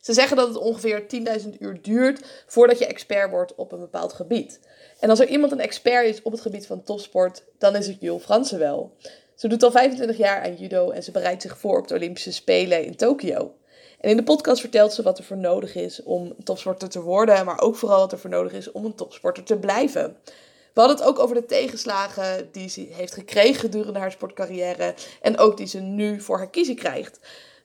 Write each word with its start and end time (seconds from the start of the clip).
Ze 0.00 0.12
zeggen 0.12 0.36
dat 0.36 0.48
het 0.48 0.56
ongeveer 0.56 1.02
10.000 1.42 1.48
uur 1.58 1.82
duurt 1.82 2.24
voordat 2.46 2.78
je 2.78 2.86
expert 2.86 3.30
wordt 3.30 3.54
op 3.54 3.72
een 3.72 3.80
bepaald 3.80 4.12
gebied. 4.12 4.60
En 5.00 5.10
als 5.10 5.20
er 5.20 5.28
iemand 5.28 5.52
een 5.52 5.60
expert 5.60 6.06
is 6.06 6.22
op 6.22 6.32
het 6.32 6.40
gebied 6.40 6.66
van 6.66 6.82
topsport, 6.82 7.42
dan 7.58 7.76
is 7.76 7.86
het 7.86 7.96
Jules 8.00 8.22
Fransen 8.22 8.58
wel. 8.58 8.96
Ze 9.34 9.48
doet 9.48 9.62
al 9.62 9.70
25 9.70 10.16
jaar 10.16 10.42
aan 10.42 10.54
judo 10.54 10.90
en 10.90 11.02
ze 11.02 11.10
bereidt 11.10 11.42
zich 11.42 11.58
voor 11.58 11.78
op 11.78 11.88
de 11.88 11.94
Olympische 11.94 12.32
Spelen 12.32 12.84
in 12.84 12.96
Tokio. 12.96 13.54
En 14.00 14.10
in 14.10 14.16
de 14.16 14.22
podcast 14.22 14.60
vertelt 14.60 14.92
ze 14.92 15.02
wat 15.02 15.18
er 15.18 15.24
voor 15.24 15.36
nodig 15.36 15.74
is 15.74 16.02
om 16.02 16.34
topsporter 16.44 16.88
te 16.88 17.00
worden, 17.00 17.44
maar 17.44 17.60
ook 17.60 17.76
vooral 17.76 17.98
wat 17.98 18.12
er 18.12 18.18
voor 18.18 18.30
nodig 18.30 18.52
is 18.52 18.72
om 18.72 18.84
een 18.84 18.94
topsporter 18.94 19.42
te 19.42 19.56
blijven. 19.56 20.16
We 20.74 20.80
hadden 20.80 20.96
het 20.96 21.06
ook 21.06 21.18
over 21.18 21.34
de 21.34 21.46
tegenslagen 21.46 22.48
die 22.52 22.68
ze 22.68 22.86
heeft 22.90 23.14
gekregen 23.14 23.60
gedurende 23.60 23.98
haar 23.98 24.12
sportcarrière 24.12 24.94
en 25.22 25.38
ook 25.38 25.56
die 25.56 25.66
ze 25.66 25.80
nu 25.80 26.20
voor 26.20 26.36
haar 26.36 26.50
kiezen 26.50 26.76
krijgt. 26.76 27.20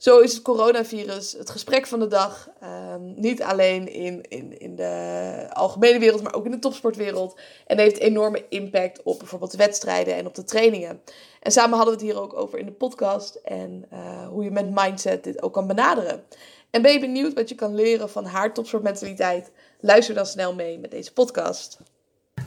Zo 0.05 0.19
is 0.19 0.33
het 0.33 0.41
coronavirus 0.41 1.31
het 1.31 1.49
gesprek 1.49 1.87
van 1.87 1.99
de 1.99 2.07
dag. 2.07 2.49
Ehm, 2.59 3.13
niet 3.15 3.43
alleen 3.43 3.93
in, 3.93 4.21
in, 4.29 4.59
in 4.59 4.75
de 4.75 5.47
algemene 5.53 5.99
wereld, 5.99 6.23
maar 6.23 6.33
ook 6.33 6.45
in 6.45 6.51
de 6.51 6.59
topsportwereld. 6.59 7.39
En 7.67 7.77
heeft 7.77 7.97
enorme 7.97 8.45
impact 8.49 9.03
op 9.03 9.19
bijvoorbeeld 9.19 9.53
wedstrijden 9.53 10.15
en 10.15 10.27
op 10.27 10.35
de 10.35 10.43
trainingen. 10.43 11.01
En 11.39 11.51
samen 11.51 11.77
hadden 11.77 11.97
we 11.97 12.01
het 12.01 12.11
hier 12.11 12.21
ook 12.21 12.33
over 12.33 12.59
in 12.59 12.65
de 12.65 12.71
podcast. 12.71 13.35
En 13.35 13.85
uh, 13.93 14.27
hoe 14.27 14.43
je 14.43 14.51
met 14.51 14.69
mindset 14.69 15.23
dit 15.23 15.41
ook 15.41 15.53
kan 15.53 15.67
benaderen. 15.67 16.23
En 16.69 16.81
ben 16.81 16.91
je 16.91 16.99
benieuwd 16.99 17.33
wat 17.33 17.49
je 17.49 17.55
kan 17.55 17.75
leren 17.75 18.09
van 18.09 18.25
haar 18.25 18.53
topsportmentaliteit? 18.53 19.51
Luister 19.79 20.15
dan 20.15 20.25
snel 20.25 20.55
mee 20.55 20.79
met 20.79 20.91
deze 20.91 21.13
podcast. 21.13 21.77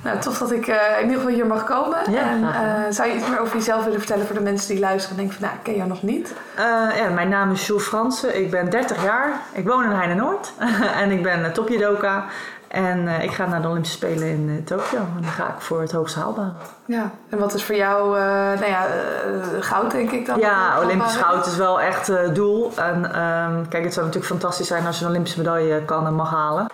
Nou, 0.02 0.18
tof 0.18 0.38
dat 0.38 0.52
ik 0.52 0.66
uh, 0.66 0.76
in 0.96 1.02
ieder 1.02 1.16
geval 1.16 1.34
hier 1.34 1.46
mag 1.46 1.64
komen. 1.64 2.10
Ja, 2.10 2.30
en 2.30 2.40
uh, 2.40 2.90
zou 2.90 3.08
je 3.08 3.14
iets 3.14 3.28
meer 3.28 3.40
over 3.40 3.56
jezelf 3.56 3.84
willen 3.84 3.98
vertellen 3.98 4.26
voor 4.26 4.36
de 4.36 4.42
mensen 4.42 4.68
die 4.68 4.80
luisteren 4.80 5.10
en 5.10 5.22
denken 5.22 5.34
van, 5.34 5.44
nou, 5.44 5.58
ik 5.58 5.64
ken 5.64 5.76
jou 5.76 5.88
nog 5.88 6.02
niet? 6.02 6.34
Uh, 6.58 6.96
ja, 6.96 7.08
mijn 7.14 7.28
naam 7.28 7.50
is 7.50 7.66
Jules 7.66 7.82
Fransen. 7.82 8.40
Ik 8.40 8.50
ben 8.50 8.70
30 8.70 9.02
jaar. 9.02 9.40
Ik 9.52 9.66
woon 9.66 9.84
in 9.84 9.90
Heine-Noord. 9.90 10.52
en 11.02 11.10
ik 11.10 11.22
ben 11.22 11.52
topjudoka. 11.52 12.24
En 12.68 13.08
ik 13.08 13.30
ga 13.30 13.46
naar 13.46 13.62
de 13.62 13.68
Olympische 13.68 13.96
Spelen 13.96 14.28
in 14.28 14.62
Tokio. 14.64 14.98
En 14.98 15.22
dan 15.22 15.30
ga 15.30 15.46
ik 15.46 15.60
voor 15.60 15.80
het 15.80 15.92
hoogste 15.92 16.18
haalbare. 16.18 16.52
Ja, 16.84 17.10
en 17.28 17.38
wat 17.38 17.54
is 17.54 17.64
voor 17.64 17.74
jou, 17.74 18.18
nou 18.58 18.66
ja, 18.66 18.86
goud 19.60 19.90
denk 19.90 20.10
ik 20.10 20.26
dan? 20.26 20.38
Ja, 20.38 20.80
Olympisch 20.82 21.16
goud 21.16 21.46
is 21.46 21.56
wel 21.56 21.80
echt 21.80 22.06
het 22.06 22.34
doel. 22.34 22.72
En 22.76 23.22
um, 23.22 23.68
kijk, 23.68 23.84
het 23.84 23.92
zou 23.92 24.06
natuurlijk 24.06 24.32
fantastisch 24.32 24.66
zijn 24.66 24.86
als 24.86 24.98
je 24.98 25.04
een 25.04 25.10
Olympische 25.10 25.38
medaille 25.38 25.84
kan 25.84 26.06
en 26.06 26.14
mag 26.14 26.30
halen. 26.30 26.66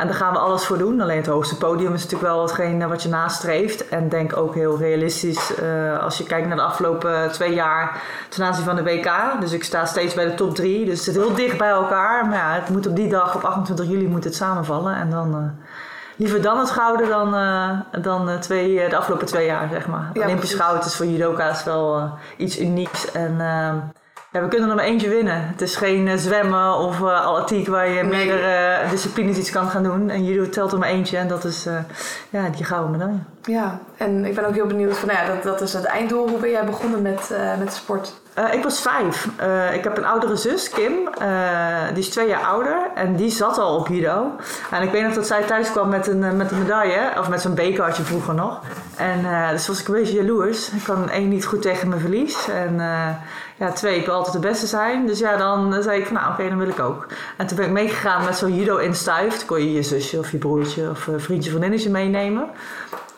En 0.00 0.06
daar 0.06 0.16
gaan 0.16 0.32
we 0.32 0.38
alles 0.38 0.64
voor 0.64 0.78
doen. 0.78 1.00
Alleen 1.00 1.16
het 1.16 1.26
hoogste 1.26 1.56
podium 1.56 1.94
is 1.94 2.02
natuurlijk 2.02 2.32
wel 2.32 2.42
hetgeen 2.42 2.88
wat 2.88 3.02
je 3.02 3.08
nastreeft. 3.08 3.88
En 3.88 4.08
denk 4.08 4.36
ook 4.36 4.54
heel 4.54 4.78
realistisch 4.78 5.60
uh, 5.62 6.02
als 6.02 6.18
je 6.18 6.24
kijkt 6.24 6.46
naar 6.46 6.56
de 6.56 6.62
afgelopen 6.62 7.32
twee 7.32 7.54
jaar 7.54 8.02
ten 8.28 8.44
aanzien 8.44 8.64
van 8.64 8.76
de 8.76 8.82
WK. 8.82 9.10
Dus 9.40 9.52
ik 9.52 9.64
sta 9.64 9.84
steeds 9.84 10.14
bij 10.14 10.24
de 10.24 10.34
top 10.34 10.54
drie. 10.54 10.84
Dus 10.84 10.94
het 10.94 11.04
zit 11.04 11.14
heel 11.14 11.34
dicht 11.34 11.58
bij 11.58 11.68
elkaar. 11.68 12.26
Maar 12.26 12.36
ja, 12.36 12.52
het 12.60 12.68
moet 12.68 12.86
op 12.86 12.96
die 12.96 13.08
dag, 13.08 13.34
op 13.34 13.44
28 13.44 13.86
juli, 13.86 14.08
moet 14.08 14.24
het 14.24 14.34
samenvallen. 14.34 14.94
En 14.94 15.10
dan... 15.10 15.36
Uh, 15.36 15.68
liever 16.16 16.42
dan 16.42 16.58
het 16.58 16.70
gouden 16.70 17.08
dan, 17.08 17.34
uh, 17.34 17.70
dan 18.02 18.40
twee, 18.40 18.88
de 18.88 18.96
afgelopen 18.96 19.26
twee 19.26 19.46
jaar, 19.46 19.68
zeg 19.72 19.86
maar. 19.86 20.10
Ja, 20.12 20.24
Olympisch 20.24 20.54
goud 20.54 20.84
is 20.84 20.96
voor 20.96 21.06
judoka's 21.06 21.64
wel 21.64 22.10
iets 22.36 22.60
unieks. 22.60 23.12
En 23.12 23.40
ehm, 23.40 23.76
ja, 24.32 24.42
we 24.42 24.48
kunnen 24.48 24.68
er 24.68 24.74
maar 24.74 24.84
eentje 24.84 25.08
winnen. 25.08 25.48
Het 25.48 25.60
is 25.60 25.76
geen 25.76 26.06
uh, 26.06 26.16
zwemmen 26.16 26.74
of 26.74 27.00
uh, 27.00 27.26
atletiek 27.26 27.68
waar 27.68 27.88
je 27.88 28.02
nee. 28.02 28.10
meerdere 28.10 28.82
uh, 28.84 28.90
disciplines 28.90 29.36
iets 29.36 29.50
kan 29.50 29.68
gaan 29.68 29.82
doen. 29.82 30.10
En 30.10 30.24
judo 30.24 30.48
telt 30.48 30.72
er 30.72 30.78
maar 30.78 30.88
eentje 30.88 31.16
en 31.16 31.28
dat 31.28 31.44
is 31.44 31.68
ja, 32.30 32.48
die 32.48 32.64
gouden 32.64 32.90
medaille. 32.90 33.18
Ja, 33.44 33.78
en 33.96 34.24
ik 34.24 34.34
ben 34.34 34.46
ook 34.46 34.54
heel 34.54 34.66
benieuwd 34.66 34.96
van, 34.96 35.08
nou 35.08 35.20
ja, 35.20 35.34
dat, 35.34 35.42
dat 35.42 35.60
is 35.60 35.72
het 35.72 35.84
einddoel. 35.84 36.28
Hoe 36.28 36.38
ben 36.38 36.50
jij 36.50 36.64
begonnen 36.64 37.02
met, 37.02 37.30
met 37.58 37.72
sport? 37.72 38.18
ik 38.52 38.62
was 38.62 38.80
vijf. 38.80 39.28
ik 39.72 39.84
heb 39.84 39.96
een 39.96 40.04
oudere 40.04 40.36
zus, 40.36 40.68
Kim. 40.68 40.92
die 41.94 42.02
is 42.02 42.08
twee 42.08 42.28
jaar 42.28 42.42
ouder. 42.42 42.76
En 42.94 43.16
die 43.16 43.30
zat 43.30 43.58
al 43.58 43.76
op 43.76 43.88
judo. 43.88 44.26
En 44.70 44.82
ik 44.82 44.90
weet 44.90 45.02
nog 45.02 45.14
dat 45.14 45.26
zij 45.26 45.42
thuis 45.42 45.70
kwam 45.70 45.88
met 45.88 46.06
een, 46.06 46.36
met 46.36 46.50
een 46.50 46.58
medaille. 46.58 47.12
Of 47.18 47.28
met 47.28 47.40
zo'n 47.40 47.54
bekertje 47.54 48.02
vroeger 48.02 48.34
nog. 48.34 48.60
En 48.96 49.50
dus 49.50 49.66
was 49.66 49.80
ik 49.80 49.88
een 49.88 49.94
beetje 49.94 50.14
jaloers. 50.14 50.70
Ik 50.70 50.82
kan 50.84 51.10
één 51.10 51.28
niet 51.28 51.44
goed 51.44 51.62
tegen 51.62 51.88
mijn 51.88 52.00
verlies. 52.00 52.48
En 52.48 52.76
ja, 53.56 53.72
twee, 53.72 53.98
ik 53.98 54.06
wil 54.06 54.14
altijd 54.14 54.32
de 54.32 54.48
beste 54.48 54.66
zijn. 54.66 55.06
Dus 55.06 55.18
ja, 55.18 55.36
dan 55.36 55.82
zei 55.82 56.00
ik 56.00 56.06
van 56.06 56.14
nou 56.14 56.32
oké, 56.32 56.48
dan 56.48 56.58
wil 56.58 56.68
ik 56.68 56.80
ook. 56.80 57.06
En 57.36 57.46
toen 57.46 57.56
ben 57.56 57.66
ik 57.66 57.72
meegegaan 57.72 58.24
met 58.24 58.36
zo'n 58.36 58.54
judo 58.54 58.76
in 58.76 58.94
stuift. 58.94 59.44
Kon 59.44 59.58
je 59.58 59.72
je 59.72 59.82
zusje 59.82 60.18
of 60.18 60.30
je 60.30 60.38
broertje 60.38 60.90
of 60.90 61.08
vriendje, 61.16 61.50
vriendinnetje 61.50 61.90
meenemen. 61.90 62.48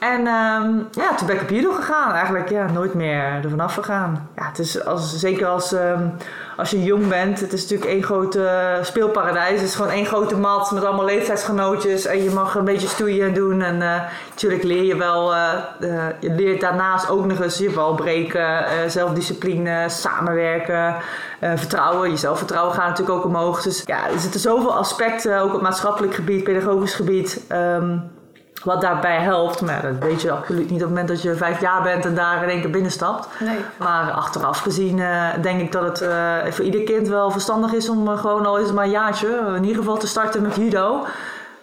En 0.02 0.18
um, 0.18 0.88
ja, 0.90 1.14
toen 1.16 1.26
ben 1.26 1.36
ik 1.36 1.42
op 1.42 1.48
judo 1.48 1.72
gegaan. 1.72 2.12
Eigenlijk 2.12 2.48
ja, 2.48 2.70
nooit 2.70 2.94
meer 2.94 3.22
er 3.22 3.50
vanaf 3.50 3.74
gegaan. 3.74 4.28
Ja, 4.36 4.46
het 4.46 4.58
is 4.58 4.84
als, 4.84 5.18
zeker 5.18 5.46
als, 5.46 5.72
um, 5.72 6.12
als 6.56 6.70
je 6.70 6.82
jong 6.82 7.08
bent. 7.08 7.40
Het 7.40 7.52
is 7.52 7.62
natuurlijk 7.62 7.90
één 7.90 8.02
grote 8.02 8.78
speelparadijs. 8.82 9.60
Het 9.60 9.68
is 9.68 9.74
gewoon 9.74 9.90
één 9.90 10.06
grote 10.06 10.36
mat 10.36 10.70
met 10.70 10.84
allemaal 10.84 11.04
leeftijdsgenootjes. 11.04 12.06
En 12.06 12.22
je 12.22 12.30
mag 12.30 12.54
een 12.54 12.64
beetje 12.64 12.88
stoeien 12.88 13.34
doen. 13.34 13.62
En 13.62 13.74
uh, 13.74 14.00
natuurlijk 14.28 14.62
leer 14.62 14.82
je 14.82 14.96
wel... 14.96 15.34
Uh, 15.34 15.52
uh, 15.80 16.04
je 16.20 16.30
leert 16.30 16.60
daarnaast 16.60 17.08
ook 17.08 17.24
nog 17.26 17.40
eens 17.40 17.58
je 17.58 17.70
bal 17.70 17.94
breken. 17.94 18.64
zelfdiscipline, 18.90 19.88
samenwerken. 19.88 20.96
vertrouwen. 21.40 22.10
Je 22.10 22.16
zelfvertrouwen 22.16 22.74
gaat 22.74 22.88
natuurlijk 22.88 23.18
ook 23.18 23.24
omhoog. 23.24 23.62
Dus 23.62 23.82
ja, 23.84 24.10
er 24.10 24.18
zitten 24.18 24.40
zoveel 24.40 24.76
aspecten. 24.76 25.40
Ook 25.40 25.54
op 25.54 25.62
maatschappelijk 25.62 26.14
gebied, 26.14 26.44
pedagogisch 26.44 26.94
gebied... 26.94 27.40
Um, 27.52 28.20
wat 28.64 28.80
daarbij 28.80 29.18
helpt, 29.18 29.60
maar 29.60 29.82
dat 29.82 29.98
weet 29.98 30.22
je 30.22 30.30
absoluut 30.30 30.70
niet 30.70 30.82
op 30.82 30.88
het 30.88 30.88
moment 30.88 31.08
dat 31.08 31.22
je 31.22 31.34
vijf 31.34 31.60
jaar 31.60 31.82
bent 31.82 32.04
en 32.04 32.14
daar 32.14 32.42
in 32.42 32.48
één 32.48 32.60
keer 32.60 32.70
binnenstapt. 32.70 33.28
Nee. 33.40 33.58
Maar 33.76 34.10
achteraf 34.10 34.58
gezien 34.58 34.98
uh, 34.98 35.28
denk 35.42 35.60
ik 35.60 35.72
dat 35.72 35.82
het 35.82 36.02
uh, 36.02 36.52
voor 36.52 36.64
ieder 36.64 36.82
kind 36.82 37.08
wel 37.08 37.30
verstandig 37.30 37.72
is 37.72 37.88
om 37.88 38.08
uh, 38.08 38.18
gewoon 38.18 38.46
al 38.46 38.58
eens 38.58 38.72
maar 38.72 38.84
een 38.84 38.90
jaartje 38.90 39.52
in 39.56 39.62
ieder 39.62 39.78
geval 39.78 39.96
te 39.96 40.06
starten 40.06 40.42
met 40.42 40.56
judo. 40.56 41.06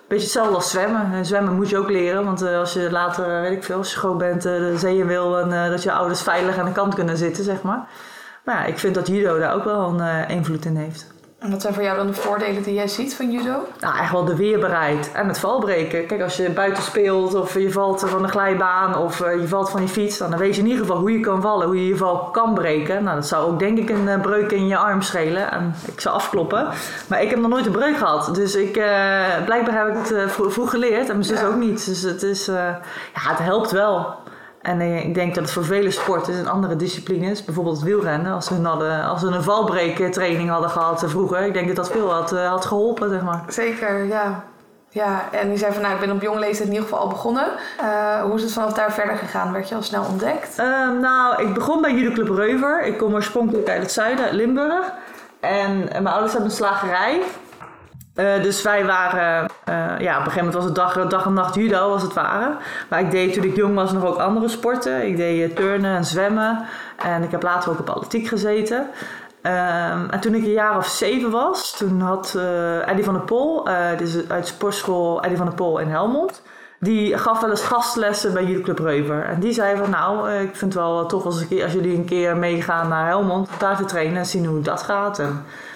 Beetje 0.08 0.24
hetzelfde 0.24 0.56
als 0.56 0.70
zwemmen. 0.70 1.14
En 1.14 1.26
zwemmen 1.26 1.56
moet 1.56 1.70
je 1.70 1.78
ook 1.78 1.90
leren, 1.90 2.26
want 2.26 2.42
als 2.42 2.74
je 2.74 2.92
later, 2.92 3.42
weet 3.42 3.52
ik 3.52 3.64
veel, 3.64 3.78
als 3.78 3.94
je 3.94 4.00
groot 4.00 4.18
bent, 4.18 4.42
de 4.42 4.74
zee 4.78 5.06
wil 5.06 5.40
en 5.40 5.72
dat 5.72 5.84
je 5.84 5.92
ouders 5.92 6.22
veilig 6.22 6.58
aan 6.58 6.66
de 6.66 6.72
kant 6.72 6.96
kunnen 6.96 7.18
zitten, 7.18 7.44
zeg 7.44 7.62
maar. 7.62 7.88
Maar 8.44 8.56
ja, 8.56 8.66
ik 8.66 8.80
vind 8.80 8.96
dat 8.96 9.08
judo 9.08 9.40
daar 9.40 9.54
ook 9.54 9.64
wel 9.64 10.00
een 10.00 10.28
invloed 10.28 10.66
in 10.66 10.76
heeft. 10.76 11.19
En 11.40 11.52
wat 11.52 11.62
zijn 11.62 11.74
voor 11.74 11.84
jou 11.84 11.98
dan 11.98 12.08
de 12.08 12.14
voordelen 12.14 12.64
die 12.64 12.74
jij 12.74 12.88
ziet 12.88 13.16
van 13.16 13.32
judo? 13.32 13.68
Nou, 13.80 13.98
echt 13.98 14.12
wel 14.12 14.26
de 14.26 14.36
weerbaarheid 14.36 15.12
en 15.12 15.28
het 15.28 15.40
valbreken. 15.40 16.06
Kijk, 16.06 16.22
als 16.22 16.38
je 16.38 16.50
buiten 16.50 16.84
speelt 16.84 17.34
of 17.34 17.54
je 17.54 17.72
valt 17.72 18.04
van 18.08 18.22
de 18.22 18.28
glijbaan 18.28 18.98
of 18.98 19.22
eh, 19.22 19.40
je 19.40 19.48
valt 19.48 19.70
van 19.70 19.82
je 19.82 19.88
fiets, 19.88 20.18
dan 20.18 20.38
weet 20.38 20.56
je 20.56 20.62
in 20.62 20.68
ieder 20.68 20.86
geval 20.86 21.00
hoe 21.00 21.12
je 21.12 21.20
kan 21.20 21.42
vallen, 21.42 21.68
hoe 21.68 21.82
je 21.82 21.88
je 21.88 21.96
val 21.96 22.18
kan 22.18 22.54
breken. 22.54 23.04
Nou, 23.04 23.16
dat 23.16 23.28
zou 23.28 23.52
ook 23.52 23.60
denk 23.60 23.78
ik 23.78 23.90
een 23.90 24.08
eh, 24.08 24.22
breuk 24.22 24.52
in 24.52 24.68
je 24.68 24.78
arm 24.78 25.02
schelen. 25.02 25.52
En 25.52 25.74
ik 25.86 26.02
zou 26.02 26.16
afkloppen. 26.16 26.68
Maar 27.08 27.22
ik 27.22 27.30
heb 27.30 27.40
nog 27.40 27.50
nooit 27.50 27.66
een 27.66 27.72
breuk 27.72 27.98
gehad. 27.98 28.36
Dus 28.36 28.56
ik, 28.56 28.78
uh, 28.78 28.86
blijkbaar 29.46 29.86
heb 29.86 29.88
ik 29.88 30.16
het 30.16 30.32
vroeg 30.32 30.70
geleerd 30.70 31.10
en 31.10 31.14
mijn 31.14 31.24
zus 31.24 31.44
ook 31.44 31.56
niet. 31.56 31.86
Dus 31.86 32.02
het, 32.02 32.24
is, 32.24 32.46
ja, 32.46 32.82
het 33.14 33.40
helpt 33.40 33.72
wel. 33.72 34.16
En 34.62 34.82
ik 34.82 35.14
denk 35.14 35.36
dat 35.36 35.44
het 35.44 35.54
voor 35.54 35.66
vele 35.66 35.92
sporten 35.92 36.34
en 36.34 36.48
andere 36.48 36.76
disciplines, 36.76 37.46
bijvoorbeeld 37.46 37.76
het 37.76 37.86
wielrennen, 37.86 38.34
als 38.34 38.50
we, 38.50 38.56
hadden, 38.56 39.04
als 39.04 39.22
we 39.22 39.28
een 39.28 39.44
valbreektraining 39.44 40.50
hadden 40.50 40.70
gehad 40.70 41.04
vroeger, 41.08 41.42
ik 41.42 41.54
denk 41.54 41.68
dat 41.68 41.76
dat 41.76 41.92
veel 41.92 42.12
had, 42.12 42.32
had 42.32 42.66
geholpen, 42.66 43.10
zeg 43.10 43.22
maar. 43.22 43.44
Zeker, 43.48 44.06
ja. 44.06 44.44
Ja, 44.92 45.24
en 45.32 45.50
die 45.50 45.58
zei 45.58 45.74
van 45.74 45.82
nou, 45.82 45.94
ik 45.94 46.00
ben 46.00 46.12
op 46.12 46.22
jonge 46.22 46.40
leeftijd 46.40 46.68
in 46.68 46.74
ieder 46.74 46.88
geval 46.88 47.00
al 47.00 47.08
begonnen. 47.08 47.48
Uh, 47.82 48.22
hoe 48.22 48.36
is 48.36 48.44
het 48.44 48.54
vanaf 48.54 48.74
daar 48.74 48.94
verder 48.94 49.18
gegaan? 49.18 49.52
Werd 49.52 49.70
je 49.70 49.76
al 49.76 49.84
snel 49.84 50.04
ontdekt? 50.10 50.60
Uh, 50.60 50.92
nou, 51.02 51.44
ik 51.44 51.54
begon 51.54 51.82
bij 51.82 51.94
Judo 51.94 52.14
Club 52.14 52.30
Reuver. 52.30 52.84
Ik 52.86 52.98
kom 52.98 53.14
oorspronkelijk 53.14 53.70
uit 53.70 53.82
het 53.82 53.92
zuiden, 53.92 54.34
Limburg. 54.34 54.92
En 55.40 55.78
mijn 55.84 56.08
ouders 56.08 56.32
hebben 56.32 56.50
een 56.50 56.56
slagerij. 56.56 57.22
Uh, 58.20 58.44
dus 58.44 58.62
wij 58.62 58.86
waren, 58.86 59.50
uh, 59.70 60.00
ja, 60.00 60.12
op 60.12 60.26
een 60.26 60.32
gegeven 60.32 60.36
moment 60.36 60.54
was 60.54 60.64
het 60.64 60.76
dag, 60.76 61.08
dag 61.08 61.26
en 61.26 61.34
nacht 61.34 61.56
judo 61.56 61.92
als 61.92 62.02
het 62.02 62.14
ware. 62.14 62.56
Maar 62.90 63.00
ik 63.00 63.12
deed 63.12 63.34
toen 63.34 63.44
ik 63.44 63.56
jong 63.56 63.76
was 63.76 63.92
nog 63.92 64.06
ook 64.06 64.18
andere 64.18 64.48
sporten. 64.48 65.08
Ik 65.08 65.18
deed 65.18 65.56
turnen 65.56 65.96
en 65.96 66.06
zwemmen. 66.06 66.66
En 66.98 67.24
ik 67.24 67.32
heb 67.32 67.44
later 67.44 67.72
ook 67.72 67.80
op 67.80 67.90
atletiek 67.90 68.28
gezeten. 68.28 68.88
Um, 69.44 70.10
en 70.10 70.20
toen 70.20 70.34
ik 70.34 70.44
een 70.44 70.52
jaar 70.52 70.78
of 70.78 70.88
zeven 70.88 71.32
was, 71.32 71.78
toen 71.78 72.02
had 72.02 72.38
Eddie 72.86 73.04
van 73.04 73.14
der 73.14 73.24
Pol, 73.24 73.68
dus 73.98 74.30
uit 74.30 74.48
sportschool 74.48 75.22
Eddie 75.22 75.38
van 75.38 75.46
der 75.46 75.56
Pol 75.56 75.78
in 75.78 75.88
Helmond, 75.88 76.42
die 76.80 77.18
gaf 77.18 77.42
wel 77.42 77.50
eens 77.50 77.66
gastlessen 77.66 78.34
bij 78.34 78.44
Judo 78.44 78.62
Club 78.62 78.80
Reuver. 78.80 79.24
En 79.24 79.40
die 79.40 79.54
zei 79.54 79.78
van 79.78 79.90
nou, 79.90 80.32
ik 80.32 80.56
vind 80.56 80.74
het 80.74 80.84
wel 80.84 81.06
tof 81.06 81.26
als, 81.26 81.46
ik, 81.48 81.64
als 81.64 81.74
jullie 81.74 81.96
een 81.96 82.06
keer 82.06 82.38
meegaan 82.38 82.88
naar 82.88 83.06
Helmond, 83.06 83.50
daar 83.58 83.78
te 83.78 83.86
trainen 83.86 84.18
en 84.18 84.26
zien 84.26 84.46
hoe 84.46 84.62
dat 84.62 84.84
gaat. 84.84 85.22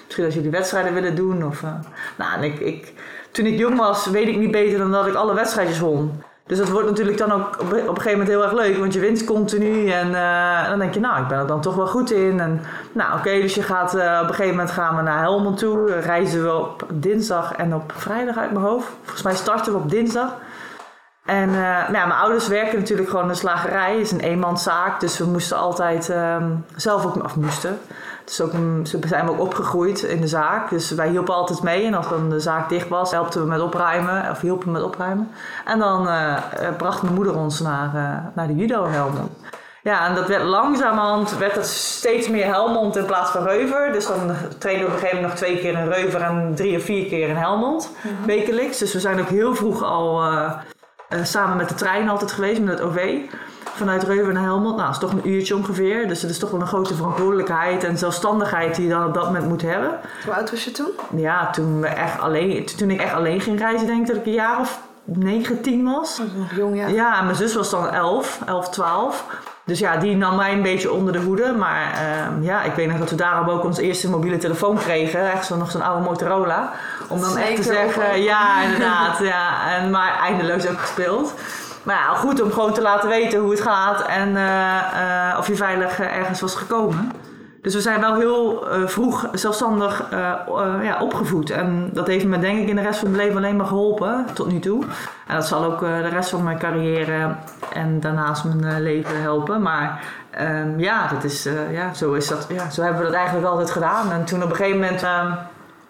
Misschien 0.04 0.24
als 0.24 0.34
jullie 0.34 0.50
wedstrijden 0.50 0.94
willen 0.94 1.14
doen. 1.14 1.46
Of, 1.46 1.62
uh, 1.62 1.70
nou, 2.16 2.32
en 2.34 2.42
ik, 2.42 2.58
ik, 2.60 2.92
toen 3.30 3.46
ik 3.46 3.58
jong 3.58 3.76
was, 3.78 4.06
weet 4.06 4.28
ik 4.28 4.36
niet 4.36 4.50
beter 4.50 4.78
dan 4.78 4.90
dat 4.90 5.06
ik 5.06 5.14
alle 5.14 5.34
wedstrijdjes 5.34 5.78
won. 5.78 6.22
Dus 6.46 6.58
dat 6.58 6.68
wordt 6.68 6.88
natuurlijk 6.88 7.18
dan 7.18 7.32
ook 7.32 7.60
op, 7.60 7.70
een 7.70 7.78
gegeven 7.78 8.10
moment 8.10 8.28
heel 8.28 8.42
erg 8.42 8.52
leuk, 8.52 8.76
want 8.76 8.92
je 8.92 9.00
wint 9.00 9.24
continu. 9.24 9.90
En 9.90 10.10
uh, 10.10 10.68
dan 10.68 10.78
denk 10.78 10.94
je, 10.94 11.00
nou, 11.00 11.22
ik 11.22 11.28
ben 11.28 11.38
er 11.38 11.46
dan 11.46 11.60
toch 11.60 11.74
wel 11.74 11.86
goed 11.86 12.10
in. 12.10 12.40
En 12.40 12.60
nou, 12.92 13.18
oké, 13.18 13.40
dus 13.40 13.54
je 13.54 13.62
gaat 13.62 13.94
uh, 13.94 14.18
op 14.22 14.28
een 14.28 14.34
gegeven 14.34 14.56
moment 14.56 14.70
gaan 14.70 14.96
we 14.96 15.02
naar 15.02 15.18
Helmond 15.18 15.58
toe. 15.58 16.00
Reizen 16.00 16.42
we 16.42 16.54
op 16.54 16.86
dinsdag 16.92 17.52
en 17.52 17.74
op 17.74 17.92
vrijdag 17.96 18.36
uit 18.36 18.52
mijn 18.52 18.64
hoofd. 18.64 18.88
Volgens 19.02 19.22
mij 19.22 19.34
starten 19.34 19.72
we 19.72 19.78
op 19.78 19.90
dinsdag. 19.90 20.36
En 21.24 21.50
nou 21.50 21.92
ja, 21.92 22.06
mijn 22.06 22.20
ouders 22.20 22.48
werken 22.48 22.78
natuurlijk 22.78 23.08
gewoon 23.08 23.24
in 23.24 23.30
de 23.30 23.34
slagerij. 23.34 24.00
Is 24.00 24.12
een 24.12 24.20
eenmanszaak, 24.20 25.00
dus 25.00 25.18
we 25.18 25.24
moesten 25.24 25.56
altijd 25.56 26.08
um, 26.08 26.64
zelf 26.76 27.06
ook, 27.06 27.24
of 27.24 27.36
moesten. 27.36 27.78
Dus 28.24 28.40
ook, 28.40 28.52
zo 28.86 28.98
zijn 29.06 29.28
ook 29.28 29.40
opgegroeid 29.40 30.02
in 30.02 30.20
de 30.20 30.26
zaak. 30.26 30.70
Dus 30.70 30.90
wij 30.90 31.08
hielpen 31.08 31.34
altijd 31.34 31.62
mee. 31.62 31.86
En 31.86 31.94
als 31.94 32.08
dan 32.08 32.30
de 32.30 32.40
zaak 32.40 32.68
dicht 32.68 32.88
was, 32.88 33.10
helpten 33.10 33.40
we 33.40 33.46
met 33.46 33.60
opruimen. 33.60 34.30
Of 34.30 34.40
hielpen 34.40 34.66
we 34.66 34.72
met 34.72 34.82
opruimen. 34.82 35.30
En 35.64 35.78
dan 35.78 36.08
eh, 36.08 36.34
eh, 36.34 36.76
bracht 36.76 37.02
mijn 37.02 37.14
moeder 37.14 37.36
ons 37.36 37.60
naar, 37.60 37.88
eh, 37.94 38.34
naar 38.34 38.46
de 38.46 38.54
judo 38.54 38.86
Helmond. 38.86 39.30
Ja, 39.82 40.08
en 40.08 40.14
dat 40.14 40.28
werd 40.28 40.42
langzamerhand 40.42 41.38
werd 41.38 41.54
het 41.54 41.66
steeds 41.66 42.28
meer 42.28 42.44
Helmond 42.44 42.96
in 42.96 43.04
plaats 43.04 43.30
van 43.30 43.42
Reuver. 43.42 43.92
Dus 43.92 44.06
dan 44.06 44.18
trainen 44.58 44.84
we 44.84 44.90
op 44.90 44.94
een 44.94 45.00
gegeven 45.00 45.22
moment 45.22 45.40
nog 45.40 45.48
twee 45.48 45.58
keer 45.58 45.78
in 45.78 45.88
Reuver 45.88 46.20
en 46.20 46.52
drie 46.54 46.76
of 46.76 46.84
vier 46.84 47.06
keer 47.06 47.28
in 47.28 47.36
Helmond. 47.36 47.90
Wekelijks. 48.26 48.78
Dus 48.78 48.92
we 48.92 49.00
zijn 49.00 49.20
ook 49.20 49.28
heel 49.28 49.54
vroeg 49.54 49.82
al 49.82 50.22
samen 51.22 51.56
met 51.56 51.68
de 51.68 51.74
trein 51.74 52.08
altijd 52.08 52.32
geweest, 52.32 52.60
met 52.60 52.78
het 52.78 52.88
OV. 52.88 53.16
Vanuit 53.74 54.02
Reuver 54.02 54.32
naar 54.32 54.42
Helmond. 54.42 54.76
Nou, 54.76 54.92
dat 54.92 55.02
is 55.02 55.08
toch 55.08 55.12
een 55.12 55.30
uurtje 55.30 55.56
ongeveer. 55.56 56.08
Dus 56.08 56.22
het 56.22 56.30
is 56.30 56.38
toch 56.38 56.50
wel 56.50 56.60
een 56.60 56.66
grote 56.66 56.94
verantwoordelijkheid 56.94 57.84
en 57.84 57.98
zelfstandigheid 57.98 58.74
die 58.74 58.84
je 58.84 58.90
dan 58.90 59.06
op 59.06 59.14
dat 59.14 59.24
moment 59.24 59.48
moet 59.48 59.62
hebben. 59.62 59.90
Hoe 60.24 60.34
oud 60.34 60.50
was 60.50 60.64
je 60.64 60.70
toen? 60.70 60.90
Ja, 61.16 61.50
toen, 61.50 61.80
we 61.80 61.86
echt 61.86 62.20
alleen, 62.20 62.66
toen 62.76 62.90
ik 62.90 63.00
echt 63.00 63.14
alleen 63.14 63.40
ging 63.40 63.58
reizen, 63.58 63.86
denk 63.86 64.00
ik 64.00 64.06
dat 64.06 64.16
ik 64.16 64.26
een 64.26 64.32
jaar 64.32 64.60
of 64.60 64.80
9, 65.04 65.60
10 65.60 65.84
was. 65.84 66.18
Was 66.18 66.26
nog 66.36 66.54
jong, 66.56 66.76
ja. 66.76 66.86
Ja, 66.86 67.18
en 67.18 67.24
mijn 67.24 67.36
zus 67.36 67.54
was 67.54 67.70
dan 67.70 67.90
11, 67.90 68.40
11, 68.46 68.68
12. 68.68 69.24
Dus 69.64 69.78
ja, 69.78 69.96
die 69.96 70.16
nam 70.16 70.36
mij 70.36 70.52
een 70.52 70.62
beetje 70.62 70.92
onder 70.92 71.12
de 71.12 71.18
hoede. 71.18 71.52
Maar 71.52 71.92
ehm, 71.92 72.42
ja, 72.42 72.62
ik 72.62 72.74
weet 72.74 72.88
nog 72.88 72.98
dat 72.98 73.10
we 73.10 73.16
daarom 73.16 73.48
ook 73.48 73.64
onze 73.64 73.82
eerste 73.82 74.10
mobiele 74.10 74.36
telefoon 74.36 74.76
kregen. 74.76 75.32
Echt 75.32 75.46
zo, 75.46 75.56
nog 75.56 75.70
zo'n 75.70 75.82
oude 75.82 76.04
Motorola. 76.04 76.72
Om 77.08 77.20
dan 77.20 77.36
echt 77.36 77.56
te 77.56 77.62
Zeker 77.62 77.92
zeggen, 77.92 78.22
ja 78.22 78.62
inderdaad. 78.62 79.18
ja, 79.18 79.72
en, 79.76 79.90
maar 79.90 80.18
eindeloos 80.20 80.66
ook 80.66 80.78
gespeeld. 80.78 81.34
Maar 81.84 81.96
ja, 81.96 82.14
goed 82.14 82.42
om 82.42 82.52
gewoon 82.52 82.72
te 82.72 82.82
laten 82.82 83.08
weten 83.08 83.40
hoe 83.40 83.50
het 83.50 83.60
gaat. 83.60 84.06
En 84.06 84.36
eh, 84.36 85.30
eh, 85.30 85.38
of 85.38 85.46
je 85.46 85.56
veilig 85.56 86.00
eh, 86.00 86.16
ergens 86.16 86.40
was 86.40 86.54
gekomen. 86.54 87.12
Dus 87.62 87.74
we 87.74 87.80
zijn 87.80 88.00
wel 88.00 88.14
heel 88.14 88.66
vroeg 88.86 89.28
zelfstandig 89.32 90.08
ja, 90.82 90.98
opgevoed. 91.00 91.50
En 91.50 91.90
dat 91.92 92.06
heeft 92.06 92.24
me 92.24 92.38
denk 92.38 92.58
ik 92.58 92.68
in 92.68 92.76
de 92.76 92.82
rest 92.82 92.98
van 92.98 93.10
mijn 93.10 93.22
leven 93.22 93.36
alleen 93.36 93.56
maar 93.56 93.66
geholpen, 93.66 94.26
tot 94.34 94.52
nu 94.52 94.58
toe. 94.58 94.84
En 95.26 95.34
dat 95.34 95.46
zal 95.46 95.64
ook 95.64 95.80
de 95.80 96.08
rest 96.08 96.30
van 96.30 96.44
mijn 96.44 96.58
carrière 96.58 97.34
en 97.72 98.00
daarnaast 98.00 98.44
mijn 98.44 98.82
leven 98.82 99.20
helpen. 99.20 99.62
Maar 99.62 100.04
ehm, 100.30 100.78
ja, 100.78 101.08
dat 101.08 101.24
is, 101.24 101.48
ja, 101.70 101.94
zo 101.94 102.12
is 102.12 102.28
dat. 102.28 102.46
Ja, 102.48 102.70
zo 102.70 102.82
hebben 102.82 103.00
we 103.00 103.06
dat 103.06 103.16
eigenlijk 103.16 103.46
altijd 103.46 103.70
gedaan. 103.70 104.12
En 104.12 104.24
toen 104.24 104.42
op 104.42 104.50
een 104.50 104.56
gegeven 104.56 104.80
moment 104.80 105.02
ehm, 105.02 105.32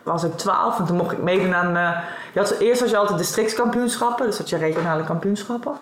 was 0.04 0.24
ik 0.24 0.36
12 0.36 0.78
en 0.78 0.84
toen 0.84 0.96
mocht 0.96 1.12
ik 1.12 1.22
meedoen 1.22 1.54
aan... 1.54 1.76
eh, 1.76 1.98
je 2.32 2.38
had, 2.38 2.50
eerst 2.50 2.80
had 2.80 2.90
je 2.90 2.96
altijd 2.96 3.18
districtskampioenschappen, 3.18 4.26
dus 4.26 4.38
had 4.38 4.48
je 4.48 4.56
regionale 4.56 5.04
kampioenschappen. 5.04 5.78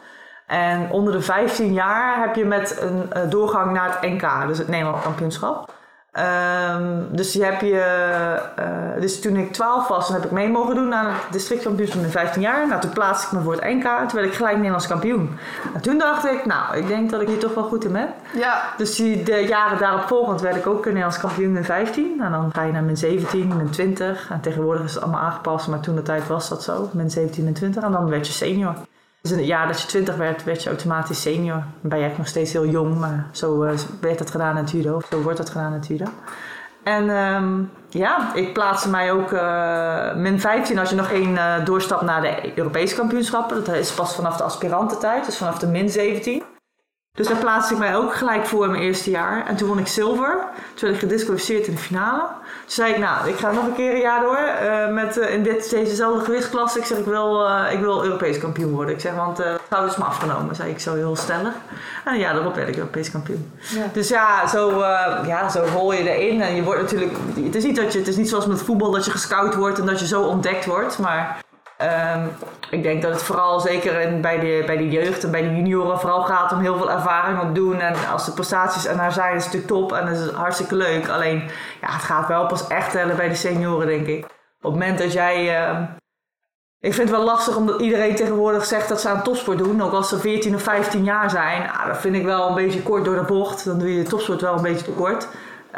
En 0.47 0.91
onder 0.91 1.13
de 1.13 1.21
15 1.21 1.73
jaar 1.73 2.21
heb 2.21 2.35
je 2.35 2.45
met 2.45 2.81
een 2.81 3.13
eh, 3.13 3.31
doorgang 3.31 3.73
naar 3.73 3.99
het 4.01 4.11
NK, 4.11 4.47
dus 4.47 4.59
het 4.59 4.69
Nederlands 4.69 5.03
kampioenschap. 5.03 5.73
Ehm, 6.13 6.99
dus, 7.11 7.35
heb 7.35 7.61
je, 7.61 7.81
eh, 8.57 9.01
dus 9.01 9.21
toen 9.21 9.37
ik 9.37 9.53
12 9.53 9.89
was, 9.89 10.07
dan 10.07 10.17
heb 10.17 10.25
ik 10.25 10.31
mee 10.31 10.49
mogen 10.49 10.75
doen 10.75 10.95
aan 10.95 11.07
het 11.07 11.17
districtkampioenschap 11.31 12.01
met 12.03 12.11
15 12.11 12.43
jaar. 12.43 12.69
Nou, 12.69 12.81
toen 12.81 12.91
plaatste 12.91 13.27
ik 13.27 13.33
me 13.33 13.41
voor 13.41 13.53
het 13.53 13.65
NK, 13.65 13.83
toen 13.83 14.21
werd 14.21 14.27
ik 14.27 14.35
gelijk 14.35 14.55
Nederlands 14.57 14.87
kampioen. 14.87 15.39
En 15.75 15.81
toen 15.81 15.99
dacht 15.99 16.25
ik, 16.25 16.47
nou, 16.47 16.77
ik 16.77 16.87
denk 16.87 17.11
dat 17.11 17.21
ik 17.21 17.29
hier 17.29 17.39
toch 17.39 17.55
wel 17.55 17.65
goed 17.65 17.85
in 17.85 17.93
ben. 17.93 18.09
Ja, 18.35 18.63
Dus 18.77 18.95
die, 18.95 19.23
de 19.23 19.37
jaren 19.37 19.79
daarop 19.79 20.03
volgend 20.03 20.41
werd 20.41 20.57
ik 20.57 20.67
ook 20.67 20.85
Nederlands 20.85 21.19
kampioen 21.19 21.57
in 21.57 21.65
15. 21.65 22.21
En 22.21 22.33
dan 22.33 22.51
ga 22.53 22.63
je 22.63 22.73
naar 22.73 22.83
min 22.83 22.97
17, 22.97 23.57
min 23.57 23.71
20. 23.71 24.31
En 24.31 24.41
tegenwoordig 24.41 24.85
is 24.85 24.95
het 24.95 25.03
allemaal 25.03 25.21
aangepast, 25.21 25.69
maar 25.69 25.81
toen 25.81 25.95
de 25.95 26.03
tijd 26.03 26.27
was 26.27 26.49
dat 26.49 26.63
zo. 26.63 26.89
Min 26.93 27.11
17 27.11 27.47
en 27.47 27.53
20. 27.53 27.83
En 27.83 27.93
dan 27.93 28.09
werd 28.09 28.27
je 28.27 28.33
senior. 28.33 28.75
Dus 29.23 29.31
in 29.31 29.39
het 29.39 29.47
jaar 29.47 29.67
dat 29.67 29.81
je 29.81 29.87
20 29.87 30.17
werd, 30.17 30.45
werd 30.45 30.63
je 30.63 30.69
automatisch 30.69 31.21
senior. 31.21 31.65
Dan 31.81 31.91
ben 31.91 31.99
je 31.99 32.05
echt 32.05 32.19
nog 32.19 32.27
steeds 32.27 32.53
heel 32.53 32.67
jong, 32.67 32.99
maar 32.99 33.27
zo 33.33 33.63
eh, 33.63 33.79
werd 34.01 34.19
dat 34.19 34.31
gedaan 34.31 34.57
in 34.57 34.63
het 34.63 34.71
judo. 34.71 35.01
Zo 35.11 35.23
wordt 35.23 35.39
dat 35.39 35.51
gedaan 35.51 35.73
in 35.73 35.79
het 35.79 35.87
judo. 35.87 36.05
En 36.83 37.11
ehm, 37.11 37.63
ja, 37.89 38.35
ik 38.35 38.53
plaatste 38.53 38.89
mij 38.89 39.13
ook 39.13 39.33
eh, 39.33 40.15
min 40.15 40.41
15 40.41 40.79
als 40.79 40.91
je 40.91 40.97
nog 40.97 41.09
geen 41.09 41.39
eh, 41.39 41.65
doorstap 41.65 42.01
naar 42.01 42.21
de 42.21 42.53
Europese 42.55 42.95
kampioenschappen. 42.95 43.65
Dat 43.65 43.75
is 43.75 43.93
pas 43.93 44.15
vanaf 44.15 44.37
de 44.37 44.43
aspirantentijd, 44.43 45.25
dus 45.25 45.37
vanaf 45.37 45.59
de 45.59 45.67
min 45.67 45.91
17. 45.91 46.43
Dus 47.15 47.29
daar 47.29 47.37
plaatste 47.37 47.73
ik 47.73 47.79
mij 47.79 47.97
ook 47.97 48.15
gelijk 48.15 48.47
voor 48.47 48.65
in 48.65 48.71
mijn 48.71 48.83
eerste 48.83 49.11
jaar. 49.11 49.47
En 49.47 49.57
toen 49.57 49.69
won 49.69 49.79
ik 49.79 49.87
zilver. 49.87 50.39
Toen 50.75 50.81
werd 50.81 50.95
ik 50.95 50.99
gedisqualificeerd 51.01 51.67
in 51.67 51.75
de 51.75 51.81
finale. 51.81 52.21
Toen 52.21 52.27
zei 52.67 52.93
ik, 52.93 52.99
nou, 52.99 53.29
ik 53.29 53.37
ga 53.37 53.51
nog 53.51 53.67
een 53.67 53.75
keer 53.75 53.93
een 53.95 54.01
jaar 54.01 54.21
door 54.21 54.39
uh, 54.63 54.95
met, 54.95 55.17
uh, 55.17 55.35
in 55.35 55.43
dit, 55.43 55.71
dezezelfde 55.71 56.25
gewichtsklasse. 56.25 56.79
Ik 56.79 56.85
zeg, 56.85 56.99
ik 56.99 57.05
wil, 57.05 57.47
uh, 57.47 57.73
ik 57.73 57.81
wil 57.81 58.05
Europees 58.05 58.39
kampioen 58.39 58.73
worden. 58.73 58.95
Ik 58.95 59.01
zeg, 59.01 59.15
want 59.15 59.39
het 59.39 59.61
goud 59.71 59.91
is 59.91 59.97
me 59.97 60.05
afgenomen, 60.05 60.55
zei 60.55 60.71
ik 60.71 60.81
zo 60.81 60.95
heel 60.95 61.17
stellig. 61.17 61.53
En 62.05 62.19
ja, 62.19 62.33
daarop 62.33 62.55
werd 62.55 62.69
ik 62.69 62.77
Europees 62.77 63.11
kampioen. 63.11 63.53
Ja. 63.59 63.85
Dus 63.93 64.09
ja 64.09 64.47
zo, 64.47 64.79
ja, 65.27 65.49
zo 65.49 65.65
rol 65.73 65.93
je 65.93 66.11
erin. 66.11 66.43
En 66.43 66.55
je 66.55 66.63
wordt 66.63 66.81
natuurlijk, 66.81 67.13
het 67.45 67.55
is, 67.55 67.65
niet 67.65 67.77
dat 67.77 67.93
je, 67.93 67.99
het 67.99 68.09
is 68.09 68.17
niet 68.17 68.29
zoals 68.29 68.47
met 68.47 68.63
voetbal 68.63 68.91
dat 68.91 69.05
je 69.05 69.11
gescout 69.11 69.55
wordt 69.55 69.79
en 69.79 69.87
dat 69.87 70.01
je 70.01 70.07
zo 70.07 70.23
ontdekt 70.23 70.65
wordt. 70.65 70.99
Maar 70.99 71.41
Um, 71.83 72.31
ik 72.71 72.83
denk 72.83 73.03
dat 73.03 73.13
het 73.13 73.23
vooral 73.23 73.61
zeker 73.61 74.01
in, 74.01 74.21
bij, 74.21 74.39
de, 74.39 74.63
bij 74.67 74.77
de 74.77 74.89
jeugd 74.89 75.25
en 75.25 75.31
bij 75.31 75.43
de 75.43 75.55
junioren 75.55 76.01
vooral 76.01 76.23
gaat 76.23 76.53
om 76.53 76.61
heel 76.61 76.77
veel 76.77 76.91
ervaring 76.91 77.41
op 77.41 77.55
doen. 77.55 77.81
En 77.81 77.95
als 78.13 78.25
de 78.25 78.33
prestaties 78.33 78.87
er 78.87 78.97
naar 78.97 79.13
zijn, 79.13 79.37
is 79.37 79.45
het 79.45 79.53
natuurlijk 79.53 79.81
top 79.81 79.93
en 79.99 80.07
dat 80.07 80.17
is 80.17 80.31
hartstikke 80.31 80.75
leuk. 80.75 81.09
Alleen, 81.09 81.39
ja, 81.81 81.93
het 81.93 82.03
gaat 82.03 82.29
wel 82.29 82.47
pas 82.47 82.67
echt 82.67 82.91
tellen 82.91 83.17
bij 83.17 83.29
de 83.29 83.35
senioren, 83.35 83.87
denk 83.87 84.07
ik. 84.07 84.25
Op 84.25 84.31
het 84.63 84.73
moment 84.73 84.99
dat 84.99 85.13
jij... 85.13 85.69
Uh, 85.71 85.81
ik 86.81 86.95
vind 86.95 87.09
het 87.09 87.17
wel 87.17 87.27
lastig 87.27 87.57
omdat 87.57 87.81
iedereen 87.81 88.15
tegenwoordig 88.15 88.65
zegt 88.65 88.89
dat 88.89 89.01
ze 89.01 89.09
aan 89.09 89.23
topsport 89.23 89.59
doen. 89.59 89.83
Ook 89.83 89.93
als 89.93 90.09
ze 90.09 90.19
14 90.19 90.55
of 90.55 90.63
15 90.63 91.05
jaar 91.05 91.31
zijn. 91.31 91.63
Nou, 91.63 91.89
dat 91.89 91.99
vind 91.99 92.15
ik 92.15 92.25
wel 92.25 92.49
een 92.49 92.55
beetje 92.55 92.83
kort 92.83 93.05
door 93.05 93.15
de 93.15 93.23
bocht. 93.23 93.65
Dan 93.65 93.79
doe 93.79 93.97
je 93.97 94.03
de 94.03 94.09
topsport 94.09 94.41
wel 94.41 94.57
een 94.57 94.63
beetje 94.63 94.85
te 94.85 94.91
kort. 94.91 95.29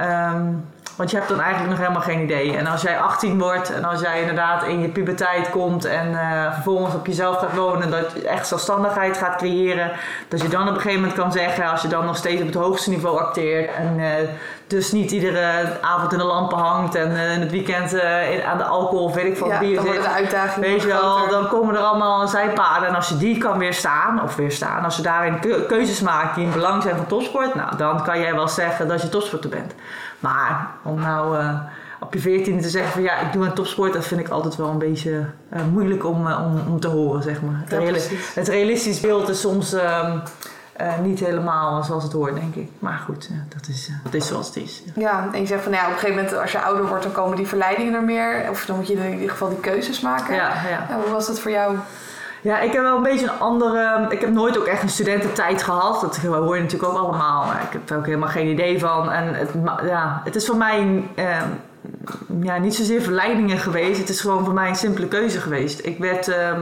Um, 0.01 0.69
want 0.97 1.11
je 1.11 1.17
hebt 1.17 1.29
dan 1.29 1.41
eigenlijk 1.41 1.71
nog 1.71 1.79
helemaal 1.79 2.03
geen 2.03 2.21
idee. 2.21 2.57
En 2.57 2.67
als 2.67 2.83
jij 2.83 2.99
18 2.99 3.39
wordt 3.39 3.73
en 3.73 3.85
als 3.85 4.01
jij 4.01 4.21
inderdaad 4.21 4.63
in 4.63 4.81
je 4.81 4.89
puberteit 4.89 5.51
komt 5.51 5.85
en 5.85 6.11
uh, 6.11 6.53
vervolgens 6.53 6.95
op 6.95 7.07
jezelf 7.07 7.37
gaat 7.37 7.55
wonen, 7.55 7.91
dat 7.91 8.13
je 8.15 8.29
echt 8.29 8.47
zelfstandigheid 8.47 9.17
gaat 9.17 9.37
creëren, 9.37 9.93
dat 10.29 10.43
je 10.43 10.49
dan 10.49 10.63
op 10.63 10.75
een 10.75 10.81
gegeven 10.81 11.01
moment 11.01 11.19
kan 11.19 11.33
zeggen, 11.33 11.71
als 11.71 11.83
je 11.83 11.89
dan 11.89 12.05
nog 12.05 12.17
steeds 12.17 12.41
op 12.41 12.47
het 12.47 12.57
hoogste 12.57 12.91
niveau 12.91 13.19
acteert 13.19 13.75
en 13.75 13.99
uh, 13.99 14.07
dus 14.67 14.93
niet 14.93 15.11
iedere 15.11 15.79
avond 15.81 16.13
in 16.13 16.19
de 16.19 16.25
lampen 16.25 16.59
hangt 16.59 16.95
en 16.95 17.11
uh, 17.11 17.35
in 17.35 17.41
het 17.41 17.51
weekend 17.51 18.01
aan 18.45 18.59
de 18.59 18.65
alcohol 18.65 19.05
of 19.05 19.15
weet 19.15 19.25
ik 19.25 19.37
veel 19.37 19.49
ja, 19.49 19.59
bier 19.59 19.81
zit. 19.81 20.57
weet 20.57 20.83
je 20.83 20.89
wel, 20.89 21.29
dan 21.29 21.49
komen 21.49 21.75
er 21.75 21.81
allemaal 21.81 22.29
zijpaden. 22.29 22.89
En 22.89 22.95
als 22.95 23.09
je 23.09 23.17
die 23.17 23.39
kan 23.39 23.59
weerstaan, 23.59 24.23
of 24.23 24.37
weerstaan, 24.37 24.85
als 24.85 24.97
je 24.97 25.03
daarin 25.03 25.39
keuzes 25.67 26.01
maakt 26.01 26.35
die 26.35 26.45
in 26.45 26.53
belang 26.53 26.83
zijn 26.83 26.97
van 26.97 27.07
topsport, 27.07 27.55
nou, 27.55 27.77
dan 27.77 28.03
kan 28.05 28.21
jij 28.21 28.35
wel 28.35 28.49
zeggen 28.49 28.89
dat 28.89 29.03
je 29.03 29.09
topsporter 29.09 29.51
bent. 29.51 29.75
Maar 30.25 30.71
om 30.83 31.01
nou 31.01 31.39
uh, 31.39 31.61
op 32.01 32.15
je 32.15 32.21
veertiende 32.21 32.63
te 32.63 32.69
zeggen 32.69 32.93
van 32.93 33.03
ja, 33.03 33.19
ik 33.19 33.33
doe 33.33 33.45
een 33.45 33.53
topsport, 33.53 33.93
dat 33.93 34.07
vind 34.07 34.21
ik 34.21 34.29
altijd 34.29 34.57
wel 34.57 34.69
een 34.69 34.79
beetje 34.79 35.11
uh, 35.11 35.61
moeilijk 35.73 36.05
om, 36.05 36.27
uh, 36.27 36.41
om, 36.45 36.73
om 36.73 36.81
te 36.81 36.89
horen, 36.89 37.23
zeg 37.23 37.43
maar. 37.43 37.61
Het, 37.61 37.71
ja, 37.71 37.79
reali 37.79 38.01
het 38.35 38.49
realistisch 38.49 39.01
beeld 39.01 39.29
is 39.29 39.41
soms 39.41 39.77
niet 41.03 41.21
helemaal 41.21 41.83
zoals 41.83 42.03
het 42.03 42.13
hoort, 42.13 42.35
denk 42.35 42.55
ik. 42.55 42.71
Maar 42.79 43.03
goed, 43.05 43.31
dat, 43.49 43.69
is, 43.69 43.91
dat 44.03 44.15
is 44.15 44.27
zoals 44.27 44.47
het 44.47 44.57
is. 44.57 44.83
Ja. 44.85 44.93
ja, 44.95 45.29
en 45.33 45.41
je 45.41 45.47
zegt 45.47 45.63
van 45.63 45.73
nou 45.73 45.83
ja, 45.83 45.89
op 45.89 45.95
een 45.95 46.01
gegeven 46.01 46.23
moment 46.23 46.41
als 46.43 46.53
je 46.53 46.61
ouder 46.61 46.87
wordt, 46.87 47.03
dan 47.03 47.13
komen 47.13 47.37
die 47.37 47.47
verleidingen 47.47 47.95
er 47.95 48.03
meer. 48.03 48.47
Of 48.51 48.65
dan 48.67 48.77
moet 48.77 48.87
je 48.87 48.95
in 48.95 49.13
ieder 49.13 49.31
geval 49.31 49.49
die 49.49 49.61
keuzes 49.61 50.01
maken. 50.01 50.35
Ja, 50.35 50.53
ja. 50.69 51.01
hoe 51.03 51.13
was 51.13 51.27
dat 51.27 51.41
voor 51.41 51.51
jou? 51.51 51.77
Ja, 52.45 52.61
ik 52.61 52.73
heb 52.73 52.83
wel 52.83 52.97
een 52.97 53.03
beetje 53.03 53.27
een 53.27 53.39
andere. 53.39 54.07
Ik 54.09 54.21
heb 54.21 54.31
nooit 54.31 54.59
ook 54.59 54.65
echt 54.65 54.83
een 54.83 54.89
studententijd 54.89 55.63
gehad. 55.63 56.01
Dat 56.01 56.17
hoor 56.17 56.57
je 56.57 56.63
natuurlijk 56.63 56.93
ook 56.93 56.99
allemaal. 56.99 57.45
Maar 57.45 57.63
ik 57.63 57.73
heb 57.73 57.91
er 57.91 57.97
ook 57.97 58.07
helemaal 58.07 58.29
geen 58.29 58.47
idee 58.47 58.79
van. 58.79 59.11
En 59.11 59.35
het, 59.35 59.51
ja, 59.85 60.21
het 60.25 60.37
is 60.37 60.47
voor 60.47 60.57
mij 60.57 61.05
eh, 61.15 61.43
ja, 62.41 62.57
niet 62.57 62.75
zozeer 62.75 63.03
verleidingen 63.03 63.59
geweest. 63.59 64.01
Het 64.01 64.09
is 64.09 64.21
gewoon 64.21 64.45
voor 64.45 64.55
mij 64.55 64.69
een 64.69 64.77
simpele 64.77 65.09
keuze 65.09 65.41
geweest. 65.41 65.87
Ik 65.87 65.99
werd. 65.99 66.29
Eh, 66.29 66.59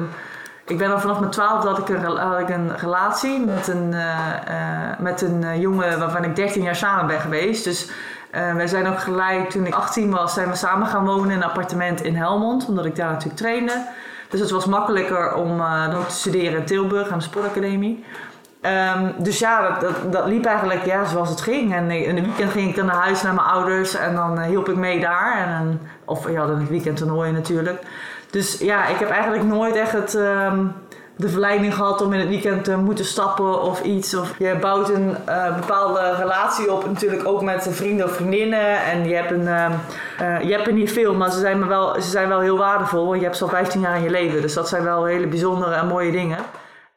ik 0.66 0.78
ben 0.78 0.92
al 0.92 1.00
vanaf 1.00 1.18
mijn 1.18 1.30
twaalfde 1.30 1.68
had 1.68 1.78
ik 1.78 1.88
een, 1.88 2.40
ik 2.40 2.48
een 2.48 2.76
relatie 2.76 3.40
met 3.40 3.68
een, 3.68 3.92
uh, 3.92 4.00
uh, 4.48 4.98
met 4.98 5.22
een 5.22 5.60
jongen 5.60 5.98
waarvan 5.98 6.24
ik 6.24 6.36
13 6.36 6.62
jaar 6.62 6.76
samen 6.76 7.06
ben 7.06 7.20
geweest. 7.20 7.64
Dus 7.64 7.90
uh, 8.34 8.54
wij 8.54 8.66
zijn 8.66 8.86
ook 8.86 8.98
gelijk, 8.98 9.50
toen 9.50 9.66
ik 9.66 9.74
18 9.74 10.10
was, 10.10 10.34
zijn 10.34 10.48
we 10.48 10.56
samen 10.56 10.86
gaan 10.86 11.04
wonen 11.04 11.30
in 11.30 11.36
een 11.36 11.42
appartement 11.42 12.02
in 12.02 12.16
Helmond. 12.16 12.66
Omdat 12.66 12.84
ik 12.84 12.96
daar 12.96 13.10
natuurlijk 13.10 13.36
trainde. 13.36 13.86
Dus 14.32 14.40
het 14.40 14.50
was 14.50 14.66
makkelijker 14.66 15.34
om 15.34 15.58
dan 15.90 16.06
te 16.06 16.14
studeren 16.14 16.58
in 16.58 16.64
Tilburg 16.64 17.10
aan 17.10 17.18
de 17.18 17.24
sportacademie. 17.24 18.04
Um, 18.96 19.14
dus 19.18 19.38
ja, 19.38 19.78
dat, 19.78 20.12
dat, 20.12 20.26
liep 20.26 20.44
eigenlijk 20.44 20.84
ja, 20.84 21.04
zoals 21.04 21.30
het 21.30 21.40
ging. 21.40 21.74
En 21.74 21.90
in 21.90 22.14
de 22.14 22.22
weekend 22.22 22.50
ging 22.50 22.68
ik 22.68 22.76
dan 22.76 22.86
naar 22.86 23.02
huis 23.02 23.22
naar 23.22 23.34
mijn 23.34 23.46
ouders 23.46 23.94
en 23.94 24.14
dan 24.14 24.38
uh, 24.38 24.44
hielp 24.44 24.68
ik 24.68 24.76
mee 24.76 25.00
daar. 25.00 25.36
En 25.36 25.58
dan, 25.58 25.78
of 26.04 26.30
je 26.30 26.38
had 26.38 26.50
in 26.50 26.58
het 26.58 26.68
weekend 26.68 26.96
toernooien 26.96 27.34
natuurlijk. 27.34 27.82
Dus 28.30 28.58
ja, 28.58 28.86
ik 28.86 28.98
heb 28.98 29.10
eigenlijk 29.10 29.42
nooit 29.44 29.76
echt 29.76 29.92
het, 29.92 30.14
um, 30.14 30.72
de 31.16 31.28
verleiding 31.28 31.74
gehad 31.74 32.02
om 32.02 32.12
in 32.12 32.20
het 32.20 32.28
weekend 32.28 32.64
te 32.64 32.76
moeten 32.76 33.04
stappen 33.04 33.62
of 33.62 33.82
iets. 33.82 34.14
Of 34.14 34.34
je 34.38 34.56
bouwt 34.60 34.88
een 34.88 35.16
uh, 35.28 35.56
bepaalde 35.56 36.14
relatie 36.16 36.72
op, 36.72 36.86
natuurlijk 36.86 37.26
ook 37.26 37.42
met 37.42 37.68
vrienden 37.70 38.06
of 38.06 38.12
vriendinnen. 38.12 38.82
En 38.84 39.08
je 39.08 39.14
hebt, 39.14 39.30
een, 39.30 39.46
uh, 39.46 40.40
je 40.42 40.52
hebt 40.52 40.66
er 40.66 40.72
niet 40.72 40.92
veel, 40.92 41.14
maar 41.14 41.30
ze 41.30 41.38
zijn, 41.38 41.58
maar 41.58 41.68
wel, 41.68 41.94
ze 41.94 42.10
zijn 42.10 42.28
wel 42.28 42.40
heel 42.40 42.58
waardevol. 42.58 43.06
Want 43.06 43.18
je 43.18 43.24
hebt 43.24 43.36
ze 43.36 43.44
al 43.44 43.50
15 43.50 43.80
jaar 43.80 43.96
in 43.96 44.02
je 44.02 44.10
leven. 44.10 44.42
Dus 44.42 44.54
dat 44.54 44.68
zijn 44.68 44.84
wel 44.84 45.04
hele 45.04 45.26
bijzondere 45.26 45.74
en 45.74 45.86
mooie 45.86 46.12
dingen. 46.12 46.38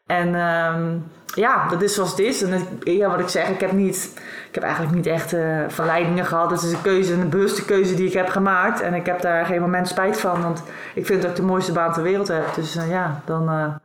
En 0.06 0.36
um, 0.36 1.12
ja, 1.26 1.68
dat 1.68 1.82
is 1.82 1.94
zoals 1.94 2.10
het 2.10 2.20
is. 2.20 2.42
En 2.42 2.68
ja, 2.80 3.10
wat 3.10 3.20
ik 3.20 3.28
zeg, 3.28 3.48
ik 3.48 3.60
heb, 3.60 3.72
niet, 3.72 4.12
ik 4.48 4.56
heb 4.56 4.64
eigenlijk 4.64 4.96
niet 4.96 5.06
echt 5.06 5.34
eh, 5.34 5.60
verleidingen 5.68 6.26
gehad. 6.26 6.52
Het 6.52 6.62
is 6.62 6.72
een 6.72 6.82
keuze, 6.82 7.14
een 7.14 7.30
bewuste 7.30 7.66
keuze 7.66 7.96
die 7.96 8.08
ik 8.08 8.14
heb 8.14 8.30
gemaakt. 8.30 8.82
En 8.82 8.94
ik 8.94 9.06
heb 9.06 9.22
daar 9.22 9.46
geen 9.46 9.62
moment 9.62 9.88
spijt 9.88 10.20
van, 10.20 10.42
want 10.42 10.64
ik 10.94 11.06
vind 11.06 11.22
dat 11.22 11.32
ik 11.32 11.36
de 11.36 11.44
mooiste 11.44 11.72
baan 11.72 11.94
ter 11.94 12.04
wereld 12.04 12.28
heb. 12.28 12.54
Dus 12.56 12.76
eh, 12.76 12.90
ja, 12.90 13.22
dan... 13.26 13.80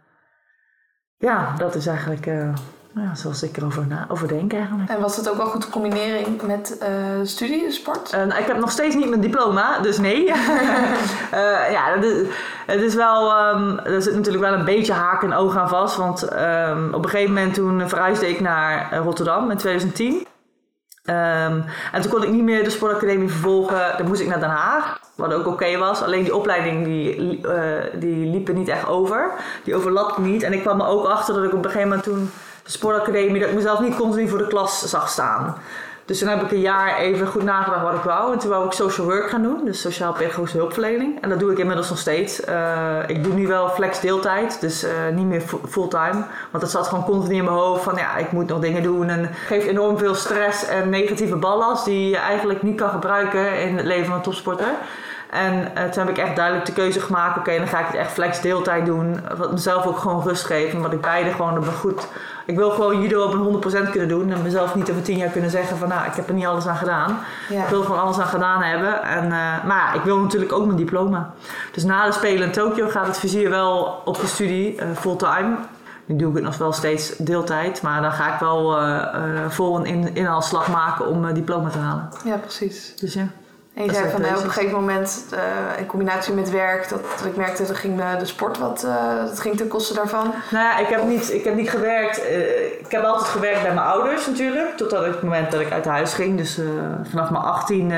eh, 1.21 1.29
ja, 1.29 1.55
dat 1.59 1.75
is 1.75 1.87
eigenlijk 1.87 2.27
eh, 2.27 2.49
ja, 2.95 3.15
zoals 3.15 3.43
ik 3.43 3.57
erover 3.57 3.87
na, 3.87 4.07
over 4.09 4.29
denk 4.29 4.53
eigenlijk. 4.53 4.91
En 4.91 5.01
was 5.01 5.17
het 5.17 5.31
ook 5.31 5.37
wel 5.37 5.47
goed 5.47 5.61
te 5.61 5.71
combineren 5.71 6.39
met 6.47 6.79
eh 6.79 6.89
studie, 7.23 7.71
sport? 7.71 8.13
En 8.13 8.29
ik 8.29 8.47
heb 8.47 8.59
nog 8.59 8.71
steeds 8.71 8.95
niet 8.95 9.09
mijn 9.09 9.21
diploma, 9.21 9.79
dus 9.79 9.99
nee. 9.99 10.25
Eh, 11.31 11.71
ja, 11.71 11.95
is, 11.95 12.27
het 12.67 12.81
is 12.81 12.95
wel, 12.95 13.31
ehm, 13.31 13.79
er 13.79 14.03
zit 14.03 14.15
natuurlijk 14.15 14.45
wel 14.45 14.53
een 14.53 14.65
beetje 14.65 14.93
haak 14.93 15.23
en 15.23 15.33
oog 15.33 15.57
aan 15.57 15.69
vast. 15.69 15.97
Want 15.97 16.23
ehm, 16.23 16.93
op 16.93 17.05
een 17.05 17.11
gegeven 17.11 17.35
moment 17.35 17.55
toen 17.55 17.89
verhuisde 17.89 18.29
ik 18.29 18.41
naar 18.41 18.93
eh, 18.93 18.99
Rotterdam 18.99 19.51
in 19.51 19.57
2010. 19.57 20.27
Ehm, 21.11 21.61
en 21.93 22.01
toen 22.01 22.11
kon 22.11 22.23
ik 22.23 22.31
niet 22.31 22.43
meer 22.43 22.65
de 22.65 22.71
sportacademie 22.71 23.29
vervolgen. 23.29 23.97
Dan 23.97 24.07
moest 24.07 24.21
ik 24.21 24.29
naar 24.29 24.41
Den 24.41 24.49
Haag, 24.49 25.01
wat 25.15 25.33
ook 25.33 25.47
oké 25.47 25.79
was. 25.79 26.03
Alleen 26.03 26.23
die 26.23 26.35
opleiding 26.35 26.85
die, 26.85 27.41
eh, 27.47 28.01
die 28.01 28.31
liep 28.31 28.49
er 28.49 28.55
niet 28.55 28.69
echt 28.69 28.87
over. 28.87 29.31
Die 29.65 29.75
overlapte 29.75 30.21
niet. 30.21 30.43
En 30.43 30.53
ik 30.53 30.61
kwam 30.61 30.81
er 30.81 30.87
ook 30.87 31.07
achter 31.07 31.35
dat 31.35 31.45
ik 31.45 31.53
op 31.53 31.65
een 31.65 31.71
gegeven 31.71 31.89
moment 31.89 32.07
toen 32.07 32.31
de 32.65 32.71
sportacademie... 32.71 33.41
dat 33.41 33.49
ik 33.49 33.55
mezelf 33.55 33.81
niet 33.81 33.97
continu 33.97 34.29
voor 34.29 34.39
de 34.39 34.47
klas 34.47 34.89
zag 34.89 35.09
staan. 35.09 35.57
Dus 36.11 36.19
toen 36.19 36.29
heb 36.29 36.43
ik 36.43 36.51
een 36.51 36.61
jaar 36.61 36.97
even 36.99 37.27
goed 37.27 37.43
nagedacht 37.43 37.83
wat 37.83 37.95
ik 37.95 38.03
wou. 38.03 38.33
En 38.33 38.39
toen 38.39 38.51
wou 38.51 38.67
ik 38.67 38.73
social 38.73 39.07
work 39.07 39.31
gaan 39.31 39.43
doen, 39.43 39.65
dus 39.65 39.81
sociaal-pedagogische 39.81 40.57
hulpverlening. 40.57 41.23
En 41.23 41.29
dat 41.29 41.39
doe 41.39 41.53
ik 41.53 41.59
inmiddels 41.59 41.89
nog 41.89 41.99
steeds. 41.99 42.45
Eh, 42.45 42.97
ik 43.07 43.25
doe 43.25 43.33
nu 43.35 43.47
wel 43.47 43.69
flex 43.69 44.01
deeltijd, 44.01 44.61
dus 44.61 44.83
eh, 44.83 44.93
niet 45.15 45.27
meer 45.27 45.41
fu- 45.41 45.61
fulltime. 45.69 46.25
Want 46.51 46.63
dat 46.63 46.71
zat 46.71 46.87
gewoon 46.89 47.05
continu 47.05 47.35
in 47.35 47.45
mijn 47.45 47.57
hoofd 47.57 47.83
van 47.83 47.95
ja, 47.97 48.17
ik 48.17 48.33
moet 48.33 48.49
nog 48.49 48.61
dingen 48.61 48.83
doen. 48.83 49.09
En 49.09 49.19
het 49.21 49.31
geeft 49.47 49.67
enorm 49.67 49.99
veel 49.99 50.15
stress 50.15 50.67
en 50.67 50.89
negatieve 50.89 51.37
ballast 51.37 51.85
die 51.85 52.09
je 52.09 52.17
eigenlijk 52.17 52.63
niet 52.63 52.77
kan 52.77 52.91
gebruiken 52.91 53.61
in 53.61 53.77
het 53.77 53.87
leven 53.87 54.07
van 54.07 54.15
een 54.15 54.23
topsporter. 54.23 54.73
En 55.31 55.75
eh, 55.75 55.85
toen 55.85 56.07
heb 56.07 56.17
ik 56.17 56.25
echt 56.25 56.37
duidelijk 56.37 56.67
de 56.67 56.73
keuze 56.73 57.01
gemaakt, 57.01 57.39
oké, 57.39 57.57
dan 57.57 57.67
ga 57.69 57.79
ik 57.81 57.87
het 57.87 57.97
echt 57.97 58.13
flex 58.13 58.41
deeltijd 58.41 58.87
doen. 58.87 59.21
Wat 59.37 59.53
mezelf 59.53 59.87
ook 59.87 59.99
gewoon 59.99 60.23
rust 60.23 60.45
geeft. 60.45 60.75
En 60.75 60.83
wat 60.83 60.93
ik 60.93 61.01
beide 61.01 61.31
gewoon 61.31 61.59
op 61.59 61.67
een 61.67 61.73
goed... 61.73 62.09
Ik 62.51 62.57
wil 62.57 62.71
gewoon 62.71 63.03
judo 63.03 63.25
op 63.25 63.33
een 63.33 63.87
100% 63.87 63.91
kunnen 63.91 64.09
doen. 64.09 64.33
En 64.33 64.43
mezelf 64.43 64.75
niet 64.75 64.91
over 64.91 65.03
10 65.03 65.17
jaar 65.17 65.29
kunnen 65.29 65.51
zeggen 65.51 65.77
van, 65.77 65.89
nou, 65.89 66.07
ik 66.07 66.15
heb 66.15 66.29
er 66.29 66.35
niet 66.35 66.47
alles 66.47 66.67
aan 66.67 66.77
gedaan. 66.77 67.19
Ja. 67.49 67.63
Ik 67.63 67.69
wil 67.69 67.83
gewoon 67.83 68.01
alles 68.01 68.19
aan 68.19 68.27
gedaan 68.27 68.63
hebben. 68.63 69.03
En, 69.03 69.25
eh, 69.25 69.65
maar 69.65 69.77
ja, 69.77 69.93
ik 69.93 70.03
wil 70.03 70.19
natuurlijk 70.19 70.53
ook 70.53 70.65
mijn 70.65 70.77
diploma. 70.77 71.35
Dus 71.73 71.85
na 71.85 72.07
de 72.07 72.13
Spelen 72.13 72.47
in 72.47 72.53
Tokio 72.53 72.89
gaat 72.89 73.07
het 73.07 73.19
vizier 73.19 73.51
wel 73.51 74.03
op 74.05 74.21
de 74.21 74.27
studie, 74.27 74.77
eh, 74.77 74.89
fulltime. 74.97 75.57
Nu 76.11 76.17
doe 76.17 76.29
ik 76.29 76.35
het 76.35 76.45
nog 76.45 76.57
wel 76.57 76.73
steeds 76.73 77.17
deeltijd. 77.17 77.83
Maar 77.83 78.03
dan 78.03 78.13
ga 78.13 78.35
ik 78.35 78.41
wel 78.41 78.77
eh, 78.77 79.45
eh, 79.45 79.51
vol 79.51 79.77
een 79.77 79.87
in, 79.87 80.15
inhaalslag 80.15 80.69
maken 80.69 81.07
om 81.07 81.21
mijn 81.21 81.35
diploma 81.35 81.69
te 81.69 81.79
halen. 81.79 82.09
Ja, 82.25 82.37
precies. 82.37 82.93
Dus 82.97 83.15
ja. 83.15 83.27
En 83.75 83.85
je 83.85 83.93
zei 83.93 84.11
van 84.11 84.21
nou, 84.21 84.37
op 84.37 84.45
een 84.45 84.51
gegeven 84.51 84.75
moment 84.79 85.27
eh, 85.31 85.79
in 85.79 85.87
combinatie 85.87 86.35
met 86.35 86.51
werk, 86.51 86.89
dat, 86.89 87.01
dat 87.17 87.27
ik 87.27 87.37
merkte 87.37 87.67
dat 87.67 87.77
ging 87.77 87.97
de, 87.97 88.17
de 88.19 88.27
sport 88.27 88.59
wat, 88.59 88.85
eh, 88.85 89.25
dat 89.27 89.41
ging 89.41 89.57
ten 89.57 89.69
koste 89.69 89.95
daarvan. 89.95 90.35
Nou 90.51 90.65
ja, 90.65 90.79
ik 90.79 90.87
heb 90.87 91.05
niet, 91.05 91.33
ik 91.33 91.45
heb 91.45 91.55
niet 91.55 91.71
gewerkt. 91.71 92.25
eh, 92.25 92.65
ik 92.67 92.87
heb 92.89 93.03
altijd 93.05 93.29
gewerkt 93.29 93.63
bij 93.63 93.75
mijn 93.75 93.87
ouders 93.87 94.27
natuurlijk. 94.27 94.77
Totdat 94.77 95.05
het 95.05 95.23
moment 95.23 95.51
dat 95.51 95.61
ik 95.61 95.73
uit 95.73 95.85
huis 95.85 96.13
ging. 96.13 96.37
Dus 96.37 96.61
vanaf 97.11 97.31
mijn 97.31 97.45
18 97.45 97.93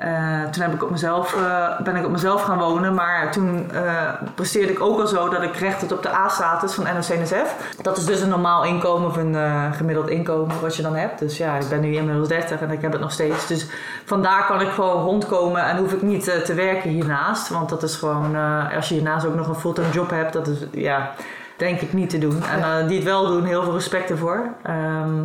eh, 0.00 0.42
toen 0.50 0.62
heb 0.62 0.74
ik 0.74 0.82
op 0.82 0.90
mezelf, 0.90 1.34
eh, 1.34 1.80
ben 1.80 1.96
ik 1.96 2.04
op 2.04 2.10
mezelf 2.10 2.42
gaan 2.42 2.58
wonen. 2.58 2.94
Maar 2.94 3.32
toen 3.32 3.70
eh, 3.72 4.08
presteerde 4.34 4.72
ik 4.72 4.80
ook 4.80 5.00
al 5.00 5.06
zo 5.06 5.28
dat 5.28 5.42
ik 5.42 5.56
recht 5.56 5.80
had 5.80 5.92
op 5.92 6.02
de 6.02 6.14
A-status 6.14 6.74
van 6.74 6.84
NOC-NSF. 6.84 7.74
Dat 7.82 7.96
is 7.96 8.04
dus 8.04 8.20
een 8.20 8.28
normaal 8.28 8.64
inkomen 8.64 9.08
of 9.08 9.16
een 9.16 9.36
gemiddeld 9.74 10.08
inkomen 10.08 10.60
wat 10.60 10.76
je 10.76 10.82
dan 10.82 10.94
hebt. 10.94 11.18
Dus 11.18 11.36
ja, 11.36 11.56
ik 11.56 11.68
ben 11.68 11.80
nu 11.80 11.94
inmiddels 11.94 12.28
30 12.28 12.60
en 12.60 12.70
ik 12.70 12.82
heb 12.82 12.92
het 12.92 13.00
nog 13.00 13.12
steeds. 13.12 13.46
Dus 13.46 13.66
vandaar 14.04 14.46
kan 14.46 14.60
ik 14.60 14.68
gewoon 14.68 15.02
rondkomen 15.02 15.64
en 15.64 15.76
hoef 15.76 15.92
ik 15.92 16.02
niet 16.02 16.44
te 16.44 16.54
werken 16.54 16.90
hiernaast. 16.90 17.48
Want 17.48 17.68
dat 17.68 17.82
is 17.82 17.96
gewoon, 17.96 18.36
als 18.76 18.88
je 18.88 18.94
hiernaast 18.94 19.26
ook 19.26 19.34
nog 19.34 19.48
een 19.48 19.54
fulltime 19.54 19.90
job 19.90 20.10
hebt, 20.10 20.32
dat 20.32 20.46
is 20.46 20.58
ja, 20.72 21.10
denk 21.56 21.80
ik 21.80 21.92
niet 21.92 22.10
te 22.10 22.18
doen. 22.18 22.42
En 22.42 22.86
die 22.86 22.96
het 22.96 23.06
wel 23.06 23.26
doen, 23.26 23.44
heel 23.44 23.62
veel 23.62 23.74
respect 23.74 24.10
ervoor. 24.10 24.46
Ehm, 24.62 25.18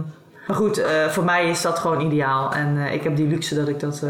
maar 0.48 0.56
goed, 0.56 0.82
voor 1.10 1.24
mij 1.24 1.50
is 1.50 1.62
dat 1.62 1.80
gewoon 1.80 2.02
ideaal. 2.02 2.54
En 2.54 2.78
ik 2.78 3.04
heb 3.04 3.16
die 3.16 3.28
luxe 3.28 3.56
dat 3.56 3.68
ik 3.68 3.80
dat 3.80 4.04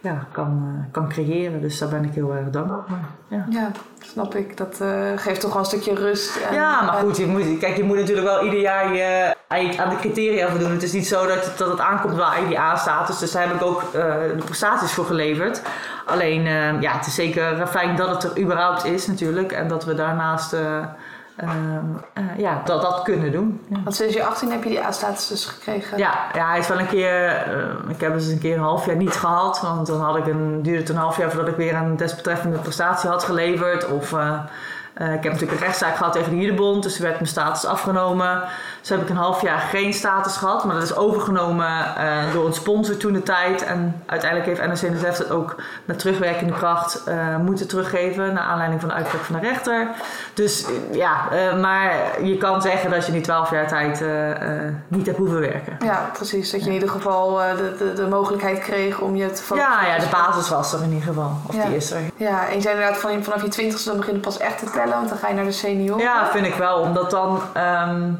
ja, 0.00 0.26
kan, 0.32 0.62
eh, 0.86 0.92
kan 0.92 1.08
creëren. 1.08 1.60
Dus 1.60 1.78
daar 1.78 1.88
ben 1.88 2.04
ik 2.04 2.14
heel 2.14 2.34
erg 2.34 2.50
dankbaar 2.50 2.78
voor. 2.88 2.96
Ja. 3.28 3.46
Ja, 3.50 3.70
snap 4.00 4.34
ik. 4.34 4.56
Dat 4.56 4.80
eh, 4.80 4.88
geeft 5.16 5.40
toch 5.40 5.50
wel 5.52 5.58
een 5.58 5.66
stukje 5.66 5.94
rust. 5.94 6.36
En, 6.36 6.54
Ja, 6.54 6.82
maar 6.82 6.94
en- 6.96 7.00
goed, 7.04 7.16
je 7.16 7.26
moet, 7.26 7.58
kijk, 7.58 7.76
je 7.76 7.84
moet 7.84 7.96
natuurlijk 7.96 8.26
wel 8.26 8.44
ieder 8.44 8.60
jaar 8.60 8.94
je, 8.94 9.34
aan 9.78 9.88
de 9.88 9.96
criteria 9.96 10.48
voldoen. 10.48 10.70
Het 10.70 10.82
is 10.82 10.92
niet 10.92 11.06
zo 11.06 11.26
dat, 11.26 11.44
het- 11.44 11.58
dat 11.58 11.68
het 11.70 11.80
aankomt 11.80 12.14
waar 12.16 12.42
IDA 12.42 12.76
status. 12.76 13.18
Dus 13.18 13.32
daar 13.32 13.46
heb 13.46 13.54
ik 13.54 13.62
ook 13.62 13.82
eh, 13.82 13.90
de 14.36 14.42
prestaties 14.44 14.92
voor 14.92 15.04
geleverd. 15.04 15.62
Alleen, 16.06 16.42
ja, 16.80 16.92
het 16.92 17.06
is 17.06 17.14
zeker 17.14 17.66
fijn 17.66 17.96
dat 17.96 18.08
het 18.22 18.22
er 18.32 18.42
überhaupt 18.42 18.84
is 18.84 19.06
natuurlijk. 19.06 19.52
En 19.52 19.68
dat 19.68 19.84
we 19.84 19.94
daarnaast 19.94 20.56
ja, 22.36 22.62
dat, 22.64 22.82
dat 22.82 23.02
kunnen 23.02 23.32
doen. 23.32 23.60
Ja. 23.68 23.76
Want 23.84 23.96
sinds 23.96 24.14
je 24.14 24.24
18 24.24 24.50
heb 24.50 24.62
je 24.62 24.68
die 24.68 24.84
A-status 24.84 25.26
dus 25.28 25.44
gekregen. 25.44 25.98
Ja, 25.98 26.14
ja, 26.34 26.48
hij 26.48 26.58
is 26.58 26.68
wel 26.68 26.78
een 26.78 26.88
keer. 26.88 27.26
eh, 27.26 27.90
ik 27.90 28.00
heb 28.00 28.14
eens 28.14 28.26
een 28.26 28.38
keer 28.38 28.56
een 28.56 28.62
half 28.62 28.86
jaar 28.86 28.96
niet 28.96 29.12
gehad. 29.16 29.60
Want 29.60 29.86
dan 29.86 30.00
had 30.00 30.16
ik 30.16 30.26
een, 30.26 30.62
duurde 30.62 30.80
het 30.80 30.88
een 30.88 30.96
half 30.96 31.16
jaar 31.16 31.30
voordat 31.30 31.48
ik 31.48 31.56
weer 31.56 31.74
een 31.74 31.96
desbetreffende 31.96 32.58
prestatie 32.58 33.10
had 33.10 33.24
geleverd. 33.24 33.86
Of 33.90 34.12
eh, 34.12 34.38
eh, 34.94 35.06
ik 35.14 35.22
heb 35.22 35.32
natuurlijk 35.32 35.60
een 35.60 35.66
rechtszaak 35.66 35.96
gehad 35.96 36.12
tegen 36.12 36.30
de 36.30 36.38
Judebond. 36.38 36.82
Dus 36.82 36.98
werd 36.98 37.14
mijn 37.14 37.26
status 37.26 37.64
afgenomen. 37.64 38.42
Dus 38.88 38.96
heb 38.96 39.06
ik 39.06 39.12
een 39.14 39.22
half 39.22 39.42
jaar 39.42 39.58
geen 39.58 39.92
status 39.92 40.36
gehad. 40.36 40.64
Maar 40.64 40.74
dat 40.74 40.84
is 40.84 40.96
overgenomen 40.96 41.96
eh, 41.96 42.32
door 42.32 42.46
een 42.46 42.52
sponsor 42.52 42.96
toen 42.96 43.12
de 43.12 43.22
tijd. 43.22 43.64
En 43.64 44.02
uiteindelijk 44.06 44.48
heeft 44.58 44.82
NRC-NSF 44.82 45.18
het 45.18 45.30
ook 45.30 45.56
met 45.84 45.98
terugwerkende 45.98 46.52
kracht 46.52 47.04
eh, 47.04 47.36
moeten 47.36 47.68
teruggeven. 47.68 48.34
Naar 48.34 48.44
aanleiding 48.44 48.80
van 48.80 48.88
de 48.88 48.94
uitspraak 48.94 49.22
van 49.22 49.40
de 49.40 49.46
rechter. 49.46 49.88
Dus 50.34 50.64
eh, 50.64 50.94
ja, 50.94 51.28
maar 51.60 51.92
je 52.22 52.36
kan 52.36 52.62
zeggen 52.62 52.90
dat 52.90 53.06
je 53.06 53.12
die 53.12 53.20
12 53.20 53.50
jaar 53.50 53.68
tijd 53.68 54.04
niet 54.88 55.06
hebt 55.06 55.18
hoeven 55.18 55.40
werken. 55.40 55.76
Ja, 55.84 56.10
precies. 56.12 56.50
Dat 56.50 56.60
je 56.60 56.66
in 56.66 56.72
ieder 56.74 56.88
geval 56.88 57.34
de, 57.36 57.74
de, 57.78 57.92
de 57.92 58.06
mogelijkheid 58.06 58.58
kreeg 58.58 59.00
om 59.00 59.16
je 59.16 59.30
te 59.30 59.42
focussen. 59.42 59.72
Ja, 59.72 59.86
ja, 59.86 59.98
de 59.98 60.08
basis 60.10 60.48
was 60.48 60.72
er 60.72 60.82
in 60.82 60.92
ieder 60.92 61.08
geval. 61.08 61.32
Of 61.46 61.54
Ja. 61.54 61.64
die 61.66 61.76
is 61.76 61.90
er. 61.90 62.00
Ja, 62.16 62.48
en 62.48 62.54
je 62.54 62.60
zei 62.60 62.74
inderdaad 62.74 63.00
van, 63.00 63.24
vanaf 63.24 63.42
je 63.42 63.48
twintigste 63.48 63.88
dan 63.88 63.98
begint 63.98 64.16
het 64.16 64.24
pas 64.24 64.38
echt 64.38 64.58
te 64.58 64.70
tellen, 64.70 64.94
want 64.94 65.08
dan 65.08 65.18
ga 65.18 65.28
je 65.28 65.34
naar 65.34 65.44
de 65.44 65.52
senioren. 65.52 66.02
Ja, 66.02 66.26
vind 66.26 66.46
ik 66.46 66.54
wel. 66.54 66.78
Omdat 66.78 67.10
dan... 67.10 67.40
ehm, 67.52 68.10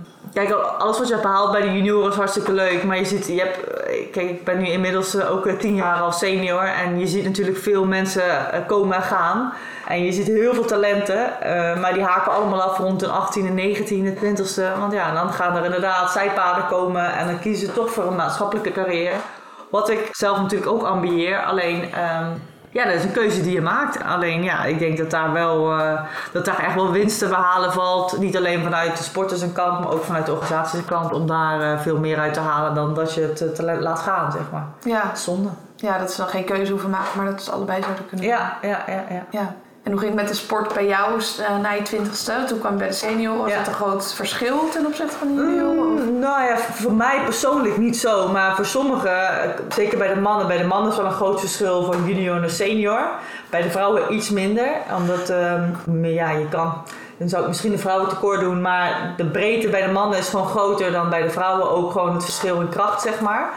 kijk, 0.44 0.52
alles 0.78 0.98
wat 0.98 1.06
je 1.06 1.12
hebt 1.12 1.26
behaald 1.26 1.52
bij 1.52 1.60
de 1.60 1.72
junioren 1.72 2.10
is 2.10 2.16
hartstikke 2.16 2.52
leuk. 2.52 2.84
Maar 2.84 2.96
je 2.96 3.04
ziet... 3.04 3.26
Je 3.26 3.38
hebt, 3.38 3.64
eh, 3.64 4.10
kijk, 4.12 4.30
ik 4.30 4.44
ben 4.44 4.58
nu 4.58 4.66
inmiddels 4.66 5.14
eh, 5.14 5.32
ook 5.32 5.46
eh, 5.46 5.54
tien 5.54 5.74
jaar 5.74 6.00
al 6.00 6.12
senior. 6.12 6.64
En 6.64 6.98
je 6.98 7.06
ziet 7.06 7.24
natuurlijk 7.24 7.58
veel 7.58 7.84
mensen 7.84 8.24
komen 8.66 8.96
en 8.96 9.02
gaan. 9.02 9.52
En 9.86 10.04
je 10.04 10.12
ziet 10.12 10.26
heel 10.26 10.54
veel 10.54 10.64
talenten. 10.64 11.32
maar 11.80 11.94
die 11.94 12.02
haken 12.02 12.32
allemaal 12.32 12.62
af 12.62 12.78
rond 12.78 13.00
de 13.00 13.06
18e, 13.06 13.50
19e, 13.50 14.18
20e. 14.18 14.78
Want 14.78 14.92
ja, 14.92 15.12
dan 15.14 15.32
gaan 15.32 15.56
er 15.56 15.64
inderdaad 15.64 16.10
zijpaden 16.10 16.66
komen. 16.66 17.12
En 17.12 17.26
dan 17.26 17.38
kiezen 17.38 17.66
ze 17.66 17.72
toch 17.72 17.90
voor 17.90 18.04
een 18.04 18.16
maatschappelijke 18.16 18.72
carrière. 18.72 19.16
Wat 19.70 19.90
ik 19.90 20.08
zelf 20.12 20.40
natuurlijk 20.40 20.70
ook 20.70 20.82
ambieer. 20.82 21.44
Alleen... 21.44 21.92
ehm, 21.92 22.30
ja, 22.78 22.84
dat 22.84 22.94
is 22.94 23.04
een 23.04 23.12
keuze 23.12 23.42
die 23.42 23.52
je 23.52 23.60
maakt. 23.60 24.04
Alleen 24.04 24.42
ja, 24.42 24.64
ik 24.64 24.78
denk 24.78 24.98
dat 24.98 25.10
daar 25.10 25.32
wel 25.32 25.78
eh, 25.78 26.00
dat 26.32 26.44
daar 26.44 26.58
echt 26.58 26.74
wel 26.74 26.90
winst 26.92 27.18
te 27.18 27.28
behalen 27.28 27.72
valt. 27.72 28.18
Niet 28.18 28.36
alleen 28.36 28.62
vanuit 28.62 28.96
de 28.96 29.02
sporters 29.02 29.42
kant, 29.52 29.80
maar 29.80 29.90
ook 29.92 30.04
vanuit 30.04 30.26
de 30.26 30.32
organisaties 30.32 30.78
een 30.78 30.84
kant. 30.84 31.12
Om 31.12 31.26
daar 31.26 31.60
eh, 31.60 31.80
veel 31.80 31.98
meer 31.98 32.18
uit 32.18 32.34
te 32.34 32.40
halen 32.40 32.74
dan 32.74 32.94
dat 32.94 33.14
je 33.14 33.20
het 33.20 33.54
te 33.54 33.62
la- 33.62 33.80
laat 33.80 33.98
gaan, 33.98 34.32
zeg 34.32 34.42
maar. 34.52 34.66
Ja, 34.84 35.14
Zonde. 35.14 35.48
ja, 35.76 35.98
dat 35.98 36.12
ze 36.12 36.20
dan 36.20 36.30
geen 36.30 36.44
keuze 36.44 36.70
hoeven 36.72 36.90
maken, 36.90 37.08
maar 37.16 37.26
dat 37.26 37.42
ze 37.42 37.50
allebei 37.50 37.82
zouden 37.82 38.06
kunnen 38.06 38.26
doen. 38.26 38.34
Ja, 38.36 38.58
ja, 38.62 38.82
ja, 38.86 39.04
ja. 39.10 39.24
Ja. 39.30 39.54
En 39.88 39.94
hoe 39.94 40.02
ging 40.02 40.12
het 40.14 40.22
met 40.22 40.30
de 40.30 40.38
sport 40.38 40.74
bij 40.74 40.86
jou 40.86 41.20
eh, 41.20 41.58
na 41.58 41.70
je 41.70 41.82
twintigste? 41.82 42.44
Toen 42.46 42.58
kwam 42.58 42.72
je 42.72 42.78
bij 42.78 42.88
de 42.88 42.94
senioren. 42.94 43.40
Was 43.42 43.50
Ja. 43.50 43.58
dat 43.58 43.66
een 43.66 43.74
groot 43.74 44.14
verschil 44.14 44.68
ten 44.72 44.86
opzichte 44.86 45.16
van 45.16 45.34
de? 45.34 45.42
Mm, 45.42 46.18
nou 46.18 46.42
ja, 46.44 46.56
voor 46.56 46.92
mij 46.92 47.20
persoonlijk 47.24 47.76
niet 47.76 47.96
zo. 47.96 48.28
Maar 48.28 48.56
voor 48.56 48.64
sommigen, 48.66 49.42
eh, 49.42 49.50
zeker 49.68 49.98
bij 49.98 50.14
de 50.14 50.20
mannen, 50.20 50.46
bij 50.46 50.58
de 50.58 50.64
mannen 50.64 50.90
is 50.90 50.96
wel 50.96 51.06
een 51.06 51.12
groot 51.12 51.40
verschil 51.40 51.84
van 51.84 52.06
junior 52.06 52.40
naar 52.40 52.50
senior. 52.50 53.00
Bij 53.50 53.62
de 53.62 53.70
vrouwen 53.70 54.14
iets 54.14 54.30
minder. 54.30 54.68
Omdat, 54.96 55.28
ehm, 55.30 56.04
ja, 56.04 56.30
je 56.30 56.48
kan... 56.48 56.82
Dan 57.18 57.28
zou 57.28 57.42
ik 57.42 57.48
misschien 57.48 57.72
de 57.72 57.78
vrouwen 57.78 58.08
tekort 58.08 58.40
doen, 58.40 58.60
maar 58.60 59.14
de 59.16 59.24
breedte 59.26 59.68
bij 59.68 59.86
de 59.86 59.92
mannen 59.92 60.18
is 60.18 60.28
gewoon 60.28 60.46
groter 60.46 60.92
dan 60.92 61.10
bij 61.10 61.22
de 61.22 61.30
vrouwen. 61.30 61.70
Ook 61.70 61.92
gewoon 61.92 62.14
het 62.14 62.24
verschil 62.24 62.60
in 62.60 62.68
kracht, 62.68 63.02
zeg 63.02 63.20
maar. 63.20 63.50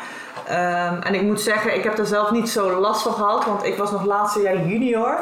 Ehm, 0.47 1.01
en 1.01 1.13
ik 1.13 1.21
moet 1.21 1.41
zeggen, 1.41 1.75
ik 1.75 1.83
heb 1.83 1.97
er 1.97 2.05
zelf 2.05 2.31
niet 2.31 2.49
zo 2.49 2.79
last 2.79 3.01
van 3.01 3.13
gehad, 3.13 3.45
want 3.45 3.63
ik 3.63 3.77
was 3.77 3.91
nog 3.91 4.05
laatste 4.05 4.41
jaar 4.41 4.57
junior. 4.57 5.17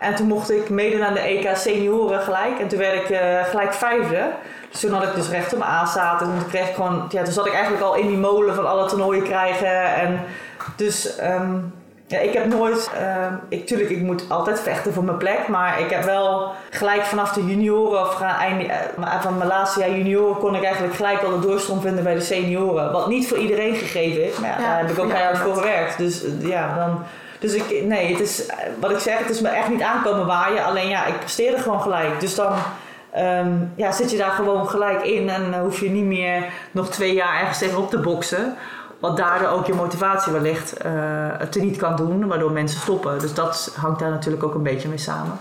En 0.00 0.14
toen 0.14 0.26
mocht 0.26 0.50
ik 0.50 0.70
meedoen 0.70 1.04
aan 1.04 1.14
de 1.14 1.20
EK 1.20 1.56
senioren 1.56 2.20
gelijk. 2.20 2.58
En 2.60 2.68
toen 2.68 2.78
werd 2.78 2.94
ik 2.94 3.10
eh, 3.10 3.44
gelijk 3.44 3.74
vijfde. 3.74 4.28
Dus 4.70 4.80
toen 4.80 4.92
had 4.92 5.02
ik 5.02 5.14
dus 5.14 5.28
recht 5.28 5.52
op 5.52 5.58
mijn 5.58 5.70
aanstaat. 5.70 6.20
En 6.20 6.26
toen 6.26 6.48
kreeg 6.48 6.68
ik 6.68 6.74
gewoon... 6.74 7.06
Ja, 7.08 7.22
toen 7.22 7.32
zat 7.32 7.46
ik 7.46 7.52
eigenlijk 7.52 7.82
al 7.84 7.94
in 7.94 8.06
die 8.06 8.16
molen 8.16 8.54
van 8.54 8.68
alle 8.68 8.88
toernooien 8.88 9.22
krijgen. 9.22 9.94
En 9.94 10.20
dus... 10.76 11.16
ehm, 11.16 11.58
Ja, 12.10 12.18
ik 12.18 12.32
heb 12.32 12.46
nooit, 12.46 12.90
uh, 13.00 13.26
ik, 13.48 13.66
tuurlijk, 13.66 13.90
ik 13.90 14.02
moet 14.02 14.24
altijd 14.28 14.60
vechten 14.60 14.92
voor 14.92 15.04
mijn 15.04 15.16
plek, 15.16 15.48
maar 15.48 15.80
ik 15.80 15.90
heb 15.90 16.04
wel 16.04 16.52
gelijk 16.70 17.02
vanaf 17.02 17.32
de 17.32 17.46
junioren 17.46 18.00
of 18.00 18.20
uh, 18.20 19.20
van 19.20 19.36
mijn 19.36 19.48
laatste 19.48 19.80
jaar 19.80 19.90
junioren 19.90 20.38
kon 20.38 20.54
ik 20.54 20.62
eigenlijk 20.64 20.94
gelijk 20.94 21.22
al 21.22 21.40
de 21.40 21.46
doorstroom 21.46 21.80
vinden 21.80 22.04
bij 22.04 22.14
de 22.14 22.20
senioren. 22.20 22.92
Wat 22.92 23.08
niet 23.08 23.28
voor 23.28 23.38
iedereen 23.38 23.74
gegeven 23.74 24.24
is, 24.24 24.38
maar 24.38 24.50
ja, 24.50 24.56
daar 24.58 24.78
heb 24.78 24.90
ik 24.90 24.98
ook 24.98 25.12
heel 25.12 25.24
hard 25.24 25.38
voor 25.38 25.54
gewerkt. 25.54 25.98
Dus 25.98 26.24
uh, 26.24 26.48
ja, 26.48 26.74
dan, 26.76 27.02
dus 27.40 27.54
ik, 27.54 27.84
nee, 27.84 28.12
het 28.12 28.20
is, 28.20 28.46
wat 28.80 28.90
ik 28.90 28.98
zeg, 28.98 29.18
het 29.18 29.30
is 29.30 29.40
me 29.40 29.48
echt 29.48 29.68
niet 29.68 29.82
aankomen 29.82 30.26
waaien, 30.26 30.64
alleen 30.64 30.88
ja, 30.88 31.06
ik 31.06 31.18
presteerde 31.18 31.62
gewoon 31.62 31.80
gelijk. 31.80 32.20
Dus 32.20 32.34
dan 32.34 32.52
um, 33.16 33.72
ja, 33.76 33.92
zit 33.92 34.10
je 34.10 34.16
daar 34.16 34.30
gewoon 34.30 34.68
gelijk 34.68 35.02
in 35.02 35.28
en 35.28 35.60
hoef 35.60 35.80
je 35.80 35.90
niet 35.90 36.04
meer 36.04 36.44
nog 36.70 36.88
twee 36.88 37.14
jaar 37.14 37.40
ergens 37.40 37.58
tegenop 37.58 37.90
te 37.90 37.98
boksen. 37.98 38.56
Wat 38.98 39.16
daardoor 39.16 39.48
ook 39.48 39.66
je 39.66 39.74
motivatie 39.74 40.32
wellicht 40.32 40.84
uh, 40.86 41.28
te 41.50 41.60
niet 41.60 41.76
kan 41.76 41.96
doen, 41.96 42.26
waardoor 42.26 42.52
mensen 42.52 42.80
stoppen. 42.80 43.18
Dus 43.18 43.34
dat 43.34 43.74
hangt 43.76 44.00
daar 44.00 44.10
natuurlijk 44.10 44.42
ook 44.42 44.54
een 44.54 44.62
beetje 44.62 44.88
mee 44.88 44.98
samen. 44.98 45.38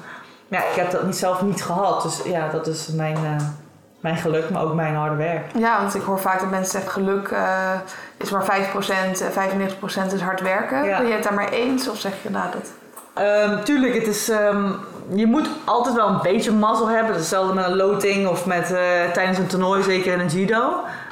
Maar 0.48 0.60
ja, 0.60 0.66
ik 0.66 0.76
heb 0.76 0.92
dat 0.92 1.04
niet 1.04 1.18
zelf 1.18 1.42
niet 1.42 1.64
gehad. 1.64 2.02
Dus 2.02 2.22
ja, 2.26 2.50
dat 2.50 2.68
is 2.68 2.88
mijn, 2.88 3.18
uh, 3.24 3.36
mijn 4.00 4.18
geluk, 4.18 4.50
maar 4.50 4.64
ook 4.64 4.74
mijn 4.74 4.96
harde 4.96 5.16
werk. 5.16 5.46
Ja, 5.58 5.82
want 5.82 5.96
ik 5.96 6.02
hoor 6.02 6.20
vaak 6.20 6.40
dat 6.40 6.50
mensen 6.50 6.72
zeggen 6.72 6.92
geluk 6.92 7.30
uh, 7.30 7.72
is 8.18 8.30
maar 8.30 8.44
5%, 8.44 9.22
95% 10.10 10.14
is 10.14 10.22
hard 10.22 10.42
werken. 10.42 10.84
Ja. 10.84 10.98
Ben 10.98 11.08
je 11.08 11.14
het 11.14 11.24
daar 11.24 11.34
maar 11.34 11.50
eens 11.50 11.90
of 11.90 12.00
zeg 12.00 12.14
je 12.22 12.30
nou 12.30 12.52
dat... 12.52 12.72
Um, 13.20 13.64
tuurlijk, 13.64 13.94
het 13.94 14.08
is, 14.08 14.30
um, 14.30 14.76
je 15.14 15.26
moet 15.26 15.50
altijd 15.66 15.96
wel 15.96 16.08
een 16.08 16.22
beetje 16.22 16.52
mazzel 16.52 16.88
hebben. 16.88 17.08
Dat 17.08 17.16
is 17.16 17.22
hetzelfde 17.22 17.54
met 17.54 17.66
een 17.66 17.76
loting 17.76 18.28
of 18.28 18.46
met, 18.46 18.72
uh, 18.72 18.80
tijdens 19.14 19.38
een 19.38 19.48
toernooi, 19.48 19.84
zeker 19.84 20.14
in 20.14 20.20
een 20.20 20.28
judo. 20.28 20.64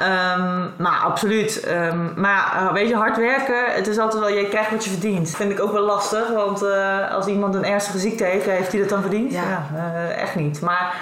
Um, 0.02 0.72
maar 0.78 1.00
absoluut. 1.04 1.68
maar 2.16 2.54
uh, 2.56 2.74
weet 2.74 2.88
je, 2.88 2.96
hard 2.96 3.18
werken, 3.18 3.74
het 3.74 3.88
is 3.88 3.98
altijd 3.98 4.24
wel, 4.24 4.32
je 4.34 4.48
krijgt 4.48 4.72
wat 4.72 4.84
je 4.84 4.90
verdient. 4.90 5.26
Dat 5.26 5.36
vind 5.36 5.52
ik 5.52 5.60
ook 5.60 5.72
wel 5.72 5.86
lastig, 5.86 6.30
want 6.30 6.64
als 7.12 7.26
iemand 7.26 7.56
een 7.56 7.66
ernstige 7.66 8.00
ziekte 8.00 8.24
heeft, 8.24 8.46
heeft 8.46 8.72
hij 8.72 8.82
dat 8.82 8.90
dan 8.90 9.02
verdiend? 9.02 9.32
Ja, 9.32 9.66
ja 9.76 10.08
echt 10.08 10.36
niet. 10.36 10.62
Maar 10.62 10.96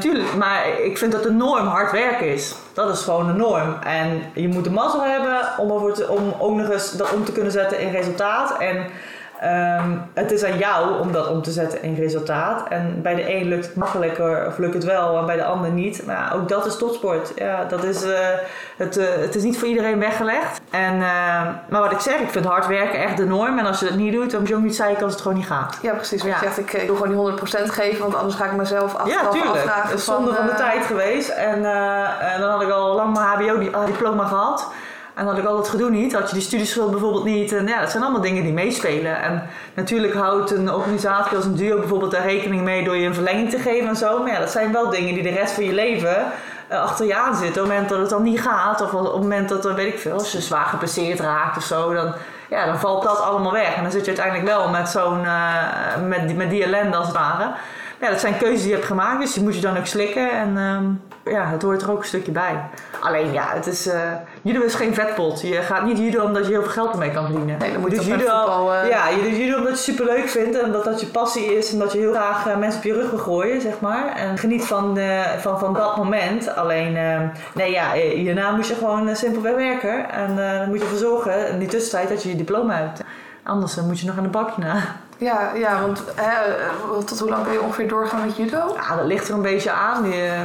tuurlijk, 0.00 0.34
maar 0.34 0.80
ik 0.84 0.98
vind 0.98 1.12
dat 1.12 1.22
de 1.22 1.30
norm 1.30 1.66
hard 1.66 1.92
werken 1.92 2.32
is. 2.32 2.54
Dat 2.72 2.94
is 2.94 3.00
gewoon 3.00 3.26
de 3.26 3.32
norm. 3.32 3.76
En 3.84 4.22
je 4.34 4.48
moet 4.48 4.64
de 4.64 4.70
mazzel 4.70 5.02
hebben 5.02 5.38
om, 5.58 5.72
over 5.72 6.10
om 6.10 6.34
ook 6.38 6.56
nog 6.56 6.70
eens 6.70 6.92
dat 6.92 7.12
om 7.12 7.24
te 7.24 7.32
kunnen 7.32 7.52
zetten 7.52 7.80
in 7.80 7.90
resultaat. 7.90 8.58
En 8.58 8.86
Um, 9.44 10.02
het 10.14 10.30
is 10.30 10.44
aan 10.44 10.58
jou 10.58 11.00
om 11.00 11.12
dat 11.12 11.28
om 11.28 11.42
te 11.42 11.50
zetten 11.50 11.82
in 11.82 11.94
resultaat. 11.94 12.68
En 12.68 13.02
bij 13.02 13.14
de 13.14 13.34
een 13.34 13.48
lukt 13.48 13.66
het 13.66 13.76
makkelijker 13.76 14.46
of 14.46 14.58
lukt 14.58 14.74
het 14.74 14.84
wel 14.84 15.18
en 15.18 15.26
bij 15.26 15.36
de 15.36 15.44
ander 15.44 15.70
niet. 15.70 16.06
Maar 16.06 16.16
ja, 16.16 16.32
ook 16.34 16.48
dat 16.48 16.66
is 16.66 16.76
topsport. 16.76 17.32
Ja, 17.36 17.64
dat 17.64 17.84
is, 17.84 18.04
uh, 18.04 18.18
het, 18.76 18.98
uh, 18.98 19.04
het 19.18 19.34
is 19.34 19.42
niet 19.42 19.58
voor 19.58 19.68
iedereen 19.68 19.98
weggelegd. 19.98 20.60
En, 20.70 20.94
uh, 20.94 21.00
maar 21.68 21.80
wat 21.80 21.92
ik 21.92 22.00
zeg, 22.00 22.18
ik 22.18 22.30
vind 22.30 22.44
hard 22.44 22.66
werken 22.66 23.02
echt 23.02 23.16
de 23.16 23.24
norm. 23.24 23.58
En 23.58 23.66
als 23.66 23.80
je 23.80 23.86
dat 23.86 23.94
niet 23.94 24.12
doet, 24.12 24.30
dan 24.30 24.40
moet 24.40 24.48
je 24.48 24.54
ook 24.54 24.62
niet 24.62 24.76
zeiken 24.76 25.02
als 25.02 25.12
het 25.12 25.22
gewoon 25.22 25.36
niet 25.36 25.46
gaat. 25.46 25.78
Ja, 25.82 25.92
precies. 25.92 26.22
Want 26.22 26.34
ja. 26.34 26.40
je 26.40 26.44
zegt, 26.46 26.58
ik, 26.58 26.72
ik 26.72 26.86
wil 26.86 26.96
gewoon 26.96 27.36
die 27.36 27.40
100% 27.40 27.70
geven, 27.72 28.00
want 28.00 28.14
anders 28.14 28.34
ga 28.34 28.44
ik 28.44 28.52
mezelf 28.52 28.94
achteraf 28.94 29.22
ja, 29.22 29.30
tuurlijk. 29.30 29.54
afvragen. 29.54 29.90
Het 29.90 29.98
is 29.98 30.04
zonde 30.04 30.34
van, 30.34 30.46
de 30.46 30.54
tijd 30.54 30.86
geweest. 30.86 31.28
En, 31.28 31.64
en 32.20 32.40
dan 32.40 32.50
had 32.50 32.62
ik 32.62 32.70
al 32.70 32.94
lang 32.94 33.12
mijn 33.12 33.26
HBO-diploma 33.26 34.24
gehad. 34.24 34.70
En 35.14 35.26
had 35.26 35.38
ik 35.38 35.44
al 35.44 35.56
het 35.56 35.68
gedoe 35.68 35.90
niet, 35.90 36.12
had 36.12 36.28
je 36.28 36.34
die 36.34 36.44
studieschuld 36.44 36.90
bijvoorbeeld 36.90 37.24
niet. 37.24 37.52
En 37.52 37.66
ja, 37.66 37.80
dat 37.80 37.90
zijn 37.90 38.02
allemaal 38.02 38.20
dingen 38.20 38.42
die 38.42 38.52
meespelen. 38.52 39.22
En 39.22 39.42
natuurlijk 39.74 40.14
houdt 40.14 40.50
een 40.50 40.72
organisatie 40.72 41.36
als 41.36 41.44
een 41.44 41.56
duo 41.56 41.78
bijvoorbeeld 41.78 42.10
daar 42.10 42.26
rekening 42.26 42.62
mee 42.62 42.84
door 42.84 42.96
je 42.96 43.06
een 43.06 43.14
verlenging 43.14 43.50
te 43.50 43.58
geven 43.58 43.88
en 43.88 43.96
zo. 43.96 44.18
Maar 44.18 44.32
ja, 44.32 44.38
dat 44.38 44.50
zijn 44.50 44.72
wel 44.72 44.90
dingen 44.90 45.14
die 45.14 45.22
de 45.22 45.28
rest 45.28 45.52
van 45.52 45.64
je 45.64 45.72
leven 45.72 46.26
uh, 46.72 46.80
achter 46.80 47.06
je 47.06 47.16
aan 47.16 47.36
zitten. 47.36 47.62
Op 47.62 47.68
het 47.68 47.76
moment 47.76 47.88
dat 47.88 47.98
het 47.98 48.10
dan 48.10 48.22
niet 48.22 48.40
gaat, 48.40 48.80
of 48.80 48.94
op 48.94 49.12
het 49.12 49.22
moment 49.22 49.48
dat 49.48 49.64
er, 49.64 49.74
weet 49.74 49.92
ik 49.92 50.00
veel, 50.00 50.12
als 50.12 50.32
je 50.32 50.40
zwaar 50.40 50.66
gepasseerd 50.66 51.20
raakt 51.20 51.56
of 51.56 51.62
zo, 51.62 51.92
dan, 51.92 52.14
ja, 52.48 52.66
dan 52.66 52.78
valt 52.78 53.02
dat 53.02 53.20
allemaal 53.20 53.52
weg. 53.52 53.74
En 53.74 53.82
dan 53.82 53.92
zit 53.92 54.04
je 54.04 54.16
uiteindelijk 54.16 54.48
wel 54.48 54.68
met 54.68 54.88
zo'n, 54.88 55.22
uh, 55.22 56.06
met, 56.06 56.36
met 56.36 56.50
die 56.50 56.64
ellende 56.64 56.96
als 56.96 57.06
het 57.06 57.16
ware. 57.16 57.50
Ja, 58.02 58.10
dat 58.10 58.20
zijn 58.20 58.38
keuzes 58.38 58.60
die 58.60 58.68
je 58.68 58.74
hebt 58.74 58.86
gemaakt, 58.86 59.20
dus 59.20 59.32
die 59.32 59.42
moet 59.42 59.54
je 59.54 59.60
dan 59.60 59.76
ook 59.76 59.86
slikken. 59.86 60.30
En 60.30 60.56
um, 60.56 61.02
ja, 61.24 61.46
het 61.46 61.62
hoort 61.62 61.82
er 61.82 61.90
ook 61.90 61.98
een 61.98 62.04
stukje 62.04 62.32
bij. 62.32 62.60
Alleen 63.00 63.32
ja, 63.32 63.44
het 63.48 63.66
is, 63.66 63.86
uh, 63.86 63.94
judo 64.42 64.60
is 64.60 64.74
geen 64.74 64.94
vetpot. 64.94 65.40
Je 65.40 65.54
gaat 65.54 65.84
niet 65.84 65.98
judo 65.98 66.24
omdat 66.24 66.46
je 66.46 66.52
heel 66.52 66.62
veel 66.62 66.70
geld 66.70 66.92
ermee 66.92 67.10
kan 67.10 67.24
verdienen. 67.24 67.58
Nee, 67.58 67.72
dan 67.72 67.80
moet 67.80 67.90
je 67.90 67.96
dus 67.96 68.06
judo, 68.06 68.18
voetbal, 68.18 68.74
uh... 68.74 68.88
Ja, 68.88 69.08
je 69.08 69.22
doet 69.22 69.36
judo 69.36 69.56
omdat 69.56 69.62
je 69.62 69.68
het 69.68 69.78
super 69.78 70.04
leuk 70.04 70.28
vindt 70.28 70.60
en 70.60 70.72
dat 70.72 70.84
dat 70.84 71.00
je 71.00 71.06
passie 71.06 71.56
is 71.56 71.72
en 71.72 71.78
dat 71.78 71.92
je 71.92 71.98
heel 71.98 72.12
graag 72.12 72.46
uh, 72.46 72.56
mensen 72.56 72.78
op 72.78 72.84
je 72.84 72.92
rug 72.92 73.10
wil 73.10 73.18
gooien, 73.18 73.60
zeg 73.60 73.80
maar. 73.80 74.16
En 74.16 74.38
geniet 74.38 74.64
van, 74.64 74.98
van, 75.38 75.58
van 75.58 75.74
dat 75.74 75.96
moment. 75.96 76.54
Alleen, 76.56 76.96
ehm, 76.96 77.26
nee 77.54 77.70
ja, 77.70 77.92
hierna 77.92 78.50
moet 78.50 78.66
je 78.66 78.74
gewoon 78.74 79.16
simpelweg 79.16 79.54
werken. 79.54 80.10
En 80.10 80.36
dan 80.36 80.68
moet 80.68 80.78
je 80.78 80.84
ervoor 80.84 80.98
zorgen 80.98 81.48
in 81.48 81.58
die 81.58 81.68
tussentijd 81.68 82.08
dat 82.08 82.22
je 82.22 82.28
je 82.28 82.36
diploma 82.36 82.74
hebt. 82.74 83.02
Anders 83.42 83.76
moet 83.76 84.00
je 84.00 84.06
nog 84.06 84.16
aan 84.16 84.22
de 84.22 84.28
bakje 84.28 84.62
na. 84.62 84.82
Ja, 85.22 85.52
ja 85.54 85.80
want 85.80 86.04
hè, 86.14 86.34
tot 87.04 87.18
hoe 87.18 87.28
lang 87.28 87.44
kun 87.44 87.52
je 87.52 87.62
ongeveer 87.62 87.88
doorgaan 87.88 88.24
met 88.26 88.36
judo? 88.36 88.74
Ja, 88.74 88.96
dat 88.96 89.04
ligt 89.04 89.28
er 89.28 89.34
een 89.34 89.42
beetje 89.42 89.70
aan. 89.70 90.02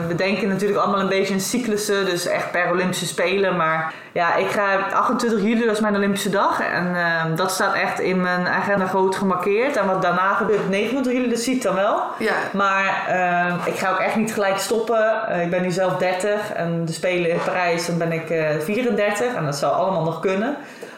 We 0.07 0.15
denken 0.15 0.47
natuurlijk 0.47 0.79
allemaal 0.79 0.99
een 0.99 1.09
beetje 1.09 1.33
in 1.33 1.41
cyclussen, 1.41 2.05
dus 2.05 2.25
echt 2.25 2.51
per 2.51 2.69
Olympische 2.71 3.05
Spelen. 3.05 3.55
Maar 3.55 3.93
ja, 4.17 4.35
ik 4.35 4.47
ga 4.47 4.77
28 4.93 5.41
juli, 5.41 5.65
dat 5.65 5.75
is 5.75 5.79
mijn 5.79 5.95
Olympische 5.95 6.29
dag. 6.29 6.61
En 6.61 6.85
uh, 6.95 7.35
dat 7.35 7.51
staat 7.51 7.73
echt 7.73 7.99
in 7.99 8.21
mijn 8.21 8.47
agenda 8.47 8.85
groot 8.85 9.15
gemarkeerd. 9.15 9.75
En 9.75 9.87
wat 9.87 10.01
daarna 10.01 10.33
gebeurt, 10.33 10.69
29 10.69 11.13
juli, 11.13 11.29
dat 11.29 11.39
ziet 11.39 11.63
dan 11.63 11.75
wel. 11.75 12.01
Ja. 12.17 12.33
Maar 12.53 13.07
uh, 13.09 13.67
ik 13.67 13.75
ga 13.75 13.91
ook 13.91 13.99
echt 13.99 14.15
niet 14.15 14.33
gelijk 14.33 14.57
stoppen. 14.57 15.21
Uh, 15.29 15.41
ik 15.41 15.49
ben 15.49 15.61
nu 15.61 15.71
zelf 15.71 15.97
30 15.97 16.53
en 16.53 16.85
de 16.85 16.93
Spelen 16.93 17.29
in 17.29 17.39
Parijs, 17.45 17.85
dan 17.85 17.97
ben 17.97 18.11
ik 18.11 18.33
34. 18.63 19.33
En 19.33 19.45
dat 19.45 19.55
zou 19.55 19.73
allemaal 19.73 20.03
nog 20.03 20.19
kunnen. 20.19 20.57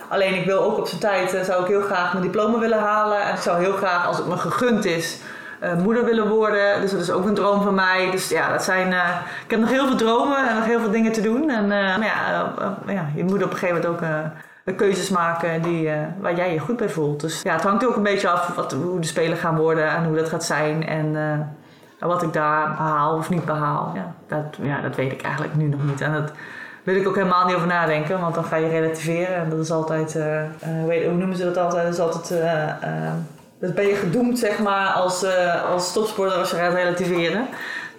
Alleen 0.09 0.35
ik 0.35 0.45
wil 0.45 0.59
ook 0.59 0.77
op 0.77 0.87
zijn 0.87 1.01
tijd, 1.01 1.33
uh, 1.33 1.41
zou 1.41 1.61
ik 1.61 1.67
heel 1.67 1.81
graag 1.81 2.11
mijn 2.11 2.25
diploma 2.25 2.59
willen 2.59 2.79
halen. 2.79 3.21
En 3.21 3.33
ik 3.33 3.41
zou 3.41 3.59
heel 3.59 3.73
graag, 3.73 4.07
als 4.07 4.17
het 4.17 4.27
me 4.27 4.37
gegund 4.37 4.85
is, 4.85 5.19
uh, 5.63 5.73
moeder 5.73 6.05
willen 6.05 6.27
worden. 6.27 6.81
Dus 6.81 6.91
dat 6.91 7.01
is 7.01 7.11
ook 7.11 7.25
een 7.25 7.33
droom 7.33 7.61
van 7.61 7.75
mij. 7.75 8.11
Dus 8.11 8.29
ja, 8.29 8.51
dat 8.51 8.63
zijn, 8.63 8.91
uh, 8.91 9.09
ik 9.43 9.51
heb 9.51 9.59
nog 9.59 9.69
heel 9.69 9.87
veel 9.87 9.95
dromen 9.95 10.49
en 10.49 10.55
nog 10.55 10.65
heel 10.65 10.79
veel 10.79 10.91
dingen 10.91 11.11
te 11.11 11.21
doen. 11.21 11.49
En 11.49 11.67
maar 11.67 12.05
ja, 12.05 12.53
ja, 12.87 13.09
je 13.15 13.23
moet 13.23 13.43
op 13.43 13.51
een 13.51 13.57
gegeven 13.57 13.81
moment 13.81 14.03
ook 14.65 14.77
keuzes 14.77 15.09
maken 15.09 15.61
die, 15.61 15.89
waar 16.19 16.35
jij 16.35 16.53
je 16.53 16.59
goed 16.59 16.77
bij 16.77 16.89
voelt. 16.89 17.21
Dus 17.21 17.41
ja, 17.41 17.53
het 17.53 17.63
hangt 17.63 17.85
ook 17.87 17.95
een 17.95 18.03
beetje 18.03 18.29
af 18.29 18.55
wat, 18.55 18.71
hoe 18.71 18.99
de 18.99 19.07
spelen 19.07 19.37
gaan 19.37 19.55
worden 19.55 19.89
en 19.89 20.05
hoe 20.05 20.15
dat 20.15 20.29
gaat 20.29 20.43
zijn. 20.43 20.87
En 20.87 21.15
wat 21.99 22.23
ik 22.23 22.33
daar 22.33 22.75
behaal 22.77 23.15
of 23.17 23.29
niet 23.29 23.45
behaal. 23.45 23.91
Ja, 23.95 24.13
dat, 24.27 24.57
ja, 24.61 24.81
dat 24.81 24.95
weet 24.95 25.11
ik 25.11 25.21
eigenlijk 25.21 25.55
nu 25.55 25.67
nog 25.67 25.83
niet. 25.83 26.01
En 26.01 26.13
dat, 26.13 26.31
wil 26.89 27.01
ik 27.01 27.07
ook 27.07 27.15
helemaal 27.15 27.45
niet 27.45 27.55
over 27.55 27.67
nadenken, 27.67 28.19
want 28.19 28.35
dan 28.35 28.43
ga 28.43 28.55
je 28.55 28.67
relativeren. 28.67 29.35
En 29.35 29.49
dat 29.49 29.59
is 29.59 29.71
altijd, 29.71 30.15
uh, 30.15 30.41
uh, 30.43 30.85
weet, 30.87 31.05
hoe 31.05 31.17
noemen 31.17 31.37
ze 31.37 31.43
dat 31.43 31.57
altijd? 31.57 31.83
Dat 31.83 31.93
is 31.93 31.99
altijd, 31.99 32.41
uh, 32.41 33.11
dat 33.59 33.75
ben 33.75 33.87
je 33.87 33.95
gedoemd 33.95 34.39
zeg 34.39 34.59
maar 34.59 34.87
als, 34.87 35.25
als 35.73 35.93
topsporter 35.93 36.37
als 36.37 36.49
je 36.49 36.55
gaat 36.55 36.73
relativeren. 36.73 37.47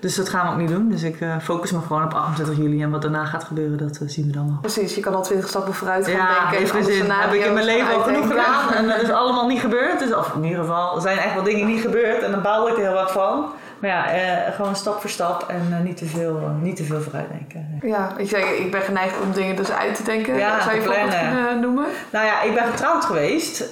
Dus 0.01 0.15
dat 0.17 0.29
gaan 0.29 0.47
we 0.47 0.53
ook 0.53 0.59
niet 0.59 0.69
doen. 0.69 0.89
Dus 0.89 1.03
ik 1.03 1.17
focus 1.43 1.73
me 1.73 1.81
gewoon 1.81 2.05
op 2.05 2.15
28 2.15 2.57
juli 2.57 2.83
en 2.83 2.91
wat 2.91 3.03
daarna 3.03 3.25
gaat 3.25 3.45
gebeuren, 3.45 3.79
dat 3.79 4.01
zien 4.07 4.27
we 4.27 4.33
dan 4.33 4.47
wel. 4.47 4.59
Precies, 4.61 4.95
je 4.95 5.01
kan 5.01 5.15
al 5.15 5.23
20 5.23 5.49
stappen 5.49 5.75
vooruit 5.75 6.07
gaan 6.07 6.17
ja, 6.17 6.51
denken. 6.51 6.77
Heeft 6.77 6.87
zin. 6.87 7.11
Heb 7.11 7.33
ik 7.33 7.45
in 7.45 7.53
mijn 7.53 7.67
leven 7.67 7.95
al 7.95 8.01
genoeg 8.01 8.27
gedaan 8.27 8.73
en 8.73 8.87
dat 8.87 9.03
is 9.03 9.11
allemaal 9.11 9.47
niet 9.47 9.61
gebeurd. 9.61 9.99
Dus, 9.99 10.15
of 10.15 10.35
in 10.35 10.45
ieder 10.45 10.61
geval, 10.61 10.97
er 10.97 11.03
zijn 11.03 11.19
echt 11.19 11.35
wel 11.35 11.43
dingen 11.43 11.67
niet 11.67 11.81
gebeurd 11.81 12.23
en 12.23 12.31
daar 12.31 12.41
baal 12.41 12.69
ik 12.69 12.77
er 12.77 12.83
heel 12.83 12.93
wat 12.93 13.11
van. 13.11 13.53
Maar 13.81 13.91
ja, 13.91 14.11
eh, 14.11 14.55
gewoon 14.55 14.77
stap 14.77 15.01
voor 15.01 15.11
stap 15.11 15.49
en 15.49 15.67
uh, 15.71 15.81
niet, 15.81 15.97
te 15.97 16.07
veel, 16.07 16.57
niet 16.61 16.77
te 16.77 16.85
veel 16.85 17.01
vooruitdenken. 17.01 17.79
Ja, 17.83 18.13
ik, 18.17 18.29
zeg, 18.29 18.51
ik 18.51 18.71
ben 18.71 18.81
geneigd 18.81 19.21
om 19.21 19.33
dingen 19.33 19.57
dus 19.57 19.71
uit 19.71 19.95
te 19.95 20.03
denken. 20.03 20.37
Ja, 20.37 20.61
Zou 20.61 20.75
je 20.75 20.83
voorbeeld 20.83 21.19
kunnen 21.19 21.61
noemen? 21.61 21.85
Nou 22.11 22.27
ja, 22.27 22.43
ik 22.43 22.55
ben 22.55 22.67
getrouwd 22.67 23.05
geweest. 23.05 23.65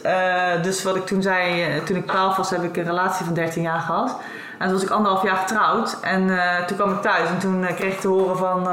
dus 0.63 0.83
wat 0.83 0.97
ik 0.97 1.07
toen 1.07 1.23
zei, 1.23 1.67
toen 1.85 1.97
ik 1.97 2.07
12 2.07 2.37
was, 2.37 2.51
heb 2.51 2.63
ik 2.63 2.77
een 2.77 2.85
relatie 2.85 3.25
van 3.25 3.35
13 3.35 3.63
jaar 3.63 3.81
gehad. 3.81 4.17
En 4.59 4.65
toen 4.65 4.75
was 4.75 4.83
ik 4.83 4.91
anderhalf 4.91 5.23
jaar 5.23 5.37
getrouwd. 5.37 6.01
En 6.01 6.27
toen 6.67 6.77
kwam 6.77 6.93
ik 6.93 7.01
thuis 7.01 7.29
en 7.29 7.39
toen 7.39 7.67
kreeg 7.77 7.93
ik 7.93 8.01
te 8.01 8.09
horen 8.09 8.37
van, 8.37 8.73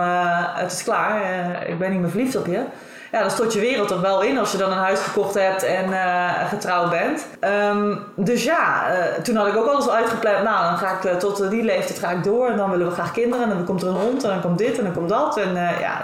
het 0.55 0.71
is 0.71 0.83
klaar, 0.83 1.21
ik 1.67 1.79
ben 1.79 1.91
niet 1.91 1.99
meer 1.99 2.09
verliefd 2.09 2.35
op 2.35 2.45
je 2.45 2.63
ja, 3.11 3.19
dan 3.21 3.31
stort 3.31 3.53
je 3.53 3.59
wereld 3.59 3.91
er 3.91 4.01
wel 4.01 4.21
in 4.21 4.37
als 4.37 4.51
je 4.51 4.57
dan 4.57 4.71
een 4.71 4.77
huis 4.77 4.99
gekocht 4.99 5.33
hebt 5.33 5.63
en 5.63 5.89
uh, 5.89 6.49
getrouwd 6.49 6.89
bent. 6.89 7.27
Um, 7.71 7.99
dus 8.15 8.43
ja, 8.43 8.83
uh, 8.89 9.03
toen 9.23 9.35
had 9.35 9.47
ik 9.47 9.55
ook 9.55 9.67
alles 9.67 9.89
uitgepland. 9.89 10.43
Nou, 10.43 10.63
dan 10.63 10.77
ga 10.77 10.91
ik 10.91 11.03
uh, 11.03 11.15
tot 11.15 11.49
die 11.49 11.63
leeftijd 11.63 11.99
ga 11.99 12.09
ik 12.09 12.23
door 12.23 12.47
en 12.47 12.57
dan 12.57 12.69
willen 12.69 12.87
we 12.87 12.93
graag 12.93 13.11
kinderen. 13.11 13.49
En 13.49 13.55
dan 13.55 13.65
komt 13.65 13.81
er 13.81 13.87
een 13.87 13.93
hond 13.93 14.23
en 14.23 14.29
dan 14.29 14.41
komt 14.41 14.57
dit 14.57 14.77
en 14.77 14.83
dan 14.83 14.93
komt 14.93 15.09
dat. 15.09 15.37
En 15.37 15.53
ja, 15.79 16.01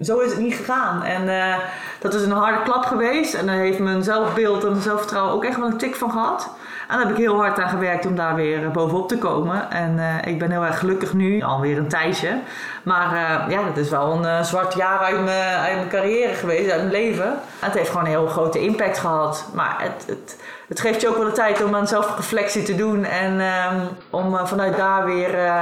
zo 0.00 0.18
is 0.18 0.30
het 0.30 0.40
niet 0.40 0.54
gegaan. 0.54 1.02
En 1.02 1.54
dat 2.00 2.14
is 2.14 2.22
een 2.22 2.30
harde 2.30 2.62
klap 2.62 2.84
geweest. 2.84 3.34
En 3.34 3.46
daar 3.46 3.56
heeft 3.56 3.78
mijn 3.78 4.02
zelfbeeld 4.02 4.64
en 4.64 4.80
zelfvertrouwen 4.80 5.34
ook 5.34 5.44
echt 5.44 5.56
wel 5.56 5.66
een 5.66 5.78
tik 5.78 5.94
van 5.94 6.10
gehad. 6.10 6.50
En 6.88 6.96
daar 6.96 7.06
heb 7.06 7.16
ik 7.16 7.22
heel 7.22 7.36
hard 7.36 7.60
aan 7.60 7.68
gewerkt 7.68 8.06
om 8.06 8.16
daar 8.16 8.34
weer 8.34 8.70
bovenop 8.70 9.08
te 9.08 9.18
komen. 9.18 9.70
En 9.70 9.96
uh, 9.96 10.32
ik 10.32 10.38
ben 10.38 10.50
heel 10.50 10.64
erg 10.64 10.78
gelukkig 10.78 11.14
nu, 11.14 11.42
alweer 11.42 11.78
een 11.78 11.88
tijdje. 11.88 12.38
Maar 12.82 13.12
uh, 13.12 13.50
ja, 13.50 13.62
dat 13.62 13.76
is 13.76 13.90
wel 13.90 14.24
een 14.24 14.44
zwart 14.44 14.74
jaar 14.74 14.98
uit 14.98 15.24
mijn, 15.24 15.58
uit 15.58 15.74
mijn 15.74 15.88
carrière 15.88 16.34
geweest, 16.34 16.70
uit 16.70 16.80
mijn 16.80 16.92
leven. 16.92 17.38
Het 17.58 17.74
heeft 17.74 17.88
gewoon 17.88 18.04
een 18.04 18.10
heel 18.10 18.26
grote 18.26 18.60
impact 18.60 18.98
gehad. 18.98 19.44
Maar 19.54 19.76
het, 19.78 20.04
het, 20.06 20.36
het 20.68 20.80
geeft 20.80 21.00
je 21.00 21.08
ook 21.08 21.16
wel 21.16 21.24
de 21.24 21.32
tijd 21.32 21.64
om 21.64 21.74
aan 21.74 21.88
zelfreflectie 21.88 22.62
te 22.62 22.74
doen 22.74 23.04
en 23.04 23.40
ehm, 23.40 23.76
om 24.10 24.34
uh, 24.34 24.46
vanuit 24.46 24.76
daar 24.76 25.04
weer 25.04 25.34
uh, 25.34 25.44
uh, 25.44 25.54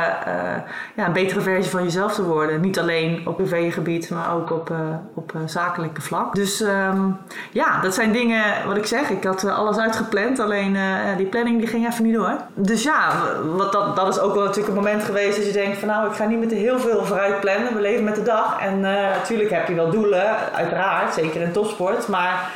ja, 0.95 1.07
een 1.07 1.13
betere 1.13 1.41
versie 1.41 1.71
van 1.71 1.83
jezelf 1.83 2.15
te 2.15 2.25
worden. 2.25 2.61
Niet 2.61 2.79
alleen 2.79 3.23
op 3.27 3.37
privégebied, 3.37 4.11
maar 4.11 4.35
ook 4.35 4.51
op, 4.51 4.73
op 5.15 5.33
zakelijke 5.47 6.01
vlak. 6.01 6.35
Dus 6.35 6.61
um, 6.61 7.19
ja, 7.53 7.81
dat 7.81 7.95
zijn 7.95 8.13
dingen 8.13 8.43
wat 8.67 8.77
ik 8.77 8.87
zeg. 8.87 9.11
Ik 9.11 9.25
had 9.25 9.45
alles 9.45 9.77
uitgepland, 9.77 10.39
alleen 10.39 10.77
die 11.17 11.27
planning 11.27 11.59
die 11.59 11.69
ging 11.69 11.87
even 11.87 12.05
niet 12.05 12.15
door. 12.15 12.37
Dus 12.55 12.83
ja, 12.83 13.13
wat 13.57 13.73
dat, 13.73 13.97
dat 13.97 14.09
is 14.09 14.21
ook 14.21 14.35
wel 14.35 14.45
natuurlijk 14.45 14.77
een 14.77 14.83
moment 14.83 15.05
geweest 15.05 15.37
dat 15.37 15.47
je 15.47 15.53
denkt 15.53 15.79
van 15.79 15.89
nou, 15.89 16.09
ik 16.09 16.15
ga 16.15 16.25
niet 16.25 16.41
met 16.41 16.51
heel 16.51 16.79
veel 16.79 17.05
vooruit 17.05 17.41
plannen. 17.41 17.75
We 17.75 17.81
leven 17.81 18.05
met 18.05 18.15
de 18.15 18.23
dag 18.23 18.61
en 18.61 18.81
natuurlijk 18.81 19.51
heb 19.51 19.69
je 19.69 19.75
wel 19.75 19.91
doelen, 19.91 20.53
uiteraard, 20.53 21.15
zeker 21.15 21.41
in 21.41 21.53
topsport, 21.53 22.09
maar 22.09 22.51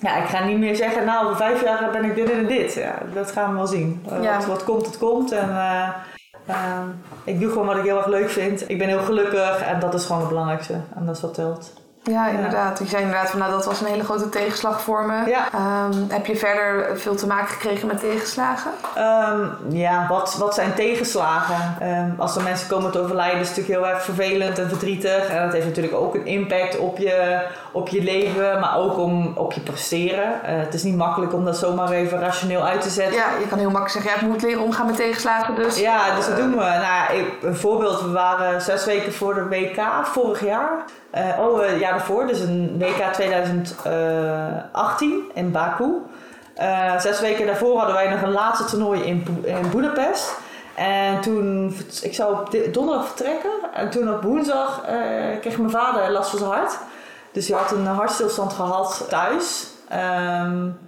ja, 0.00 0.16
ik 0.16 0.28
ga 0.28 0.44
niet 0.44 0.58
meer 0.58 0.76
zeggen, 0.76 1.04
nou, 1.04 1.24
over 1.24 1.36
vijf 1.36 1.62
jaar 1.62 1.90
ben 1.92 2.04
ik 2.04 2.14
dit 2.14 2.30
en 2.30 2.46
dit. 2.46 2.74
Ja, 2.74 2.98
dat 3.14 3.32
gaan 3.32 3.50
we 3.50 3.56
wel 3.56 3.66
zien. 3.66 4.06
Ja. 4.20 4.36
Wat, 4.36 4.46
wat, 4.46 4.64
komt, 4.64 4.86
het 4.86 4.98
komt. 4.98 5.32
En 5.32 5.48
uh, 5.48 5.88
uh, 6.48 6.80
ik 7.24 7.40
doe 7.40 7.50
gewoon 7.50 7.66
wat 7.66 7.76
ik 7.76 7.84
heel 7.84 7.96
erg 7.96 8.06
leuk 8.06 8.30
vind. 8.30 8.70
Ik 8.70 8.78
ben 8.78 8.88
heel 8.88 9.02
gelukkig 9.02 9.62
en 9.62 9.80
dat 9.80 9.94
is 9.94 10.04
gewoon 10.04 10.20
het 10.20 10.30
belangrijkste. 10.30 10.72
En 10.94 11.06
dat 11.06 11.16
is 11.16 11.22
wat 11.22 11.34
telt. 11.34 11.79
Ja, 12.02 12.28
inderdaad. 12.28 12.78
Je 12.78 12.86
zei 12.86 13.02
inderdaad 13.02 13.30
van 13.30 13.38
nou, 13.38 13.50
dat 13.50 13.64
was 13.64 13.80
een 13.80 13.86
hele 13.86 14.04
grote 14.04 14.28
tegenslag 14.28 14.80
voor 14.80 15.04
me. 15.04 15.28
Ja. 15.30 15.48
Um, 15.84 16.06
heb 16.08 16.26
je 16.26 16.36
verder 16.36 16.98
veel 16.98 17.14
te 17.14 17.26
maken 17.26 17.48
gekregen 17.48 17.86
met 17.86 18.00
tegenslagen? 18.00 18.70
Um, 18.98 19.56
ja, 19.68 20.06
wat, 20.08 20.36
wat 20.38 20.54
zijn 20.54 20.74
tegenslagen? 20.74 21.88
Um, 21.88 22.14
als 22.18 22.36
er 22.36 22.42
mensen 22.42 22.68
komen 22.68 22.90
te 22.90 23.00
overlijden 23.00 23.40
is 23.40 23.48
het 23.48 23.56
natuurlijk 23.56 23.84
heel 23.84 23.94
erg 23.94 24.04
vervelend 24.04 24.58
en 24.58 24.68
verdrietig. 24.68 25.28
En 25.28 25.42
dat 25.44 25.52
heeft 25.52 25.66
natuurlijk 25.66 25.94
ook 25.94 26.14
een 26.14 26.26
impact 26.26 26.78
op 26.78 26.98
je, 26.98 27.40
op 27.72 27.88
je 27.88 28.02
leven, 28.02 28.60
maar 28.60 28.76
ook 28.76 28.98
om, 28.98 29.32
op 29.36 29.52
je 29.52 29.60
presteren. 29.60 30.24
Uh, 30.24 30.40
het 30.42 30.74
is 30.74 30.82
niet 30.82 30.96
makkelijk 30.96 31.34
om 31.34 31.44
dat 31.44 31.56
zomaar 31.56 31.90
even 31.90 32.20
rationeel 32.20 32.66
uit 32.66 32.80
te 32.80 32.90
zetten. 32.90 33.16
Ja, 33.16 33.26
je 33.40 33.46
kan 33.46 33.58
heel 33.58 33.70
makkelijk 33.70 33.92
zeggen, 33.92 34.10
ja, 34.10 34.26
ik 34.26 34.32
moet 34.32 34.42
leren 34.42 34.62
omgaan 34.62 34.86
met 34.86 34.96
tegenslagen. 34.96 35.54
Dus, 35.54 35.78
ja, 35.78 36.14
dus 36.14 36.26
dat 36.26 36.36
doen 36.36 36.50
we. 36.50 36.56
Nou, 36.56 37.24
een 37.42 37.56
voorbeeld, 37.56 38.02
we 38.02 38.10
waren 38.10 38.62
zes 38.62 38.84
weken 38.84 39.12
voor 39.12 39.34
de 39.34 39.48
WK 39.48 39.80
vorig 40.02 40.44
jaar. 40.44 40.84
Uh, 41.14 41.38
oh, 41.38 41.62
uh, 41.62 41.80
jaar 41.80 41.92
daarvoor, 41.92 42.26
dus 42.26 42.40
een 42.40 42.78
WK 42.78 43.02
2018 43.12 45.30
in 45.34 45.50
Baku. 45.50 45.92
Uh, 46.60 46.98
zes 46.98 47.20
weken 47.20 47.46
daarvoor 47.46 47.76
hadden 47.76 47.94
wij 47.94 48.10
nog 48.10 48.22
een 48.22 48.32
laatste 48.32 48.64
toernooi 48.64 49.02
in, 49.02 49.42
in 49.42 49.70
Budapest. 49.70 50.38
En 50.74 51.20
toen, 51.20 51.76
ik 52.02 52.14
zou 52.14 52.40
op 52.40 52.56
donderdag 52.72 53.06
vertrekken. 53.06 53.50
En 53.74 53.90
toen 53.90 54.14
op 54.14 54.22
woensdag 54.22 54.84
kreeg 55.40 55.58
mijn 55.58 55.70
vader 55.70 56.10
last 56.10 56.30
van 56.30 56.38
zijn 56.38 56.50
hart. 56.50 56.78
Dus 57.32 57.48
hij 57.48 57.58
had 57.58 57.72
een 57.72 57.86
hartstilstand 57.86 58.52
gehad 58.52 59.06
thuis. 59.08 59.66
Um, 59.92 60.78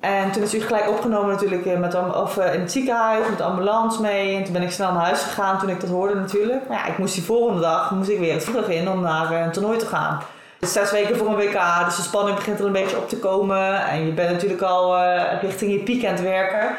en 0.00 0.32
toen 0.32 0.42
is 0.42 0.52
hij 0.52 0.60
gelijk 0.60 0.88
opgenomen 0.88 1.30
natuurlijk 1.30 1.66
eh, 1.66 1.78
met, 1.78 2.14
of, 2.14 2.36
uh, 2.36 2.54
in 2.54 2.60
het 2.60 2.72
ziekenhuis, 2.72 3.28
met 3.28 3.40
ambulance 3.40 4.00
mee. 4.00 4.36
En 4.36 4.44
toen 4.44 4.52
ben 4.52 4.62
ik 4.62 4.70
snel 4.70 4.92
naar 4.92 5.04
huis 5.04 5.22
gegaan 5.22 5.58
toen 5.58 5.68
ik 5.68 5.80
dat 5.80 5.90
hoorde 5.90 6.14
natuurlijk. 6.14 6.68
Maar 6.68 6.76
ja, 6.76 6.86
ik 6.86 6.98
moest 6.98 7.14
die 7.14 7.22
volgende 7.22 7.60
dag 7.60 7.90
moest 7.90 8.08
ik 8.08 8.18
weer 8.18 8.32
het 8.32 8.44
vliegtuig 8.44 8.68
in 8.68 8.88
om 8.88 9.00
naar 9.00 9.32
uh, 9.32 9.40
een 9.40 9.52
toernooi 9.52 9.78
te 9.78 9.86
gaan. 9.86 10.20
Dus 10.58 10.72
zes 10.72 10.90
weken 10.90 11.16
voor 11.16 11.26
een 11.26 11.36
WK, 11.36 11.84
dus 11.84 11.96
de 11.96 12.02
spanning 12.02 12.36
begint 12.36 12.58
er 12.58 12.66
een 12.66 12.72
beetje 12.72 12.96
op 12.96 13.08
te 13.08 13.18
komen. 13.18 13.86
En 13.86 14.06
je 14.06 14.12
bent 14.12 14.30
natuurlijk 14.30 14.62
al 14.62 14.96
richting 15.40 15.72
je 15.72 15.78
piek 15.78 16.20
werken. 16.20 16.76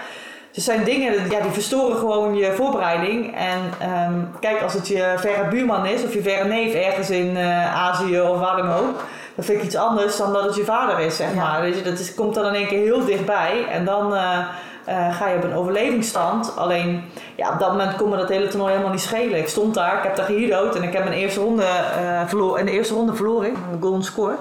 Dus 0.52 0.64
zijn 0.64 0.84
dingen, 0.84 1.30
ja, 1.30 1.42
die 1.42 1.52
verstoren 1.52 1.98
gewoon 1.98 2.36
je 2.36 2.52
voorbereiding. 2.52 3.36
En 3.36 3.90
um, 4.12 4.30
kijk, 4.40 4.62
als 4.62 4.74
het 4.74 4.88
je 4.88 5.14
verre 5.18 5.48
buurman 5.48 5.86
is 5.86 6.04
of 6.04 6.14
je 6.14 6.22
verre 6.22 6.48
neef 6.48 6.74
ergens 6.74 7.10
in 7.10 7.38
Azië 7.74 8.22
of 8.22 8.40
waar 8.40 8.58
dan 8.58 8.74
ook 8.74 9.04
dat 9.38 9.46
vind 9.46 9.58
ik 9.58 9.66
iets 9.66 9.76
anders 9.76 10.18
dan 10.18 10.34
dat 10.34 10.44
het 10.44 10.56
je 10.56 10.66
vader 10.66 11.00
is, 11.00 11.16
zeg 11.16 11.34
maar. 11.34 11.62
Weet 11.62 11.78
je, 11.78 11.82
dat 11.82 12.00
is, 12.00 12.14
komt 12.14 12.36
dan 12.36 12.46
in 12.46 12.54
één 12.54 12.68
keer 12.68 12.84
heel 12.84 13.06
dichtbij. 13.06 13.68
En 13.70 13.86
dan 13.86 14.14
uh, 14.14 14.40
uh, 14.88 15.16
ga 15.16 15.28
je 15.28 15.38
op 15.38 15.44
een 15.44 15.54
overlevingsstand. 15.54 16.56
Alleen, 16.56 17.04
ja, 17.36 17.52
op 17.54 17.60
dat 17.60 17.72
moment 17.72 17.96
kon 17.96 18.10
me 18.10 18.18
dat 18.18 18.30
hele 18.30 18.48
toernooi 18.48 18.72
helemaal 18.72 18.92
niet 18.92 19.02
schelen. 19.02 19.40
Ik 19.40 19.48
stond 19.48 19.74
daar, 19.74 19.98
ik 19.98 20.04
heb 20.04 20.16
daar 20.16 20.26
gehidood 20.26 20.76
en 20.76 20.84
ik 20.84 20.94
heb 20.94 21.04
mijn 21.04 21.16
eerste 21.16 21.40
ronde 21.40 21.64
uh, 21.64 22.22
verloren. 22.26 22.60
In 22.60 22.66
de 22.66 22.72
eerste 22.72 22.94
ronde 22.94 23.16
verloren 23.16 23.50
ik, 23.50 23.56
een 23.72 23.82
golden 23.82 24.04
score. 24.04 24.36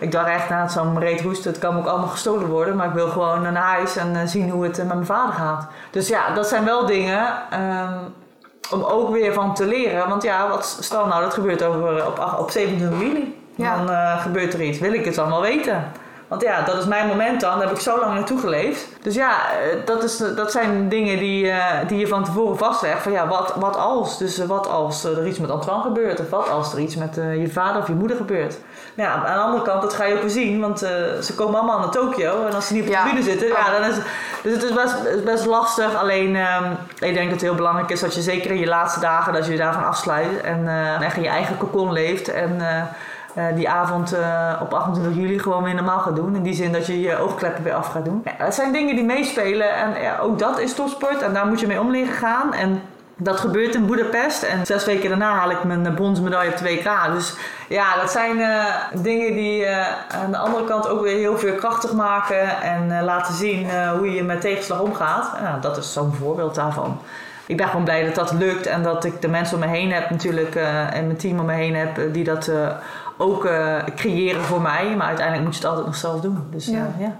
Ik 0.00 0.12
dacht 0.12 0.28
echt, 0.28 0.48
nou, 0.48 0.62
het 0.62 0.72
zal 0.72 0.84
me 0.84 1.00
reet 1.00 1.20
roesten, 1.20 1.50
het 1.50 1.60
kan 1.60 1.78
ook 1.78 1.86
allemaal 1.86 2.08
gestolen 2.08 2.48
worden. 2.48 2.76
Maar 2.76 2.86
ik 2.86 2.94
wil 2.94 3.08
gewoon 3.08 3.42
naar 3.42 3.54
huis 3.54 3.96
en 3.96 4.28
zien 4.28 4.50
hoe 4.50 4.64
het 4.64 4.76
met 4.76 4.86
mijn 4.86 5.06
vader 5.06 5.34
gaat. 5.34 5.66
Dus 5.90 6.08
ja, 6.08 6.34
dat 6.34 6.46
zijn 6.46 6.64
wel 6.64 6.86
dingen... 6.86 7.26
Um, 7.52 8.14
om 8.70 8.82
ook 8.82 9.10
weer 9.10 9.32
van 9.32 9.54
te 9.54 9.66
leren. 9.66 10.08
Want 10.08 10.22
ja, 10.22 10.48
wat, 10.48 10.76
stel 10.80 11.06
nou, 11.06 11.22
dat 11.22 11.34
gebeurt 11.34 11.62
over, 11.62 12.06
op, 12.06 12.36
op 12.38 12.50
27 12.50 13.00
juli. 13.00 13.41
Ja. 13.54 13.76
Dan 13.76 13.90
uh, 13.90 14.22
gebeurt 14.22 14.54
er 14.54 14.62
iets. 14.62 14.78
Wil 14.78 14.92
ik 14.92 15.04
het 15.04 15.16
wel 15.16 15.40
weten? 15.40 15.84
Want 16.32 16.44
ja, 16.44 16.62
dat 16.62 16.76
is 16.76 16.86
mijn 16.86 17.06
moment 17.06 17.40
dan. 17.40 17.58
Daar 17.58 17.66
heb 17.66 17.76
ik 17.76 17.82
zo 17.82 17.98
lang 18.00 18.14
naartoe 18.14 18.40
geleefd. 18.40 18.88
Dus 19.02 19.14
ja, 19.14 19.30
eh, 19.30 19.86
dat, 19.86 20.02
is, 20.02 20.16
dat 20.16 20.52
zijn 20.52 20.88
dingen 20.88 21.18
die, 21.18 21.44
uh, 21.44 21.64
die 21.86 21.98
je 21.98 22.06
van 22.06 22.24
tevoren 22.24 22.58
vastlegt. 22.58 23.02
Van 23.02 23.12
ja, 23.12 23.28
wat, 23.28 23.54
wat 23.56 23.76
als? 23.76 24.18
Dus 24.18 24.46
wat 24.46 24.68
als 24.68 25.04
er 25.04 25.26
iets 25.26 25.38
met 25.38 25.50
Antoine 25.50 25.82
gebeurt? 25.82 26.20
Of 26.20 26.30
wat 26.30 26.50
als 26.50 26.72
er 26.72 26.78
iets 26.78 26.96
met 26.96 27.14
je 27.14 27.48
vader 27.50 27.80
of 27.80 27.86
je 27.86 27.94
moeder 27.94 28.16
gebeurt? 28.16 28.56
Nou 28.94 29.08
ja, 29.08 29.14
aan 29.14 29.36
de 29.36 29.42
andere 29.42 29.62
kant, 29.62 29.82
dat 29.82 29.94
ga 29.94 30.04
je 30.04 30.14
ook 30.14 30.20
weer 30.20 30.30
zien. 30.30 30.60
Want 30.60 30.78
ze 30.78 31.32
komen 31.36 31.54
allemaal 31.54 31.78
naar 31.78 31.90
Tokio. 31.90 32.46
En 32.46 32.54
als 32.54 32.66
ze 32.66 32.72
niet 32.72 32.82
op 32.82 32.88
de 32.88 32.98
tribune 33.02 33.22
zitten, 33.22 33.48
ja, 33.48 33.70
dan 33.78 33.90
is 33.90 33.96
Dus 34.42 34.52
het 34.52 34.62
is 34.62 34.72
best, 34.72 35.24
best 35.24 35.46
lastig. 35.46 35.94
Alleen, 35.94 36.36
ehm, 36.36 36.70
ik 36.98 37.14
denk 37.14 37.24
dat 37.24 37.30
het 37.30 37.40
heel 37.40 37.54
belangrijk 37.54 37.90
is 37.90 38.00
dat 38.00 38.14
je 38.14 38.20
zeker 38.20 38.50
in 38.50 38.58
je 38.58 38.66
laatste 38.66 39.00
dagen, 39.00 39.32
dat 39.32 39.46
je 39.46 39.52
je 39.52 39.58
daarvan 39.58 39.84
afsluit. 39.84 40.40
En 40.40 40.68
echt 41.00 41.16
in 41.16 41.22
je 41.22 41.28
eigen 41.28 41.58
cocon 41.58 41.92
leeft. 41.92 42.28
En 42.28 42.60
uh, 43.36 43.44
die 43.54 43.68
avond 43.68 44.14
uh, 44.14 44.60
op 44.62 44.74
28 44.74 45.22
juli 45.22 45.38
gewoon 45.38 45.62
weer 45.62 45.74
normaal 45.74 45.98
gaat 45.98 46.16
doen. 46.16 46.36
In 46.36 46.42
die 46.42 46.54
zin 46.54 46.72
dat 46.72 46.86
je 46.86 47.00
je 47.00 47.18
oogkleppen 47.18 47.64
weer 47.64 47.74
af 47.74 47.86
gaat 47.86 48.04
doen. 48.04 48.22
Ja, 48.24 48.44
het 48.44 48.54
zijn 48.54 48.72
dingen 48.72 48.94
die 48.94 49.04
meespelen 49.04 49.74
en 49.74 50.20
ook 50.20 50.38
dat 50.38 50.58
is 50.58 50.74
topsport 50.74 51.22
en 51.22 51.32
daar 51.32 51.46
moet 51.46 51.60
je 51.60 51.66
mee 51.66 51.80
om 51.80 51.90
leren 51.90 52.14
gaan. 52.14 52.54
En 52.54 52.82
dat 53.16 53.40
gebeurt 53.40 53.74
in 53.74 53.86
Budapest 53.86 54.42
en 54.42 54.66
zes 54.66 54.84
weken 54.84 55.08
daarna 55.08 55.32
haal 55.32 55.50
ik 55.50 55.64
mijn 55.64 55.94
bronzen 55.94 56.24
medaille 56.24 56.50
op 56.50 56.58
2K. 56.58 57.12
Dus 57.12 57.36
ja, 57.68 57.96
dat 58.00 58.10
zijn 58.10 58.36
dingen 58.94 59.34
die 59.34 59.66
aan 60.08 60.30
de 60.30 60.36
andere 60.36 60.64
kant 60.64 60.88
ook 60.88 61.02
weer 61.02 61.16
heel 61.16 61.38
veel 61.38 61.54
krachtig 61.54 61.92
maken 61.92 62.62
en 62.62 63.04
laten 63.04 63.34
zien 63.34 63.66
hoe 63.98 64.12
je 64.14 64.22
met 64.22 64.40
tegenslag 64.40 64.80
omgaat. 64.80 65.30
Dat 65.60 65.76
is 65.76 65.92
zo'n 65.92 66.14
voorbeeld 66.14 66.54
daarvan 66.54 67.00
ik 67.46 67.56
ben 67.56 67.66
gewoon 67.68 67.84
blij 67.84 68.04
dat 68.04 68.14
dat 68.14 68.32
lukt 68.32 68.66
en 68.66 68.82
dat 68.82 69.04
ik 69.04 69.20
de 69.20 69.28
mensen 69.28 69.54
om 69.54 69.60
me 69.60 69.76
heen 69.76 69.92
heb 69.92 70.10
natuurlijk 70.10 70.54
en 70.54 71.06
mijn 71.06 71.16
team 71.16 71.38
om 71.38 71.46
me 71.46 71.52
heen 71.52 71.74
heb 71.76 72.00
die 72.12 72.24
dat 72.24 72.50
ook 73.22 73.44
uh, 73.44 73.76
creëren 73.96 74.42
voor 74.42 74.60
mij. 74.60 74.96
Maar 74.96 75.06
uiteindelijk 75.06 75.44
moet 75.46 75.54
je 75.54 75.60
het 75.60 75.68
altijd 75.68 75.86
nog 75.86 75.96
zelf 75.96 76.20
doen. 76.20 76.46
Dus 76.50 76.66
ja. 76.66 76.72
Uh, 76.72 77.00
ja. 77.00 77.16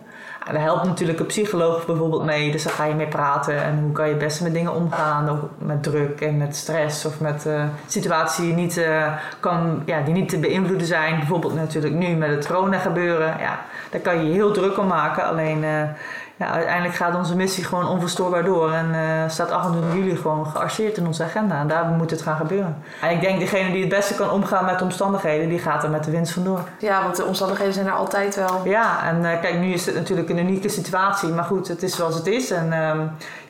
En 0.47 0.55
daar 0.55 0.63
helpt 0.63 0.85
natuurlijk 0.85 1.19
een 1.19 1.27
psycholoog 1.27 1.87
bijvoorbeeld 1.87 2.25
mee. 2.25 2.53
Dus 2.53 2.63
daar 2.63 2.73
ga 2.73 2.85
je 2.85 2.95
mee 2.95 3.07
praten. 3.07 3.63
En 3.63 3.79
hoe 3.83 3.93
kan 3.93 4.05
je 4.05 4.11
het 4.11 4.23
beste 4.23 4.43
met 4.43 4.55
dingen 4.55 4.75
omgaan. 4.75 5.29
Ook 5.29 5.51
met 5.59 5.83
druk 5.83 6.21
en 6.21 6.37
met 6.37 6.57
stress. 6.57 7.05
Of 7.05 7.21
met 7.21 7.45
uh, 7.47 7.63
situaties 7.87 8.45
die 8.45 8.55
niet, 8.55 8.87
kan, 9.41 9.83
ja, 9.87 10.01
die 10.01 10.15
niet 10.15 10.29
te 10.29 10.39
beïnvloeden 10.39 10.87
zijn. 10.87 11.17
Bijvoorbeeld 11.17 11.55
natuurlijk 11.55 11.95
nu 11.95 12.15
met 12.15 12.31
het 12.31 12.47
corona 12.47 12.79
gebeuren. 12.79 13.27
Ja, 13.27 13.59
daar 13.91 14.01
kan 14.01 14.17
je 14.17 14.25
je 14.25 14.33
heel 14.33 14.53
druk 14.53 14.79
om 14.79 14.87
maken. 14.87 15.25
Alleen 15.25 15.65
ja, 16.37 16.51
uiteindelijk 16.51 16.95
gaat 16.95 17.15
onze 17.15 17.37
missie 17.37 17.65
gewoon 17.65 17.89
onverstoorbaar 17.89 18.45
door. 18.45 18.73
En 18.73 18.89
uh, 18.95 19.29
staat 19.29 19.51
28 19.51 19.95
juli 19.95 20.17
gewoon 20.17 20.47
gearcheerd 20.47 20.97
in 20.97 21.07
onze 21.07 21.23
agenda. 21.23 21.59
En 21.59 21.69
daar 21.69 21.85
moet 21.85 22.11
het 22.11 22.23
gaan 22.23 22.37
gebeuren. 22.37 22.83
En 23.01 23.11
ik 23.11 23.21
denk, 23.21 23.41
degene 23.41 23.71
die 23.73 23.81
het 23.81 23.89
beste 23.89 24.15
kan 24.15 24.31
omgaan 24.31 24.65
met 24.65 24.79
de 24.79 24.85
omstandigheden, 24.85 25.49
die 25.49 25.59
gaat 25.59 25.85
er 25.85 25.91
met 25.91 26.05
de 26.05 26.11
winst 26.11 26.33
vandoor. 26.33 26.61
Ja, 26.79 27.03
want 27.03 27.17
de 27.17 27.25
omstandigheden 27.25 27.75
zijn 27.75 27.87
er 27.87 27.93
altijd 27.93 28.35
wel. 28.35 28.61
Ja, 28.65 29.05
en 29.05 29.17
uh, 29.17 29.41
kijk, 29.41 29.59
nu 29.59 29.73
is 29.73 29.87
het 29.87 29.95
natuurlijk 29.95 30.29
een 30.29 30.39
unieke 30.39 30.69
situatie. 30.69 31.29
Maar 31.29 31.45
goed, 31.45 31.69
het 31.69 31.83
is 31.83 31.97
zoals 31.97 32.15
het 32.15 32.27
is. 32.27 32.51
En 32.51 32.67
uh, 32.67 32.91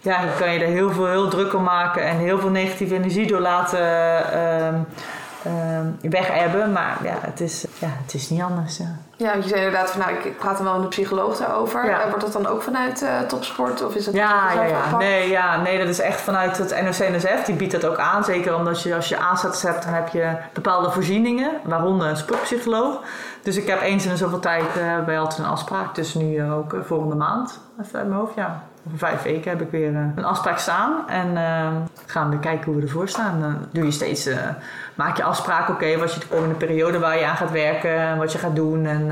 ja, 0.00 0.20
je 0.20 0.30
kan 0.38 0.52
je 0.52 0.60
er 0.60 0.70
heel 0.70 0.92
veel 0.92 1.06
heel 1.06 1.28
druk 1.28 1.54
om 1.54 1.62
maken 1.62 2.02
en 2.02 2.16
heel 2.16 2.38
veel 2.38 2.50
negatieve 2.50 2.94
energie 2.94 3.26
door 3.26 3.40
laten 3.40 3.80
ehm, 4.32 4.74
uh, 5.46 6.10
weg 6.10 6.28
hebben. 6.28 6.72
Maar 6.72 6.98
ja 7.02 7.14
het, 7.20 7.40
is, 7.40 7.64
ja, 7.78 7.88
het 8.02 8.14
is 8.14 8.30
niet 8.30 8.42
anders. 8.42 8.76
Ja, 8.76 8.96
ja 9.16 9.34
je 9.34 9.42
zei 9.42 9.54
inderdaad 9.54 9.90
van 9.90 10.00
nou, 10.00 10.12
ik 10.12 10.38
praat 10.38 10.58
er 10.58 10.64
wel 10.64 10.74
met 10.74 10.82
een 10.82 10.88
psycholoog 10.88 11.36
daarover. 11.36 11.86
Ja. 11.86 12.08
Wordt 12.08 12.20
dat 12.20 12.32
dan 12.32 12.46
ook 12.46 12.62
vanuit 12.62 13.02
uh, 13.02 13.20
topsport? 13.20 13.84
Of 13.84 13.94
is 13.94 14.06
het 14.06 14.14
ja, 14.14 14.52
ja, 14.52 14.62
ja. 14.62 14.96
Nee, 14.96 15.28
ja, 15.28 15.60
nee, 15.60 15.78
dat 15.78 15.88
is 15.88 16.00
echt 16.00 16.20
vanuit 16.20 16.58
het 16.58 16.82
NOC-NSF. 16.82 17.44
Die 17.44 17.54
biedt 17.54 17.72
dat 17.72 17.86
ook 17.86 17.98
aan. 17.98 18.24
Zeker 18.24 18.54
omdat 18.54 18.82
je 18.82 18.94
als 18.94 19.08
je 19.08 19.18
aanzetters 19.18 19.62
hebt, 19.62 19.84
dan 19.84 19.92
heb 19.92 20.08
je 20.08 20.36
bepaalde 20.52 20.90
voorzieningen. 20.90 21.50
Waaronder 21.62 22.08
een 22.08 22.16
sportpsycholoog. 22.16 23.00
Dus 23.42 23.56
ik 23.56 23.66
heb 23.66 23.80
eens 23.80 24.04
in 24.04 24.10
de 24.10 24.16
zoveel 24.16 24.40
tijd 24.40 24.76
uh, 24.78 25.04
bij 25.04 25.18
altijd 25.18 25.38
een 25.38 25.50
afspraak. 25.50 25.94
Dus 25.94 26.14
nu 26.14 26.52
ook 26.52 26.76
volgende 26.84 27.16
maand. 27.16 27.60
Even 27.80 27.98
uit 27.98 28.08
mijn 28.08 28.20
hoofd, 28.20 28.34
ja 28.34 28.62
over 28.86 28.98
vijf 28.98 29.22
weken 29.22 29.50
heb 29.50 29.60
ik 29.60 29.70
weer 29.70 29.92
uh, 29.92 29.98
een 30.14 30.24
afspraak 30.24 30.58
staan. 30.58 31.08
En 31.08 31.28
uh, 31.28 31.68
gaan 32.06 32.30
we 32.30 32.38
kijken 32.38 32.64
hoe 32.64 32.74
we 32.74 32.82
ervoor 32.82 33.08
staan. 33.08 33.40
Dan 33.40 33.56
doe 33.72 33.84
je 33.84 33.90
steeds, 33.90 34.26
uh, 34.26 34.36
maak 34.94 35.16
je 35.16 35.22
afspraken, 35.22 35.74
oké, 35.74 35.98
wat 35.98 36.14
je 36.14 36.20
de 36.20 36.26
komende 36.26 36.54
periode 36.54 36.98
waar 36.98 37.18
je 37.18 37.26
aan 37.26 37.36
gaat 37.36 37.50
werken, 37.50 38.16
wat 38.16 38.32
je 38.32 38.38
gaat 38.38 38.56
doen. 38.56 38.86
En 38.86 39.10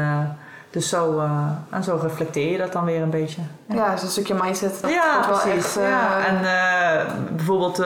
Dus 0.70 0.88
zo, 0.88 1.18
uh, 1.18 1.40
en 1.70 1.84
zo 1.84 1.98
reflecteer 2.02 2.52
je 2.52 2.58
dat 2.58 2.72
dan 2.72 2.84
weer 2.84 3.02
een 3.02 3.10
beetje. 3.10 3.40
Ja, 3.66 3.74
ja 3.74 3.90
dus 3.90 4.02
een 4.02 4.08
stukje 4.08 4.34
mindset. 4.42 4.78
Dat 4.80 4.90
ja, 4.90 5.20
wel 5.20 5.38
precies. 5.38 5.66
Echt, 5.66 5.78
uh... 5.78 5.88
ja. 5.88 6.26
En 6.26 6.34
uh, 6.34 7.14
bijvoorbeeld 7.36 7.84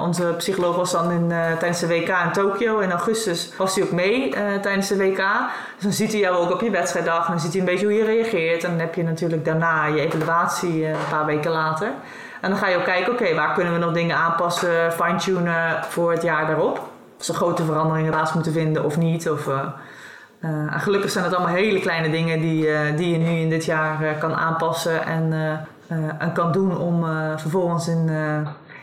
onze 0.00 0.34
psycholoog 0.36 0.76
was 0.76 0.92
dan 0.92 1.10
in, 1.10 1.28
tijdens 1.28 1.80
de 1.80 1.86
WK 1.86 2.08
in 2.08 2.32
Tokio 2.32 2.78
in 2.78 2.90
augustus. 2.90 3.52
Was 3.58 3.74
hij 3.74 3.84
ook 3.84 3.90
mee 3.90 4.34
tijdens 4.60 4.88
de 4.88 4.96
WK. 4.96 5.16
Dus 5.74 5.82
dan 5.82 5.92
ziet 5.92 6.12
hij 6.12 6.20
jou 6.20 6.36
ook 6.36 6.52
op 6.52 6.60
je 6.60 6.70
wedstrijddag. 6.70 7.24
En 7.24 7.30
dan 7.30 7.40
ziet 7.40 7.52
hij 7.52 7.60
een 7.60 7.66
beetje 7.66 7.86
hoe 7.86 7.94
je 7.94 8.04
reageert. 8.04 8.64
En 8.64 8.70
dan 8.70 8.80
heb 8.80 8.94
je 8.94 9.02
natuurlijk 9.02 9.44
daarna 9.44 9.84
je 9.86 10.00
evaluatie 10.00 10.86
een 10.86 11.08
paar 11.10 11.26
weken 11.26 11.50
later. 11.50 11.88
En 12.40 12.50
dan 12.50 12.58
ga 12.58 12.68
je 12.68 12.76
ook 12.76 12.84
kijken, 12.84 13.12
oké, 13.12 13.34
waar 13.34 13.54
kunnen 13.54 13.72
we 13.72 13.78
nog 13.78 13.92
dingen 13.92 14.16
aanpassen, 14.16 14.92
fine-tunen 14.92 15.84
voor 15.88 16.12
het 16.12 16.22
jaar 16.22 16.46
daarop. 16.46 16.88
Als 17.18 17.28
er 17.28 17.34
grote 17.34 17.64
veranderingen 17.64 18.10
plaats 18.10 18.32
moeten 18.32 18.52
vinden 18.52 18.84
of 18.84 18.96
niet. 18.96 19.30
Of, 19.30 19.48
uh, 20.44 20.80
gelukkig 20.80 21.10
zijn 21.10 21.24
het 21.24 21.34
allemaal 21.34 21.54
hele 21.54 21.80
kleine 21.80 22.10
dingen 22.10 22.40
die, 22.40 22.66
uh, 22.66 22.78
die 22.96 23.10
je 23.10 23.18
nu 23.18 23.38
in 23.38 23.48
dit 23.48 23.64
jaar 23.64 24.02
uh, 24.02 24.18
kan 24.18 24.34
aanpassen 24.34 25.04
en, 25.04 25.32
en 26.18 26.32
kan 26.32 26.52
doen 26.52 26.78
om 26.78 27.04
vervolgens 27.36 27.88
in, 27.88 28.10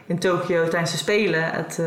in 0.05 0.19
Tokio 0.19 0.67
tijdens 0.67 0.91
de 0.91 0.97
Spelen 0.97 1.43
het, 1.43 1.81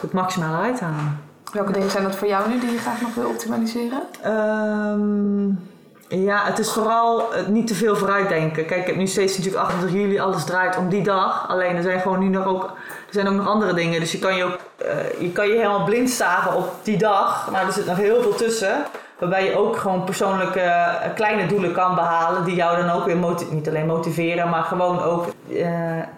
het 0.00 0.12
maximale 0.12 0.56
uit 0.56 0.76
te 0.76 0.84
halen. 0.84 1.20
Welke 1.52 1.72
dingen 1.72 1.90
zijn 1.90 2.02
dat 2.02 2.16
voor 2.16 2.28
jou 2.28 2.48
nu 2.48 2.60
die 2.60 2.70
je 2.70 2.78
graag 2.78 3.00
nog 3.00 3.14
wil 3.14 3.28
optimaliseren? 3.28 4.00
Um, 4.26 5.68
ja, 6.08 6.44
het 6.44 6.58
is 6.58 6.72
vooral 6.72 7.28
niet 7.48 7.66
te 7.66 7.74
veel 7.74 7.96
vooruitdenken. 7.96 8.66
Kijk, 8.66 8.80
ik 8.80 8.86
heb 8.86 8.96
nu 8.96 9.06
steeds 9.06 9.36
natuurlijk 9.36 9.64
28 9.64 10.00
juli, 10.00 10.18
alles 10.18 10.44
draait 10.44 10.76
om 10.76 10.88
die 10.88 11.02
dag. 11.02 11.48
Alleen 11.48 11.76
er 11.76 11.82
zijn 11.82 12.00
gewoon 12.00 12.18
nu 12.18 12.28
nog 12.28 12.46
ook, 12.46 12.62
er 13.06 13.10
zijn 13.10 13.28
ook 13.28 13.34
nog 13.34 13.48
andere 13.48 13.74
dingen. 13.74 14.00
Dus 14.00 14.12
je 14.12 14.18
kan 14.18 14.36
je 14.36 14.44
ook, 14.44 14.58
je 15.20 15.32
kan 15.32 15.48
je 15.48 15.54
helemaal 15.54 15.84
blind 15.84 16.10
staren 16.10 16.56
op 16.56 16.74
die 16.82 16.98
dag. 16.98 17.50
Maar 17.50 17.66
er 17.66 17.72
zit 17.72 17.86
nog 17.86 17.96
heel 17.96 18.22
veel 18.22 18.34
tussen. 18.34 18.84
Waarbij 19.20 19.44
je 19.44 19.58
ook 19.58 19.76
gewoon 19.76 20.04
persoonlijke 20.04 20.60
uh, 20.60 21.14
kleine 21.14 21.46
doelen 21.46 21.72
kan 21.72 21.94
behalen. 21.94 22.44
Die 22.44 22.54
jou 22.54 22.76
dan 22.76 22.90
ook 22.90 23.04
weer 23.04 23.16
niet 23.50 23.68
alleen 23.68 23.86
motiveren, 23.86 24.48
maar 24.48 24.62
gewoon 24.62 25.02
ook 25.02 25.26
uh, 25.48 25.68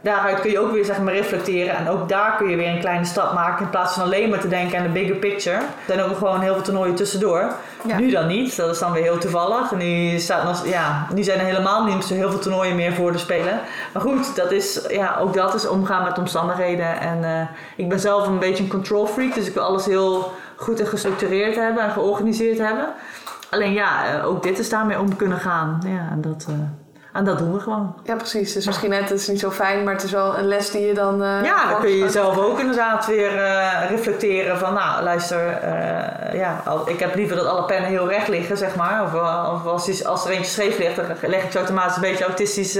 daaruit 0.02 0.40
kun 0.40 0.50
je 0.50 0.58
ook 0.58 0.72
weer 0.72 0.84
zeg 0.84 1.00
maar 1.00 1.14
reflecteren. 1.14 1.76
En 1.76 1.88
ook 1.88 2.08
daar 2.08 2.36
kun 2.36 2.48
je 2.48 2.56
weer 2.56 2.68
een 2.68 2.80
kleine 2.80 3.04
stap 3.04 3.32
maken. 3.32 3.64
In 3.64 3.70
plaats 3.70 3.94
van 3.94 4.02
alleen 4.02 4.30
maar 4.30 4.38
te 4.38 4.48
denken 4.48 4.78
aan 4.78 4.84
de 4.84 4.90
bigger 4.90 5.16
picture. 5.16 5.56
Er 5.56 5.64
zijn 5.86 6.00
ook 6.00 6.16
gewoon 6.16 6.40
heel 6.40 6.54
veel 6.54 6.62
toernooien 6.62 6.94
tussendoor. 6.94 7.52
Nu 7.96 8.10
dan 8.10 8.26
niet. 8.26 8.56
Dat 8.56 8.70
is 8.70 8.78
dan 8.78 8.92
weer 8.92 9.02
heel 9.02 9.18
toevallig. 9.18 9.72
Nu, 9.72 10.18
staat 10.18 10.44
nog, 10.44 10.66
ja, 10.66 11.06
nu 11.14 11.22
zijn 11.22 11.38
er 11.38 11.44
helemaal 11.44 11.84
niet 11.84 12.04
zo 12.04 12.14
heel 12.14 12.30
veel 12.30 12.38
toernooien 12.38 12.76
meer 12.76 12.92
voor 12.92 13.12
de 13.12 13.18
Spelen. 13.18 13.60
Maar 13.92 14.02
goed, 14.02 14.36
dat 14.36 14.50
is, 14.50 14.86
ja, 14.88 15.16
ook 15.20 15.34
dat 15.34 15.54
is 15.54 15.68
omgaan 15.68 16.04
met 16.04 16.18
omstandigheden. 16.18 17.00
En 17.00 17.18
uh, 17.22 17.40
ik 17.76 17.88
ben 17.88 18.00
zelf 18.00 18.26
een 18.26 18.38
beetje 18.38 18.62
een 18.62 18.70
control 18.70 19.06
freak. 19.06 19.34
Dus 19.34 19.46
ik 19.46 19.54
wil 19.54 19.62
alles 19.62 19.86
heel 19.86 20.32
goed 20.56 20.80
en 20.80 20.86
gestructureerd 20.86 21.56
hebben 21.56 21.82
en 21.82 21.90
georganiseerd 21.90 22.58
hebben. 22.58 22.94
Alleen 23.50 23.72
ja, 23.72 24.06
eh, 24.06 24.26
ook 24.26 24.42
dit 24.42 24.58
is 24.58 24.68
daarmee 24.68 24.98
om 24.98 25.16
kunnen 25.16 25.38
gaan. 25.38 25.82
Ja, 25.86 26.08
en 26.10 26.20
dat, 26.20 26.46
uh, 26.48 26.54
en 27.12 27.24
dat 27.24 27.38
doen 27.38 27.52
we 27.52 27.60
gewoon. 27.60 27.94
Ja, 28.04 28.14
precies. 28.14 28.52
Dus 28.52 28.66
misschien 28.66 28.90
net, 28.90 29.08
het 29.08 29.18
is 29.18 29.28
niet 29.28 29.40
zo 29.40 29.50
fijn, 29.50 29.84
maar 29.84 29.94
het 29.94 30.02
is 30.02 30.10
wel 30.10 30.38
een 30.38 30.46
les 30.46 30.70
die 30.70 30.86
je 30.86 30.94
dan... 30.94 31.22
Uh, 31.22 31.44
ja, 31.44 31.70
dan 31.70 31.80
kun 31.80 31.90
je 31.90 31.98
jezelf 31.98 32.38
ook 32.38 32.58
inderdaad 32.58 33.06
weer 33.06 33.34
uh, 33.34 33.90
reflecteren 33.90 34.58
van... 34.58 34.74
Nou, 34.74 35.02
luister, 35.02 35.38
ja, 36.36 36.62
ik 36.86 36.98
heb 36.98 37.14
liever 37.14 37.36
dat 37.36 37.46
alle 37.46 37.64
pennen 37.64 37.90
heel 37.90 38.08
recht 38.08 38.28
liggen, 38.28 38.56
zeg 38.56 38.76
maar. 38.76 39.02
Of, 39.02 39.12
of 39.52 39.66
als, 39.66 40.04
als 40.04 40.24
er 40.24 40.30
eentje 40.30 40.50
scheef 40.50 40.78
ligt, 40.78 40.96
dan 40.96 41.06
leg 41.22 41.42
ik 41.42 41.50
ze 41.50 41.58
automatisch 41.58 41.96
een 41.96 42.02
beetje 42.02 42.24
autistisch... 42.24 42.78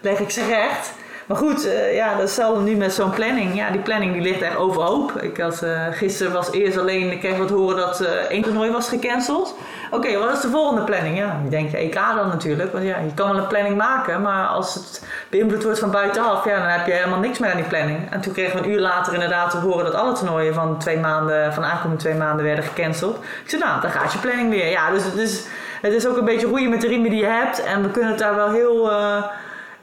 leg 0.00 0.18
ik 0.18 0.30
ze 0.30 0.46
recht. 0.46 0.92
Maar 1.26 1.36
goed, 1.36 1.66
uh, 1.66 1.94
ja, 1.94 2.10
dat 2.10 2.20
hetzelfde 2.20 2.62
nu 2.62 2.76
met 2.76 2.92
zo'n 2.92 3.10
planning. 3.10 3.56
Ja, 3.56 3.70
die 3.70 3.80
planning 3.80 4.12
die 4.12 4.22
ligt 4.22 4.42
echt 4.42 4.56
overhoop. 4.56 5.12
Ik 5.20 5.36
had, 5.36 5.62
uh, 5.62 5.86
gisteren 5.90 6.32
was 6.32 6.52
eerst 6.52 6.78
alleen, 6.78 7.10
ik 7.10 7.20
kreeg 7.20 7.38
wat 7.38 7.50
horen 7.50 7.76
dat 7.76 8.00
uh, 8.00 8.08
één 8.08 8.42
toernooi 8.42 8.70
was 8.70 8.88
gecanceld. 8.88 9.54
Oké, 9.90 10.18
wat 10.18 10.32
is 10.32 10.40
de 10.40 10.48
volgende 10.48 10.84
planning? 10.84 11.18
Ja, 11.18 11.40
ik 11.44 11.50
denk 11.50 11.72
EK 11.72 11.94
dan 11.94 12.28
natuurlijk. 12.28 12.72
Want 12.72 12.84
ja, 12.84 12.98
je 12.98 13.14
kan 13.14 13.30
wel 13.30 13.42
een 13.42 13.46
planning 13.46 13.76
maken, 13.76 14.22
maar 14.22 14.46
als 14.46 14.74
het 14.74 15.06
beïnvloed 15.28 15.64
wordt 15.64 15.78
van 15.78 15.90
buitenaf, 15.90 16.44
ja, 16.44 16.58
dan 16.58 16.68
heb 16.68 16.86
je 16.86 16.92
helemaal 16.92 17.18
niks 17.18 17.38
meer 17.38 17.50
aan 17.50 17.56
die 17.56 17.66
planning. 17.66 17.98
En 18.10 18.20
toen 18.20 18.32
kregen 18.32 18.58
we 18.58 18.64
een 18.64 18.72
uur 18.72 18.80
later 18.80 19.12
inderdaad 19.12 19.50
te 19.50 19.56
horen 19.56 19.84
dat 19.84 19.94
alle 19.94 20.12
toernooien 20.12 20.54
van 20.54 20.78
twee 20.78 20.98
maanden, 20.98 21.52
van 21.52 21.64
aankomende 21.64 22.02
twee 22.02 22.14
maanden 22.14 22.44
werden 22.44 22.64
gecanceld. 22.64 23.16
Ik 23.16 23.50
zei, 23.50 23.62
nou, 23.62 23.80
dan 23.80 23.90
gaat 23.90 24.12
je 24.12 24.18
planning 24.18 24.50
weer. 24.50 24.70
Ja, 24.70 24.90
dus 24.90 25.04
het 25.80 25.92
is 25.92 26.06
ook 26.06 26.16
een 26.16 26.24
beetje 26.24 26.46
roeien 26.46 26.70
met 26.70 26.80
de 26.80 26.88
riemen 26.88 27.10
die 27.10 27.20
je 27.20 27.26
hebt. 27.26 27.62
En 27.62 27.82
we 27.82 27.90
kunnen 27.90 28.10
het 28.10 28.18
daar 28.18 28.34
wel 28.34 28.50
heel 28.50 28.90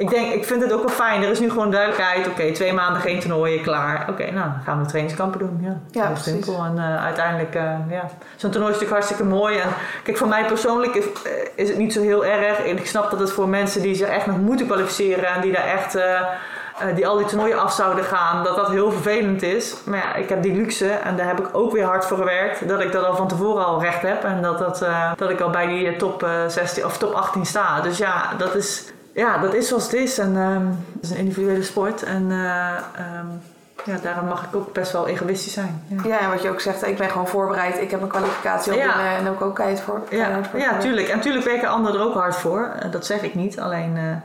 ik, 0.02 0.10
denk, 0.10 0.34
ik 0.34 0.46
vind 0.46 0.62
het 0.62 0.72
ook 0.74 0.84
wel 0.84 0.96
fijn. 0.96 1.24
Er 1.24 1.30
is 1.30 1.40
nu 1.40 1.50
gewoon 1.50 1.72
duidelijkheid. 1.72 2.28
Oké, 2.28 2.52
twee 2.52 2.74
maanden 2.74 3.02
geen 3.02 3.20
toernooien, 3.20 3.62
klaar. 3.62 4.06
Oké, 4.10 4.24
nou, 4.24 4.50
dan 4.52 4.62
gaan 4.64 4.80
we 4.82 4.86
trainingskampen 4.86 5.40
doen. 5.40 5.60
Ja, 5.62 5.80
ja 5.92 6.08
heel 6.08 6.16
simpel. 6.16 6.64
En 6.64 6.76
uh, 6.76 7.04
uiteindelijk, 7.04 7.56
uh, 7.56 7.62
ja, 7.90 8.10
zo'n 8.36 8.52
toernooi 8.52 8.74
is 8.74 8.80
natuurlijk 8.80 8.92
hartstikke 8.92 9.24
mooi. 9.24 9.58
En 9.58 9.70
kijk, 10.04 10.18
voor 10.18 10.28
mij 10.28 10.46
persoonlijk 10.46 10.96
is, 10.96 11.06
uh, 11.06 11.32
is 11.56 11.70
het 11.70 11.78
niet 11.78 11.94
zo 11.94 12.02
heel 12.02 12.26
erg. 12.26 12.60
Ik 12.60 12.88
snap 12.88 13.10
dat 13.12 13.20
het 13.20 13.32
voor 13.32 13.48
mensen 13.48 13.82
die 13.82 13.96
zich 13.96 14.08
echt 14.08 14.26
nog 14.26 14.38
moeten 14.38 14.66
kwalificeren 14.66 15.28
en 15.28 15.42
die 15.42 15.52
daar 15.52 15.68
echt... 15.68 15.98
die 16.96 17.08
al 17.08 17.18
die 17.18 17.26
toernooien 17.26 17.60
af 17.60 17.74
zouden 17.74 18.04
gaan, 18.04 18.44
dat 18.44 18.56
dat 18.56 18.70
heel 18.70 18.92
vervelend 18.92 19.42
is. 19.42 19.76
Maar 19.86 19.98
ja, 19.98 20.16
ik 20.16 20.30
heb 20.30 20.44
die 20.44 20.54
luxe 20.54 20.90
en 20.90 21.16
daar 21.16 21.28
heb 21.28 21.40
ik 21.40 21.48
ook 21.52 21.72
weer 21.72 21.86
hard 21.86 22.06
voor 22.06 22.18
gewerkt. 22.18 22.68
Dat 22.68 22.82
ik 22.82 22.92
dat 22.92 23.06
al 23.06 23.16
van 23.16 23.28
tevoren 23.28 23.66
al 23.66 23.82
recht 23.82 24.02
heb 24.02 24.24
en 24.24 24.42
dat, 24.42 24.60
dat, 24.60 24.86
dat 25.16 25.30
ik 25.30 25.42
al 25.42 25.50
bij 25.50 25.68
die 25.68 25.96
top, 25.96 26.28
16, 26.48 26.86
of 26.86 26.98
top 26.98 27.14
18 27.14 27.46
sta. 27.46 27.82
Dus 27.82 27.98
ja, 27.98 28.34
dat 28.38 28.56
is, 28.56 28.92
ja, 29.14 29.38
dat 29.38 29.54
is 29.54 29.68
zoals 29.68 29.84
het 29.84 29.94
is. 29.94 30.18
En 30.18 30.36
um, 30.36 30.68
het 30.94 31.04
is 31.04 31.10
een 31.10 31.18
individuele 31.18 31.64
sport. 31.64 32.04
En 32.04 32.30
uh, 32.30 32.78
um, 33.20 33.42
ja, 33.86 33.98
daarom 34.02 34.28
mag 34.28 34.44
ik 34.44 34.56
ook 34.56 34.74
best 34.74 34.92
wel 34.92 35.08
egoïstisch 35.08 35.54
zijn. 35.54 35.84
Ja. 35.88 36.02
ja, 36.04 36.20
en 36.20 36.30
wat 36.30 36.42
je 36.42 36.50
ook 36.50 36.62
zegt, 36.62 36.88
ik 36.88 36.98
ben 36.98 37.10
gewoon 37.10 37.28
voorbereid. 37.28 37.82
Ik 37.82 37.92
heb 37.92 38.00
mijn 38.00 38.12
kwalificatie 38.12 38.72
op 38.72 38.78
ja. 38.78 39.16
en 39.16 39.28
ook 39.28 39.42
ook 39.42 39.56
keihard 39.56 39.82
voor. 39.82 40.02
Ja, 40.10 40.44
voor 40.44 40.60
ja 40.60 40.78
tuurlijk. 40.78 41.08
En 41.08 41.18
natuurlijk 41.18 41.46
werken 41.46 41.70
anderen 41.70 42.00
er 42.00 42.06
ook 42.06 42.14
hard 42.14 42.36
voor. 42.36 42.72
Dat 42.92 43.06
zeg 43.06 43.22
ik 43.22 43.36
niet. 43.36 43.60
Alleen, 43.60 43.96
uh, 43.96 44.16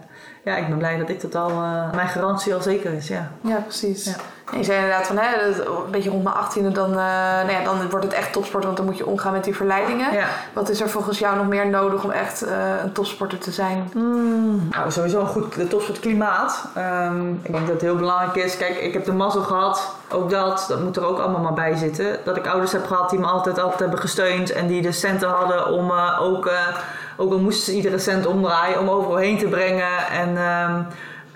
ja, 0.46 0.56
ik 0.56 0.68
ben 0.68 0.78
blij 0.78 0.98
dat 0.98 1.08
ik 1.08 1.20
dat 1.20 1.34
al, 1.34 1.50
uh, 1.50 1.92
mijn 1.94 2.08
garantie 2.08 2.54
al 2.54 2.60
zeker 2.60 2.92
is. 2.92 3.08
Ja, 3.08 3.30
ja 3.40 3.56
precies. 3.56 4.04
Ja. 4.04 4.12
En 4.52 4.58
je 4.58 4.64
zei 4.64 4.78
inderdaad 4.78 5.06
van, 5.06 5.18
hè, 5.18 5.46
een 5.46 5.90
beetje 5.90 6.10
rond 6.10 6.24
mijn 6.24 6.36
achttiende, 6.36 6.70
dan, 6.70 6.90
uh, 6.90 6.96
nou 6.96 7.50
ja, 7.50 7.64
dan 7.64 7.90
wordt 7.90 8.04
het 8.04 8.14
echt 8.14 8.32
topsport, 8.32 8.64
want 8.64 8.76
dan 8.76 8.86
moet 8.86 8.96
je 8.96 9.06
omgaan 9.06 9.32
met 9.32 9.44
die 9.44 9.56
verleidingen. 9.56 10.12
Ja. 10.12 10.26
Wat 10.52 10.68
is 10.68 10.80
er 10.80 10.88
volgens 10.88 11.18
jou 11.18 11.36
nog 11.36 11.46
meer 11.46 11.66
nodig 11.66 12.04
om 12.04 12.10
echt 12.10 12.44
uh, 12.44 12.50
een 12.82 12.92
topsporter 12.92 13.38
te 13.38 13.50
zijn? 13.50 13.90
Mm, 13.94 14.68
nou, 14.70 14.90
sowieso 14.90 15.20
een 15.20 15.26
goed 15.26 15.70
topsportklimaat. 15.70 16.68
Um, 16.76 17.40
ik 17.42 17.52
denk 17.52 17.64
dat 17.64 17.72
het 17.72 17.80
heel 17.80 17.96
belangrijk 17.96 18.36
is. 18.36 18.56
Kijk, 18.56 18.76
ik 18.76 18.92
heb 18.92 19.04
de 19.04 19.12
mazzel 19.12 19.42
gehad, 19.42 19.94
ook 20.12 20.30
dat, 20.30 20.64
dat 20.68 20.82
moet 20.82 20.96
er 20.96 21.06
ook 21.06 21.18
allemaal 21.18 21.42
maar 21.42 21.52
bij 21.52 21.74
zitten. 21.74 22.18
Dat 22.24 22.36
ik 22.36 22.46
ouders 22.46 22.72
heb 22.72 22.86
gehad 22.86 23.10
die 23.10 23.18
me 23.18 23.26
altijd, 23.26 23.58
altijd 23.58 23.80
hebben 23.80 23.98
gesteund 23.98 24.52
en 24.52 24.66
die 24.66 24.82
de 24.82 24.92
centen 24.92 25.28
hadden 25.28 25.66
om 25.72 25.90
uh, 25.90 26.20
ook, 26.22 26.50
ook 27.16 27.32
al 27.32 27.38
moesten 27.38 27.64
ze 27.64 27.74
iedere 27.76 27.98
cent 27.98 28.26
omdraaien, 28.26 28.80
om 28.80 28.88
overal 28.88 29.16
heen 29.16 29.38
te 29.38 29.46
brengen. 29.48 30.06
En 30.12 30.36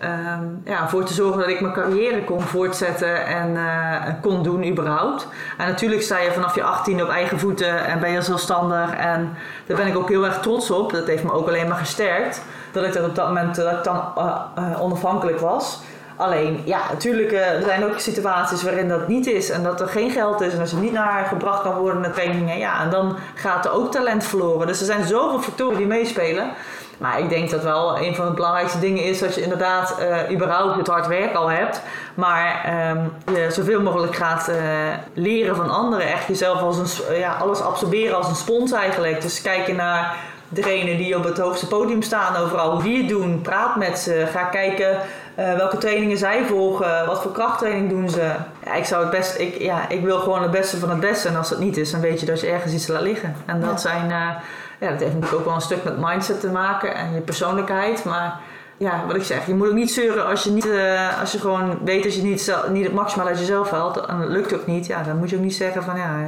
um, 0.04 0.62
ja, 0.64 0.88
voor 0.88 1.04
te 1.04 1.12
zorgen 1.12 1.40
dat 1.40 1.48
ik 1.48 1.60
mijn 1.60 1.72
carrière 1.72 2.24
kon 2.24 2.40
voortzetten 2.40 3.26
en 3.26 3.50
uh, 3.50 3.96
kon 4.22 4.42
doen 4.42 4.66
überhaupt. 4.66 5.28
En 5.58 5.66
natuurlijk 5.66 6.02
sta 6.02 6.18
je 6.18 6.32
vanaf 6.32 6.54
je 6.54 6.62
18 6.62 7.02
op 7.02 7.08
eigen 7.08 7.38
voeten 7.38 7.86
en 7.86 8.00
ben 8.00 8.10
je 8.10 8.22
zelfstandig. 8.22 8.94
En 8.94 9.36
daar 9.66 9.76
ben 9.76 9.86
ik 9.86 9.96
ook 9.96 10.08
heel 10.08 10.24
erg 10.24 10.40
trots 10.40 10.70
op. 10.70 10.92
Dat 10.92 11.06
heeft 11.06 11.24
me 11.24 11.32
ook 11.32 11.48
alleen 11.48 11.68
maar 11.68 11.78
gesterkt. 11.78 12.42
Dat 12.72 12.84
ik 12.84 12.94
er 12.94 13.04
op 13.04 13.14
dat 13.14 13.26
moment 13.26 13.54
dat 13.54 13.72
ik 13.72 13.84
dan 13.84 14.02
uh, 14.18 14.82
onafhankelijk 14.82 15.40
was. 15.40 15.80
Alleen, 16.20 16.62
ja, 16.64 16.80
natuurlijk 16.90 17.32
er 17.32 17.62
zijn 17.64 17.84
ook 17.84 17.98
situaties 17.98 18.62
waarin 18.62 18.88
dat 18.88 19.08
niet 19.08 19.26
is 19.26 19.50
en 19.50 19.62
dat 19.62 19.80
er 19.80 19.88
geen 19.88 20.10
geld 20.10 20.40
is 20.40 20.52
en 20.52 20.60
als 20.60 20.70
je 20.70 20.76
niet 20.76 20.92
naar 20.92 21.24
gebracht 21.24 21.62
kan 21.62 21.74
worden 21.74 22.00
naar 22.00 22.12
trainingen, 22.12 22.58
ja, 22.58 22.82
en 22.82 22.90
dan 22.90 23.16
gaat 23.34 23.64
er 23.64 23.72
ook 23.72 23.92
talent 23.92 24.24
verloren. 24.24 24.66
Dus 24.66 24.80
er 24.80 24.86
zijn 24.86 25.04
zoveel 25.04 25.40
factoren 25.40 25.76
die 25.76 25.86
meespelen. 25.86 26.50
Maar 26.98 27.18
ik 27.18 27.28
denk 27.28 27.50
dat 27.50 27.62
wel 27.62 27.98
een 27.98 28.14
van 28.14 28.26
de 28.26 28.32
belangrijkste 28.32 28.78
dingen 28.78 29.04
is 29.04 29.18
dat 29.18 29.34
je 29.34 29.42
inderdaad 29.42 29.96
uh, 30.00 30.30
überhaupt 30.30 30.76
het 30.76 30.86
hard 30.86 31.06
werk 31.06 31.34
al 31.34 31.50
hebt. 31.50 31.82
Maar 32.14 32.72
um, 32.90 33.12
je 33.34 33.50
zoveel 33.50 33.80
mogelijk 33.82 34.16
gaat 34.16 34.48
uh, 34.48 34.56
leren 35.14 35.56
van 35.56 35.70
anderen. 35.70 36.06
Echt 36.06 36.26
jezelf 36.26 36.60
als 36.60 36.78
een, 36.78 37.18
ja, 37.18 37.36
alles 37.40 37.60
absorberen 37.60 38.16
als 38.16 38.28
een 38.28 38.34
spons 38.34 38.72
eigenlijk. 38.72 39.22
Dus 39.22 39.42
kijken 39.42 39.76
naar 39.76 40.16
degene 40.48 40.96
die 40.96 41.16
op 41.16 41.24
het 41.24 41.38
hoogste 41.38 41.66
podium 41.66 42.02
staan 42.02 42.36
overal, 42.36 42.70
hoe 42.70 42.82
die 42.82 42.98
het 42.98 43.08
doen. 43.08 43.40
Praat 43.40 43.76
met 43.76 43.98
ze. 43.98 44.26
Ga 44.32 44.44
kijken 44.44 44.98
uh, 45.38 45.56
welke 45.56 45.78
trainingen 45.78 46.18
zij 46.18 46.44
volgen. 46.44 47.06
Wat 47.06 47.22
voor 47.22 47.32
krachttraining 47.32 47.88
doen 47.88 48.10
ze. 48.10 48.32
Ja, 48.64 48.74
ik 48.74 48.84
zou 48.84 49.02
het 49.02 49.10
best, 49.10 49.38
ik, 49.38 49.58
ja, 49.58 49.88
ik 49.88 50.02
wil 50.02 50.18
gewoon 50.18 50.42
het 50.42 50.50
beste 50.50 50.76
van 50.76 50.90
het 50.90 51.00
beste. 51.00 51.28
En 51.28 51.36
als 51.36 51.48
dat 51.48 51.58
niet 51.58 51.76
is, 51.76 51.90
dan 51.90 52.00
weet 52.00 52.20
je 52.20 52.26
dat 52.26 52.40
je 52.40 52.46
ergens 52.46 52.72
iets 52.72 52.86
laat 52.86 53.02
liggen. 53.02 53.36
En 53.46 53.60
dat 53.60 53.80
zijn 53.80 54.08
ja, 54.80 54.90
dat 54.90 55.00
heeft 55.00 55.14
natuurlijk 55.14 55.38
ook 55.38 55.44
wel 55.44 55.54
een 55.54 55.60
stuk 55.60 55.84
met 55.84 55.98
mindset 55.98 56.40
te 56.40 56.48
maken 56.48 56.94
en 56.94 57.14
je 57.14 57.20
persoonlijkheid. 57.20 58.04
Maar 58.04 58.40
ja, 58.76 59.04
wat 59.06 59.16
ik 59.16 59.22
zeg, 59.22 59.46
je 59.46 59.54
moet 59.54 59.68
ook 59.68 59.74
niet 59.74 59.92
zeuren 59.92 60.26
als 60.26 60.44
je, 60.44 60.50
niet, 60.50 60.66
uh, 60.66 61.20
als 61.20 61.32
je 61.32 61.38
gewoon 61.38 61.78
weet 61.84 62.02
dat 62.02 62.14
je 62.14 62.22
niet, 62.22 62.54
niet 62.70 62.84
het 62.84 62.94
maximaal 62.94 63.26
uit 63.26 63.38
jezelf 63.38 63.70
haalt. 63.70 64.06
En 64.06 64.20
dat 64.20 64.28
lukt 64.28 64.54
ook 64.54 64.66
niet. 64.66 64.86
Ja, 64.86 65.02
dan 65.02 65.16
moet 65.16 65.30
je 65.30 65.36
ook 65.36 65.42
niet 65.42 65.54
zeggen 65.54 65.82
van 65.82 65.96
ja, 65.96 66.26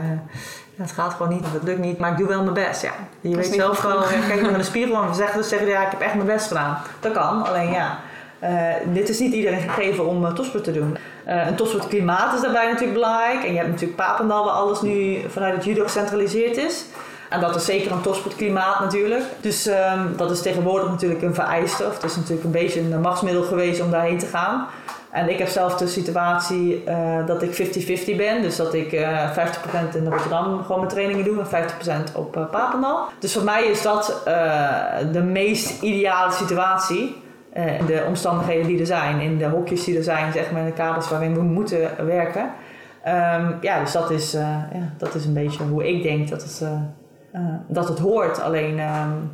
het 0.76 0.92
gaat 0.92 1.12
gewoon 1.12 1.32
niet, 1.32 1.44
het 1.52 1.62
lukt 1.62 1.78
niet. 1.78 1.98
Maar 1.98 2.10
ik 2.10 2.16
doe 2.16 2.28
wel 2.28 2.42
mijn 2.42 2.54
best. 2.54 2.82
Ja. 2.82 2.92
Je 3.20 3.36
weet 3.36 3.54
zelf 3.54 3.78
gewoon, 3.78 4.02
kijk 4.28 4.40
naar 4.40 4.58
de 4.58 4.62
spiegel 4.62 5.02
en 5.02 5.14
zeggen, 5.14 5.44
zeggen 5.44 5.68
ja, 5.68 5.84
ik 5.84 5.90
heb 5.90 6.00
echt 6.00 6.14
mijn 6.14 6.26
best 6.26 6.46
gedaan. 6.46 6.78
Dat 7.00 7.12
kan, 7.12 7.46
alleen 7.46 7.70
ja. 7.70 7.98
Uh, 8.42 8.72
dit 8.92 9.08
is 9.08 9.18
niet 9.18 9.32
iedereen 9.32 9.60
gegeven 9.60 10.06
om 10.06 10.24
uh, 10.24 10.32
topsport 10.32 10.64
te 10.64 10.72
doen. 10.72 10.96
Uh, 11.28 11.46
een 11.46 11.54
topsportklimaat 11.54 12.34
is 12.34 12.40
daarbij 12.40 12.66
natuurlijk 12.66 12.92
belangrijk. 12.92 13.44
En 13.44 13.50
je 13.50 13.56
hebt 13.56 13.70
natuurlijk 13.70 13.96
Papendal 13.96 14.44
waar 14.44 14.54
alles 14.54 14.80
nu 14.80 15.18
vanuit 15.28 15.54
het 15.54 15.64
judo 15.64 15.82
gecentraliseerd 15.82 16.56
is. 16.56 16.84
En 17.30 17.40
dat 17.40 17.56
is 17.56 17.64
zeker 17.64 17.92
een 17.92 18.00
topsportklimaat 18.00 18.80
natuurlijk. 18.80 19.22
Dus 19.40 19.66
ehm, 19.66 20.16
dat 20.16 20.30
is 20.30 20.42
tegenwoordig 20.42 20.90
natuurlijk 20.90 21.22
een 21.22 21.34
vereiste. 21.34 21.86
Of 21.86 21.94
het 21.94 22.04
is 22.04 22.16
natuurlijk 22.16 22.44
een 22.44 22.50
beetje 22.50 22.80
een 22.80 23.00
machtsmiddel 23.00 23.42
geweest 23.42 23.80
om 23.80 23.90
daarheen 23.90 24.18
te 24.18 24.26
gaan. 24.26 24.66
En 25.10 25.28
ik 25.28 25.38
heb 25.38 25.48
zelf 25.48 25.76
de 25.76 25.86
situatie 25.86 26.84
dat 27.26 27.42
ik 27.42 27.54
50-50 28.12 28.16
ben. 28.16 28.42
Dus 28.42 28.56
dat 28.56 28.74
ik 28.74 28.92
uh, 28.92 29.36
50% 29.36 29.96
in 29.96 30.08
Rotterdam 30.08 30.62
gewoon 30.62 30.80
mijn 30.80 30.92
trainingen 30.92 31.24
doe 31.24 31.40
en 31.40 31.68
50% 32.10 32.16
op 32.16 32.32
Papendal. 32.50 32.98
Dus 33.18 33.32
voor 33.32 33.44
mij 33.44 33.64
is 33.64 33.82
dat 33.82 34.22
de 35.12 35.22
meest 35.22 35.82
ideale 35.82 36.32
situatie. 36.32 37.21
In 37.54 37.86
de 37.86 38.04
omstandigheden 38.08 38.66
die 38.66 38.80
er 38.80 38.86
zijn, 38.86 39.20
in 39.20 39.38
de 39.38 39.46
hokjes 39.46 39.84
die 39.84 39.96
er 39.96 40.02
zijn, 40.02 40.32
zeg 40.32 40.50
maar, 40.50 40.60
in 40.60 40.66
de 40.66 40.72
kaders 40.72 41.08
waarin 41.08 41.34
we 41.34 41.42
moeten 41.42 42.06
werken. 42.06 42.50
Um, 43.06 43.56
ja, 43.60 43.80
dus 43.80 43.92
dat 43.92 44.10
is, 44.10 44.32
ja, 44.32 44.92
dat 44.98 45.14
is 45.14 45.24
een 45.24 45.34
beetje 45.34 45.64
hoe 45.64 45.88
ik 45.88 46.02
denk 46.02 46.28
dat 46.28 46.42
het, 46.42 46.62
dat 47.68 47.88
het 47.88 47.98
hoort. 47.98 48.40
Alleen 48.40 48.80
um, 48.80 49.30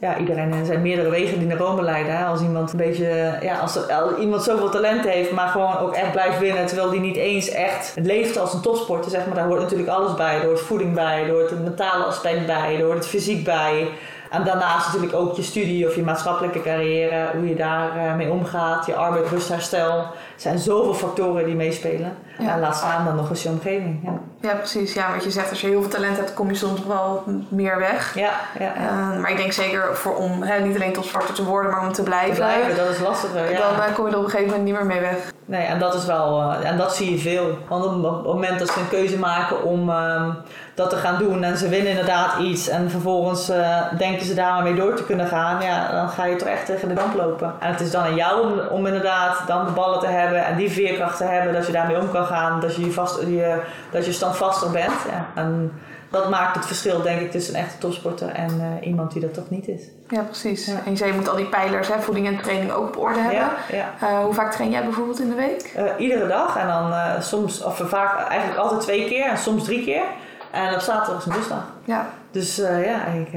ja, 0.00 0.18
iedereen, 0.18 0.52
er 0.52 0.66
zijn 0.66 0.82
meerdere 0.82 1.10
wegen 1.10 1.38
die 1.38 1.48
naar 1.48 1.56
Rome 1.56 1.82
leiden. 1.82 2.16
Hè? 2.16 2.24
Als 2.24 2.40
iemand 2.40 2.72
een 2.72 2.78
beetje, 2.78 3.38
ja, 3.42 3.58
als, 3.58 3.78
iemand 4.20 4.42
zoveel 4.42 4.70
talent 4.70 5.04
heeft, 5.04 5.32
maar 5.32 5.48
gewoon 5.48 5.78
ook 5.78 5.94
echt 5.94 6.12
blijft 6.12 6.38
winnen, 6.38 6.66
terwijl 6.66 6.90
die 6.90 7.00
niet 7.00 7.16
eens 7.16 7.48
echt 7.48 7.94
leeft 8.02 8.38
als 8.38 8.54
een 8.54 8.60
topsporter, 8.60 9.10
zeg 9.10 9.26
maar, 9.26 9.34
daar 9.34 9.46
hoort 9.46 9.60
natuurlijk 9.60 9.88
alles 9.88 10.14
bij. 10.14 10.34
Er 10.34 10.44
hoort 10.44 10.60
voeding 10.60 10.94
bij, 10.94 11.22
er 11.22 11.30
hoort 11.30 11.50
het 11.50 11.62
mentale 11.62 12.04
aspect 12.04 12.46
bij, 12.46 12.76
er 12.76 12.84
hoort 12.84 12.98
het 12.98 13.06
fysiek 13.06 13.44
bij. 13.44 13.88
En 14.30 14.44
daarnaast 14.44 14.86
natuurlijk 14.86 15.14
ook 15.14 15.36
je 15.36 15.42
studie 15.42 15.86
of 15.86 15.94
je 15.94 16.02
maatschappelijke 16.02 16.62
carrière, 16.62 17.30
hoe 17.36 17.48
je 17.48 17.54
daarmee 17.54 18.14
mee 18.14 18.30
omgaat, 18.30 18.86
je 18.86 18.94
arbeid, 18.94 19.28
rustherstel. 19.28 19.98
Er 19.98 20.06
zijn 20.36 20.58
zoveel 20.58 20.94
factoren 20.94 21.44
die 21.44 21.54
meespelen. 21.54 22.16
Ja. 22.38 22.52
En 22.52 22.60
laat 22.60 22.76
staan 22.76 23.04
dan 23.04 23.16
nog 23.16 23.30
eens 23.30 23.42
je 23.42 23.48
omgeving. 23.48 24.00
Ja. 24.04 24.12
ja, 24.40 24.54
precies. 24.54 24.94
Ja, 24.94 25.12
wat 25.14 25.24
je 25.24 25.30
zegt, 25.30 25.50
als 25.50 25.60
je 25.60 25.66
heel 25.66 25.80
veel 25.80 25.90
talent 25.90 26.16
hebt, 26.16 26.34
kom 26.34 26.48
je 26.48 26.54
soms 26.54 26.86
wel 26.86 27.24
meer 27.48 27.78
weg. 27.78 28.14
Ja, 28.14 28.32
ja, 28.58 28.74
uh, 28.76 29.20
maar 29.20 29.30
ik 29.30 29.36
denk 29.36 29.52
zeker 29.52 29.96
voor 29.96 30.16
om 30.16 30.42
hè, 30.42 30.60
niet 30.60 30.76
alleen 30.76 30.92
topsporter 30.92 31.34
te 31.34 31.44
worden, 31.44 31.70
maar 31.70 31.80
om 31.80 31.92
te 31.92 32.02
blijven. 32.02 32.34
Te 32.34 32.40
blijven, 32.40 32.76
dat 32.76 32.88
is 32.88 33.00
lastiger. 33.00 33.46
Dan 33.46 33.72
uh, 33.72 33.94
kom 33.94 34.06
je 34.06 34.12
er 34.12 34.18
op 34.18 34.24
een 34.24 34.30
gegeven 34.30 34.50
moment 34.50 34.64
niet 34.64 34.74
meer 34.74 34.86
mee 34.86 35.00
weg. 35.00 35.34
Nee, 35.48 35.62
en 35.62 35.78
dat 35.78 35.94
is 35.94 36.04
wel, 36.04 36.40
uh, 36.40 36.70
en 36.70 36.76
dat 36.76 36.96
zie 36.96 37.10
je 37.10 37.18
veel. 37.18 37.58
Want 37.68 37.84
op 37.84 38.02
het 38.02 38.24
moment 38.24 38.58
dat 38.58 38.68
ze 38.68 38.80
een 38.80 38.88
keuze 38.88 39.18
maken 39.18 39.64
om 39.64 39.90
ehm, 39.90 40.30
dat 40.74 40.90
te 40.90 40.96
gaan 40.96 41.18
doen 41.18 41.42
en 41.42 41.56
ze 41.56 41.68
winnen 41.68 41.90
inderdaad 41.90 42.38
iets 42.38 42.68
en 42.68 42.90
vervolgens 42.90 43.50
uh, 43.50 43.78
denken 43.98 44.26
ze 44.26 44.34
daar 44.34 44.52
maar 44.52 44.62
mee 44.62 44.74
door 44.74 44.94
te 44.94 45.04
kunnen 45.04 45.26
gaan, 45.26 45.62
ja, 45.62 45.92
dan 45.92 46.08
ga 46.08 46.24
je 46.24 46.36
toch 46.36 46.48
echt 46.48 46.66
tegen 46.66 46.88
de 46.88 46.94
damp 46.94 47.14
lopen. 47.14 47.52
En 47.60 47.70
het 47.70 47.80
is 47.80 47.90
dan 47.90 48.02
aan 48.02 48.14
jou 48.14 48.40
om, 48.40 48.58
om 48.70 48.86
inderdaad 48.86 49.42
dan 49.46 49.64
de 49.64 49.70
ballen 49.70 50.00
te 50.00 50.06
hebben 50.06 50.44
en 50.44 50.56
die 50.56 50.70
veerkracht 50.70 51.16
te 51.16 51.24
hebben 51.24 51.52
dat 51.52 51.66
je 51.66 51.72
daarmee 51.72 52.00
om 52.00 52.10
kan 52.10 52.26
gaan, 52.26 52.60
dat 52.60 52.76
je, 52.76 52.92
vast, 52.92 53.20
je, 53.20 53.60
dat 53.90 54.06
je 54.06 54.12
standvastig 54.12 54.72
bent. 54.72 54.94
Ja. 55.10 55.26
En 55.34 55.72
dat 56.16 56.30
maakt 56.30 56.54
het 56.56 56.66
verschil, 56.66 57.02
denk 57.02 57.20
ik, 57.20 57.30
tussen 57.30 57.54
een 57.54 57.60
echte 57.60 57.78
topsporter 57.78 58.28
en 58.28 58.50
uh, 58.80 58.86
iemand 58.86 59.12
die 59.12 59.20
dat 59.20 59.34
toch 59.34 59.50
niet 59.50 59.68
is. 59.68 59.82
Ja, 60.08 60.22
precies. 60.22 60.66
En 60.66 60.90
je 60.90 60.96
zei, 60.96 61.10
je 61.10 61.16
moet 61.16 61.28
al 61.28 61.36
die 61.36 61.48
pijlers, 61.48 61.88
hè, 61.88 62.00
voeding 62.00 62.26
en 62.26 62.42
training 62.42 62.72
ook 62.72 62.86
op 62.86 62.98
orde 62.98 63.18
hebben. 63.18 63.38
Ja, 63.38 63.50
ja. 63.70 63.92
Uh, 64.02 64.24
hoe 64.24 64.34
vaak 64.34 64.52
train 64.52 64.70
jij 64.70 64.84
bijvoorbeeld 64.84 65.20
in 65.20 65.28
de 65.28 65.34
week? 65.34 65.74
Uh, 65.78 65.82
iedere 65.98 66.26
dag 66.26 66.56
en 66.56 66.66
dan 66.66 67.22
soms, 67.22 67.62
of 67.62 67.82
vaak 67.84 68.28
eigenlijk 68.28 68.60
altijd 68.60 68.80
twee 68.80 69.08
keer 69.08 69.24
en 69.24 69.38
soms 69.38 69.64
drie 69.64 69.84
keer. 69.84 70.02
En 70.50 70.74
op 70.74 70.80
zaterdag 70.80 71.18
is 71.18 71.26
een 71.26 71.36
rustdag. 71.36 71.64
Ja. 71.84 72.06
Dus 72.30 72.56
ja, 72.56 73.04
ik, 73.04 73.28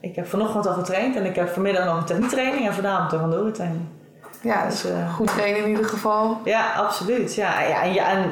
ik 0.00 0.16
heb 0.16 0.26
vanochtend 0.26 0.66
al 0.66 0.72
getraind 0.72 1.16
en 1.16 1.24
ik 1.24 1.36
heb 1.36 1.48
vanmiddag 1.48 1.84
nog 1.84 1.96
een 1.96 2.04
technietraining 2.04 2.66
en 2.66 2.74
vanavond 2.74 3.12
een 3.12 3.18
randorie-training. 3.18 3.82
Ja, 4.40 4.66
dus, 4.68 4.86
uh, 4.86 5.14
goed 5.14 5.26
trainen 5.26 5.62
in 5.62 5.68
ieder 5.68 5.84
geval. 5.84 6.40
Ja, 6.44 6.72
absoluut. 6.76 7.34
Ja, 7.34 7.60
ja, 7.62 7.82
en, 7.82 7.92
ja, 7.92 8.24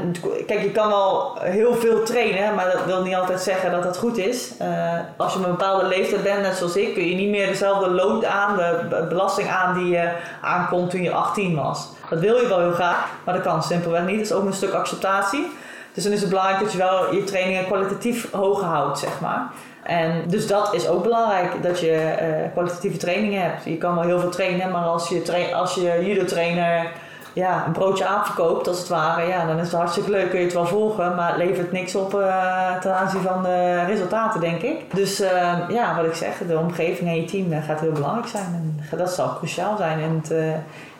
kijk, 0.46 0.62
je 0.62 0.70
kan 0.70 0.88
wel 0.88 1.38
heel 1.40 1.74
veel 1.74 2.02
trainen, 2.02 2.54
maar 2.54 2.70
dat 2.72 2.84
wil 2.84 3.02
niet 3.02 3.14
altijd 3.14 3.40
zeggen 3.40 3.70
dat 3.70 3.82
dat 3.82 3.98
goed 3.98 4.16
is. 4.16 4.52
Uh, 4.62 4.92
als 5.16 5.32
je 5.32 5.38
een 5.38 5.50
bepaalde 5.50 5.86
leeftijd 5.86 6.22
bent, 6.22 6.42
net 6.42 6.56
zoals 6.56 6.76
ik, 6.76 6.94
kun 6.94 7.08
je 7.08 7.14
niet 7.14 7.30
meer 7.30 7.46
dezelfde 7.46 7.90
lood 7.90 8.24
aan, 8.24 8.56
de 8.56 9.06
belasting 9.08 9.48
aan 9.48 9.74
die 9.74 9.88
je 9.88 10.12
aankomt 10.40 10.90
toen 10.90 11.02
je 11.02 11.12
18 11.12 11.56
was. 11.56 11.88
Dat 12.10 12.20
wil 12.20 12.36
je 12.36 12.48
wel 12.48 12.60
heel 12.60 12.72
graag, 12.72 13.08
maar 13.24 13.34
dat 13.34 13.42
kan 13.42 13.62
simpelweg 13.62 14.04
niet. 14.04 14.18
Dat 14.18 14.26
is 14.26 14.32
ook 14.32 14.44
een 14.44 14.52
stuk 14.52 14.72
acceptatie. 14.72 15.50
Dus 15.92 16.04
dan 16.04 16.12
is 16.12 16.20
het 16.20 16.28
belangrijk 16.28 16.60
dat 16.60 16.72
je 16.72 16.78
wel 16.78 17.14
je 17.14 17.24
trainingen 17.24 17.66
kwalitatief 17.66 18.32
hoog 18.32 18.62
houdt, 18.62 18.98
zeg 18.98 19.20
maar. 19.20 19.50
En 19.86 20.22
dus 20.28 20.46
dat 20.46 20.74
is 20.74 20.88
ook 20.88 21.02
belangrijk, 21.02 21.62
dat 21.62 21.80
je 21.80 21.92
uh, 21.92 22.52
kwalitatieve 22.52 22.96
trainingen 22.96 23.42
hebt. 23.42 23.64
Je 23.64 23.76
kan 23.76 23.94
wel 23.94 24.04
heel 24.04 24.20
veel 24.20 24.30
trainen, 24.30 24.70
maar 24.70 24.84
als 24.84 25.08
je, 25.08 25.54
als 25.54 25.74
je 25.74 25.98
judo-trainer 26.06 26.90
ja, 27.32 27.66
een 27.66 27.72
broodje 27.72 28.06
aap 28.06 28.24
verkoopt, 28.24 28.68
als 28.68 28.78
het 28.78 28.88
ware, 28.88 29.26
ja, 29.26 29.46
dan 29.46 29.58
is 29.58 29.66
het 29.66 29.76
hartstikke 29.76 30.10
leuk, 30.10 30.30
kun 30.30 30.38
je 30.38 30.44
het 30.44 30.54
wel 30.54 30.66
volgen, 30.66 31.14
maar 31.14 31.28
het 31.28 31.36
levert 31.36 31.72
niks 31.72 31.94
op 31.94 32.14
uh, 32.14 32.78
ten 32.80 32.94
aanzien 32.96 33.20
van 33.20 33.42
de 33.42 33.84
resultaten, 33.84 34.40
denk 34.40 34.62
ik. 34.62 34.94
Dus 34.94 35.20
uh, 35.20 35.58
ja, 35.68 35.96
wat 35.96 36.04
ik 36.04 36.14
zeg, 36.14 36.38
de 36.46 36.58
omgeving 36.58 37.08
en 37.08 37.16
je 37.16 37.24
team 37.24 37.62
gaat 37.62 37.80
heel 37.80 37.92
belangrijk 37.92 38.28
zijn. 38.28 38.78
En 38.90 38.98
dat 38.98 39.10
zal 39.10 39.36
cruciaal 39.36 39.76
zijn 39.76 39.98
in 39.98 40.20
het, 40.22 40.30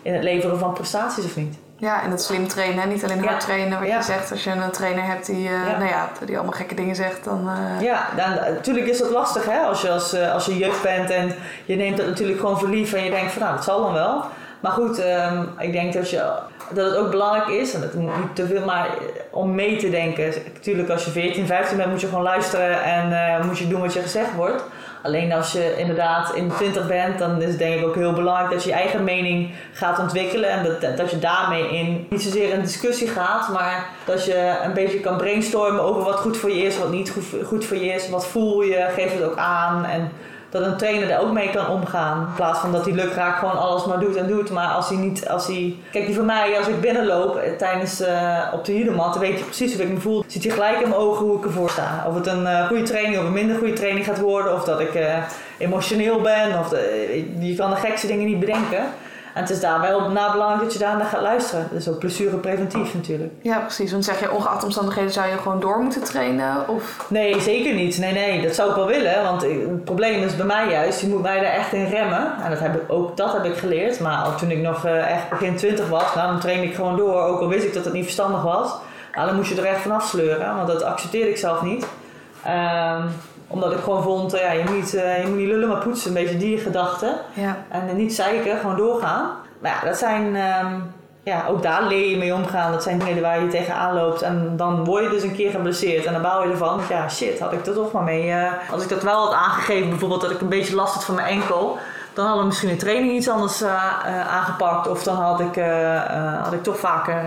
in 0.01 0.13
het 0.13 0.23
leveren 0.23 0.59
van 0.59 0.73
prestaties, 0.73 1.25
of 1.25 1.35
niet? 1.35 1.57
Ja, 1.79 2.03
en 2.03 2.11
het 2.11 2.21
slim 2.21 2.47
trainen, 2.47 2.89
niet 2.89 3.03
alleen 3.03 3.25
hard 3.25 3.39
trainen. 3.39 3.79
Wat 3.79 3.87
je 3.87 4.01
zegt, 4.01 4.31
als 4.31 4.43
je 4.43 4.51
een 4.51 4.71
trainer 4.71 5.03
hebt 5.03 5.25
die, 5.25 5.49
uh, 5.49 5.65
Nou 5.65 5.85
ja, 5.85 6.09
die 6.25 6.35
allemaal 6.35 6.53
gekke 6.53 6.75
dingen 6.75 6.95
zegt, 6.95 7.23
dan... 7.23 7.47
Uh... 7.47 7.81
Ja, 7.81 8.07
dan, 8.15 8.53
natuurlijk 8.53 8.87
is 8.87 8.97
dat 8.97 9.09
lastig 9.09 9.45
hè, 9.45 9.59
als 9.59 9.81
je, 9.81 9.91
als, 9.91 10.13
als 10.13 10.45
je 10.45 10.57
jeugd 10.57 10.81
bent 10.81 11.09
en 11.09 11.35
je 11.65 11.75
neemt 11.75 11.97
dat 11.97 12.05
natuurlijk 12.05 12.39
gewoon 12.39 12.59
voor 12.59 12.69
lief 12.69 12.93
en 12.93 13.03
je 13.03 13.09
denkt 13.09 13.31
van 13.31 13.41
nou, 13.41 13.55
dat 13.55 13.63
zal 13.63 13.81
dan 13.81 13.93
wel. 13.93 14.23
Maar 14.59 14.71
goed, 14.71 14.99
um, 14.99 15.49
ik 15.57 15.71
denk 15.71 15.93
dat, 15.93 16.09
je, 16.09 16.31
dat 16.73 16.85
het 16.85 16.95
ook 16.95 17.11
belangrijk 17.11 17.47
is, 17.47 17.73
en 17.73 17.81
dat 17.81 17.93
niet 17.93 18.35
te 18.35 18.47
veel, 18.47 18.65
maar 18.65 18.89
om 19.31 19.55
mee 19.55 19.77
te 19.77 19.89
denken. 19.89 20.33
Natuurlijk 20.53 20.89
als 20.89 21.05
je 21.05 21.11
14, 21.11 21.45
15 21.45 21.77
bent 21.77 21.89
moet 21.89 22.01
je 22.01 22.07
gewoon 22.07 22.23
luisteren 22.23 22.83
en 22.83 23.45
moet 23.45 23.57
je 23.57 23.67
doen 23.67 23.81
wat 23.81 23.93
je 23.93 24.01
gezegd 24.01 24.35
wordt. 24.35 24.63
Alleen 25.03 25.33
als 25.33 25.51
je 25.51 25.75
inderdaad 25.77 26.33
in 26.35 26.51
20 26.57 26.87
bent, 26.87 27.19
dan 27.19 27.41
is 27.41 27.49
het 27.49 27.57
denk 27.57 27.79
ik 27.79 27.87
ook 27.87 27.95
heel 27.95 28.13
belangrijk 28.13 28.51
dat 28.51 28.63
je 28.63 28.69
je 28.69 28.75
eigen 28.75 29.03
mening 29.03 29.51
gaat 29.73 29.99
ontwikkelen. 29.99 30.49
En 30.49 30.63
dat, 30.63 30.97
dat 30.97 31.11
je 31.11 31.19
daarmee 31.19 31.69
in 31.69 32.07
niet 32.09 32.21
zozeer 32.21 32.53
een 32.53 32.61
discussie 32.61 33.07
gaat, 33.07 33.49
maar 33.49 33.89
dat 34.05 34.25
je 34.25 34.55
een 34.63 34.73
beetje 34.73 34.99
kan 34.99 35.17
brainstormen 35.17 35.81
over 35.81 36.03
wat 36.03 36.19
goed 36.19 36.37
voor 36.37 36.51
je 36.51 36.63
is, 36.63 36.77
wat 36.77 36.91
niet 36.91 37.09
goed, 37.09 37.23
goed 37.43 37.65
voor 37.65 37.77
je 37.77 37.93
is. 37.93 38.09
Wat 38.09 38.25
voel 38.25 38.61
je, 38.61 38.87
geef 38.95 39.13
het 39.13 39.23
ook 39.23 39.37
aan. 39.37 39.85
En 39.85 40.11
dat 40.49 40.61
een 40.61 40.77
trainer 40.77 41.09
er 41.09 41.19
ook 41.19 41.31
mee 41.31 41.49
kan 41.49 41.67
omgaan. 41.67 42.19
In 42.19 42.33
plaats 42.35 42.59
van 42.59 42.71
dat 42.71 42.85
hij 42.85 42.93
lukraak 42.93 43.37
gewoon 43.37 43.57
alles 43.57 43.85
maar 43.85 43.99
doet 43.99 44.15
en 44.15 44.27
doet. 44.27 44.51
Maar 44.51 44.67
als 44.67 44.89
hij 44.89 44.97
niet, 44.97 45.29
als 45.29 45.47
hij... 45.47 45.75
Kijk, 45.91 46.05
die 46.05 46.15
van 46.15 46.25
mij, 46.25 46.57
als 46.57 46.67
ik 46.67 46.81
binnenloop 46.81 47.35
eh, 47.35 47.51
tijdens 47.51 48.01
uh, 48.01 48.39
op 48.53 48.65
de 48.65 48.77
judomat, 48.77 49.13
dan 49.13 49.21
weet 49.21 49.39
je 49.39 49.45
precies 49.45 49.73
hoe 49.73 49.83
ik 49.83 49.89
me 49.89 49.99
voel. 49.99 50.23
Ziet 50.27 50.43
hij 50.43 50.53
gelijk 50.53 50.81
in 50.81 50.89
mijn 50.89 51.01
ogen 51.01 51.25
hoe 51.25 51.37
ik 51.37 51.43
ervoor 51.43 51.69
sta. 51.69 52.05
Of 52.07 52.15
het 52.15 52.27
een 52.27 52.41
uh, 52.43 52.67
goede 52.67 52.83
training 52.83 53.17
of 53.17 53.23
een 53.23 53.33
minder 53.33 53.57
goede 53.57 53.73
training 53.73 54.05
gaat 54.05 54.19
worden. 54.19 54.53
Of 54.53 54.63
dat 54.63 54.79
ik 54.79 54.99
emotioneel 55.57 56.21
ben. 56.21 56.59
Of 56.59 56.69
de, 56.69 57.25
je 57.39 57.55
kan 57.55 57.69
de 57.69 57.75
gekste 57.75 58.07
dingen 58.07 58.25
niet 58.25 58.39
bedenken. 58.39 58.83
En 59.37 59.43
het 59.43 59.51
is 59.51 59.59
daar 59.59 59.81
wel 59.81 60.09
na 60.09 60.31
belangrijk 60.31 60.63
dat 60.63 60.73
je 60.73 60.79
daar 60.79 60.97
naar 60.97 61.05
gaat 61.05 61.21
luisteren. 61.21 61.67
Dat 61.71 61.79
is 61.79 61.89
ook 61.89 61.99
blessure 61.99 62.37
preventief 62.37 62.93
natuurlijk. 62.93 63.33
Ja, 63.41 63.59
precies. 63.59 63.91
Want 63.91 64.05
zeg 64.05 64.19
je, 64.19 64.31
ongeacht 64.31 64.63
omstandigheden 64.63 65.11
zou 65.11 65.27
je 65.27 65.37
gewoon 65.37 65.59
door 65.59 65.79
moeten 65.79 66.03
trainen? 66.03 66.69
Of? 66.69 67.05
Nee, 67.09 67.41
zeker 67.41 67.73
niet. 67.73 67.97
Nee, 67.97 68.13
nee, 68.13 68.41
dat 68.41 68.55
zou 68.55 68.69
ik 68.69 68.75
wel 68.75 68.87
willen. 68.87 69.23
Want 69.23 69.41
het 69.41 69.83
probleem 69.83 70.23
is 70.23 70.35
bij 70.35 70.45
mij 70.45 70.69
juist, 70.69 71.01
je 71.01 71.07
moet 71.07 71.21
mij 71.21 71.39
daar 71.39 71.51
echt 71.51 71.73
in 71.73 71.85
remmen. 71.85 72.33
En 72.43 72.49
dat 72.49 72.59
heb 72.59 72.75
ik, 72.75 72.91
ook 72.91 73.17
dat 73.17 73.33
heb 73.33 73.45
ik 73.45 73.57
geleerd. 73.57 73.99
Maar 73.99 74.35
toen 74.35 74.51
ik 74.51 74.61
nog 74.61 74.85
uh, 74.85 75.11
echt 75.11 75.29
begin 75.29 75.55
20 75.55 75.89
was, 75.89 76.15
nou, 76.15 76.31
dan 76.31 76.39
trainde 76.39 76.65
ik 76.67 76.75
gewoon 76.75 76.97
door. 76.97 77.21
Ook 77.21 77.39
al 77.39 77.47
wist 77.47 77.65
ik 77.65 77.73
dat 77.73 77.85
het 77.85 77.93
niet 77.93 78.03
verstandig 78.03 78.41
was. 78.41 78.75
Nou, 79.13 79.27
dan 79.27 79.35
moest 79.35 79.49
je 79.49 79.61
er 79.61 79.67
echt 79.67 79.81
vanaf 79.81 80.07
sleuren. 80.07 80.55
Want 80.55 80.67
dat 80.67 80.83
accepteerde 80.83 81.29
ik 81.29 81.37
zelf 81.37 81.61
niet. 81.61 81.87
Um, 82.47 83.11
omdat 83.47 83.71
ik 83.71 83.79
gewoon 83.79 84.03
vond, 84.03 84.35
uh, 84.35 84.41
ja, 84.41 84.51
je, 84.51 84.63
moet, 84.69 84.95
uh, 84.95 85.21
je 85.21 85.27
moet 85.27 85.37
niet 85.37 85.47
lullen 85.47 85.67
maar 85.67 85.83
poetsen, 85.83 86.07
een 86.07 86.23
beetje 86.23 86.37
die 86.37 86.57
gedachten. 86.57 87.15
Ja. 87.33 87.57
En 87.69 87.95
niet 87.95 88.15
zeiken, 88.15 88.57
gewoon 88.57 88.77
doorgaan. 88.77 89.29
Maar 89.59 89.71
ja, 89.71 89.87
dat 89.87 89.97
zijn, 89.97 90.25
um, 90.25 90.93
ja, 91.23 91.45
ook 91.49 91.61
daar 91.61 91.83
leer 91.83 92.09
je 92.09 92.17
mee 92.17 92.33
omgaan. 92.33 92.71
Dat 92.71 92.83
zijn 92.83 92.99
dingen 92.99 93.21
waar 93.21 93.41
je 93.41 93.47
tegenaan 93.47 93.93
loopt. 93.93 94.21
En 94.21 94.53
dan 94.57 94.85
word 94.85 95.03
je 95.03 95.09
dus 95.09 95.23
een 95.23 95.35
keer 95.35 95.51
geblesseerd. 95.51 96.05
En 96.05 96.13
dan 96.13 96.21
bouw 96.21 96.43
je 96.43 96.51
ervan, 96.51 96.79
ja 96.89 97.09
shit, 97.09 97.39
had 97.39 97.51
ik 97.51 97.65
er 97.65 97.73
toch 97.73 97.91
maar 97.91 98.03
mee. 98.03 98.27
Uh, 98.27 98.51
als 98.71 98.83
ik 98.83 98.89
dat 98.89 99.03
wel 99.03 99.25
had 99.25 99.33
aangegeven, 99.33 99.89
bijvoorbeeld 99.89 100.21
dat 100.21 100.31
ik 100.31 100.41
een 100.41 100.49
beetje 100.49 100.75
last 100.75 100.93
had 100.93 101.03
van 101.03 101.15
mijn 101.15 101.27
enkel 101.27 101.77
dan 102.13 102.25
hadden 102.25 102.43
we 102.43 102.49
misschien 102.49 102.69
een 102.69 102.77
training 102.77 103.13
iets 103.13 103.29
anders 103.29 103.61
uh, 103.61 103.67
uh, 103.67 104.27
aangepakt. 104.27 104.87
Of 104.87 105.03
dan 105.03 105.15
had 105.15 105.39
ik, 105.39 105.55
had 106.43 106.53
ik 106.53 106.63
toch 106.63 106.79
vaker 106.79 107.23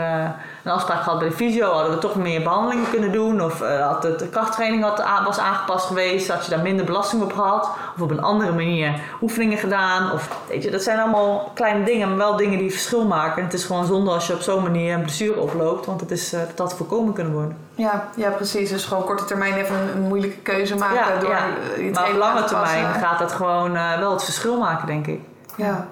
een 0.65 0.73
afspraak 0.73 1.03
gehad 1.03 1.19
bij 1.19 1.29
de 1.29 1.35
fysio. 1.35 1.73
Hadden 1.73 1.93
we 1.93 1.99
toch 1.99 2.15
meer 2.15 2.43
behandelingen 2.43 2.91
kunnen 2.91 3.13
doen. 3.13 3.43
Of 3.43 3.61
had 3.81 4.03
de, 4.03 4.17
de 4.17 4.29
krachttraining 4.29 4.83
had, 4.83 5.05
was 5.25 5.39
aangepast 5.39 5.87
geweest. 5.87 6.29
Had 6.29 6.45
je 6.45 6.51
daar 6.51 6.63
minder 6.63 6.85
belasting 6.85 7.23
op 7.23 7.33
gehad. 7.33 7.71
Of 7.95 8.03
op 8.03 8.11
een 8.11 8.23
andere 8.23 8.53
manier 8.53 9.01
oefeningen 9.23 9.59
gedaan. 9.59 10.13
Of, 10.13 10.29
weet 10.49 10.63
je, 10.63 10.71
dat 10.71 10.83
zijn 10.83 10.99
allemaal 10.99 11.51
kleine 11.55 11.85
dingen. 11.85 12.09
Maar 12.09 12.17
wel 12.17 12.37
dingen 12.37 12.59
die 12.59 12.71
verschil 12.71 13.07
maken. 13.07 13.37
En 13.37 13.45
het 13.45 13.55
is 13.55 13.65
gewoon 13.65 13.87
zonde 13.87 14.11
als 14.11 14.27
je 14.27 14.35
op 14.35 14.41
zo'n 14.41 14.63
manier 14.63 14.95
een 14.95 15.03
blessure 15.03 15.41
oploopt. 15.41 15.87
Want 15.87 16.01
het 16.01 16.11
is, 16.11 16.31
dat 16.31 16.59
had 16.59 16.75
voorkomen 16.75 17.15
kunnen 17.15 17.33
worden. 17.33 17.57
Ja, 17.75 18.09
ja, 18.17 18.31
precies. 18.31 18.71
Dus 18.71 18.85
gewoon 18.85 19.05
korte 19.05 19.25
termijn 19.25 19.55
even 19.55 19.77
een, 19.95 20.03
moeilijke 20.03 20.39
keuze 20.39 20.77
maken. 20.77 20.97
Ja, 20.97 21.21
door 21.21 21.31
ja. 21.31 21.91
maar 21.93 22.11
op 22.11 22.17
lange 22.17 22.45
termijn 22.45 22.95
gaat 22.95 23.19
dat 23.19 23.33
gewoon 23.33 23.73
wel 23.73 24.13
het 24.13 24.25
verschil 24.25 24.59
maken 24.59 24.87
denk 24.87 25.07
ik. 25.07 25.21
Ja. 25.57 25.67
Ja, 25.67 25.87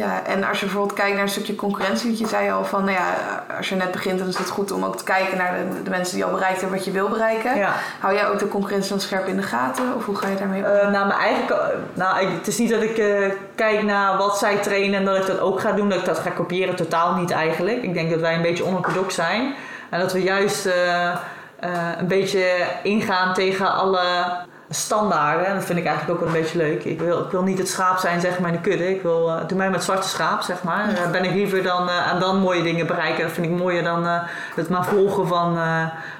en 0.00 0.44
als 0.44 0.60
je 0.60 0.66
bijvoorbeeld 0.66 0.98
kijkt 0.98 1.14
naar 1.14 1.22
een 1.22 1.28
stukje 1.28 1.54
concurrentie, 1.54 2.06
want 2.06 2.18
je 2.18 2.26
zei 2.26 2.50
al 2.50 2.64
van, 2.64 2.84
nou 2.84 2.96
ja, 2.96 3.14
als 3.56 3.68
je 3.68 3.74
net 3.74 3.90
begint, 3.90 4.18
dan 4.18 4.28
is 4.28 4.38
het 4.38 4.50
goed 4.50 4.72
om 4.72 4.84
ook 4.84 4.96
te 4.96 5.04
kijken 5.04 5.38
naar 5.38 5.54
de, 5.54 5.82
de 5.82 5.90
mensen 5.90 6.14
die 6.14 6.24
al 6.24 6.30
bereikt 6.30 6.60
hebben 6.60 6.76
wat 6.76 6.86
je 6.86 6.92
wil 6.92 7.08
bereiken. 7.08 7.56
Ja. 7.56 7.74
Hou 8.00 8.14
jij 8.14 8.28
ook 8.28 8.38
de 8.38 8.48
concurrentie 8.48 8.90
dan 8.90 9.00
scherp 9.00 9.26
in 9.26 9.36
de 9.36 9.42
gaten, 9.42 9.94
of 9.96 10.04
hoe 10.04 10.16
ga 10.16 10.28
je 10.28 10.36
daarmee 10.36 10.64
om? 10.64 10.70
Uh, 10.70 10.90
nou, 10.90 11.06
mijn 11.06 11.20
eigen, 11.20 11.56
nou, 11.94 12.26
het 12.26 12.46
is 12.46 12.58
niet 12.58 12.70
dat 12.70 12.82
ik 12.82 12.98
uh, 12.98 13.26
kijk 13.54 13.82
naar 13.82 14.16
wat 14.16 14.38
zij 14.38 14.56
trainen 14.56 14.98
en 14.98 15.04
dat 15.04 15.16
ik 15.16 15.26
dat 15.26 15.40
ook 15.40 15.60
ga 15.60 15.72
doen, 15.72 15.88
dat 15.88 15.98
ik 15.98 16.04
dat 16.04 16.18
ga 16.18 16.30
kopiëren, 16.30 16.76
totaal 16.76 17.14
niet 17.14 17.30
eigenlijk. 17.30 17.82
Ik 17.82 17.94
denk 17.94 18.10
dat 18.10 18.20
wij 18.20 18.34
een 18.34 18.42
beetje 18.42 18.64
onorthodox 18.64 19.14
zijn 19.14 19.54
en 19.90 20.00
dat 20.00 20.12
we 20.12 20.22
juist 20.22 20.66
uh, 20.66 21.14
een 21.98 22.06
beetje 22.06 22.66
ingaan 22.82 23.34
tegen 23.34 23.72
alle 23.72 24.00
standaarden. 24.74 25.46
En 25.46 25.54
dat 25.54 25.64
vind 25.64 25.78
ik 25.78 25.86
eigenlijk 25.86 26.18
ook 26.20 26.26
wel 26.26 26.34
een 26.34 26.42
beetje 26.42 26.58
leuk. 26.58 26.84
Ik 26.84 27.00
wil, 27.00 27.20
ik 27.20 27.30
wil 27.30 27.42
niet 27.42 27.58
het 27.58 27.68
schaap 27.68 27.98
zijn, 27.98 28.20
zeg 28.20 28.38
maar, 28.38 28.48
in 28.48 28.60
de 28.62 28.68
kudde. 28.70 28.90
Ik 28.94 29.02
wil, 29.02 29.28
uh, 29.28 29.36
doe 29.46 29.58
mij 29.58 29.70
met 29.70 29.84
zwarte 29.84 30.08
schaap, 30.08 30.42
zeg 30.42 30.62
maar. 30.62 30.88
Uh, 30.90 31.10
ben 31.10 31.24
ik 31.24 31.34
liever 31.34 31.62
dan, 31.62 31.88
en 31.88 32.20
dan 32.20 32.36
mooie 32.36 32.62
dingen 32.62 32.86
bereiken. 32.86 33.22
Dat 33.22 33.32
vind 33.32 33.46
ik 33.46 33.52
mooier 33.52 33.82
dan 33.82 34.04
het 34.54 34.68
maar 34.68 34.84
volgen 34.84 35.26
van, 35.26 35.58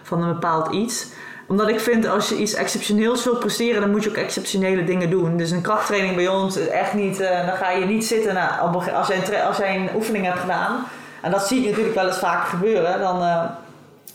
van 0.03 0.23
een 0.23 0.33
bepaald 0.33 0.73
iets 0.73 1.07
omdat 1.47 1.69
ik 1.69 1.81
vind, 1.81 2.09
als 2.09 2.29
je 2.29 2.37
iets 2.37 2.55
exceptioneels 2.55 3.25
wilt 3.25 3.39
presteren, 3.39 3.81
dan 3.81 3.91
moet 3.91 4.03
je 4.03 4.09
ook 4.09 4.17
exceptionele 4.17 4.85
dingen 4.85 5.11
doen. 5.11 5.37
Dus 5.37 5.51
een 5.51 5.61
krachttraining 5.61 6.17
bij 6.17 6.29
ons 6.29 6.57
is 6.57 6.69
echt 6.69 6.95
niet, 6.95 7.19
dan 7.19 7.57
ga 7.57 7.71
je 7.71 7.85
niet 7.85 8.05
zitten 8.05 8.37
als, 8.95 9.09
jij 9.09 9.17
een, 9.17 9.43
als 9.43 9.57
jij 9.57 9.77
een 9.77 9.89
oefening 9.95 10.25
hebt 10.25 10.39
gedaan. 10.39 10.85
En 11.21 11.31
dat 11.31 11.47
zie 11.47 11.61
ik 11.61 11.69
natuurlijk 11.69 11.95
wel 11.95 12.07
eens 12.07 12.19
vaker 12.19 12.49
gebeuren. 12.49 13.01
Dan, 13.01 13.23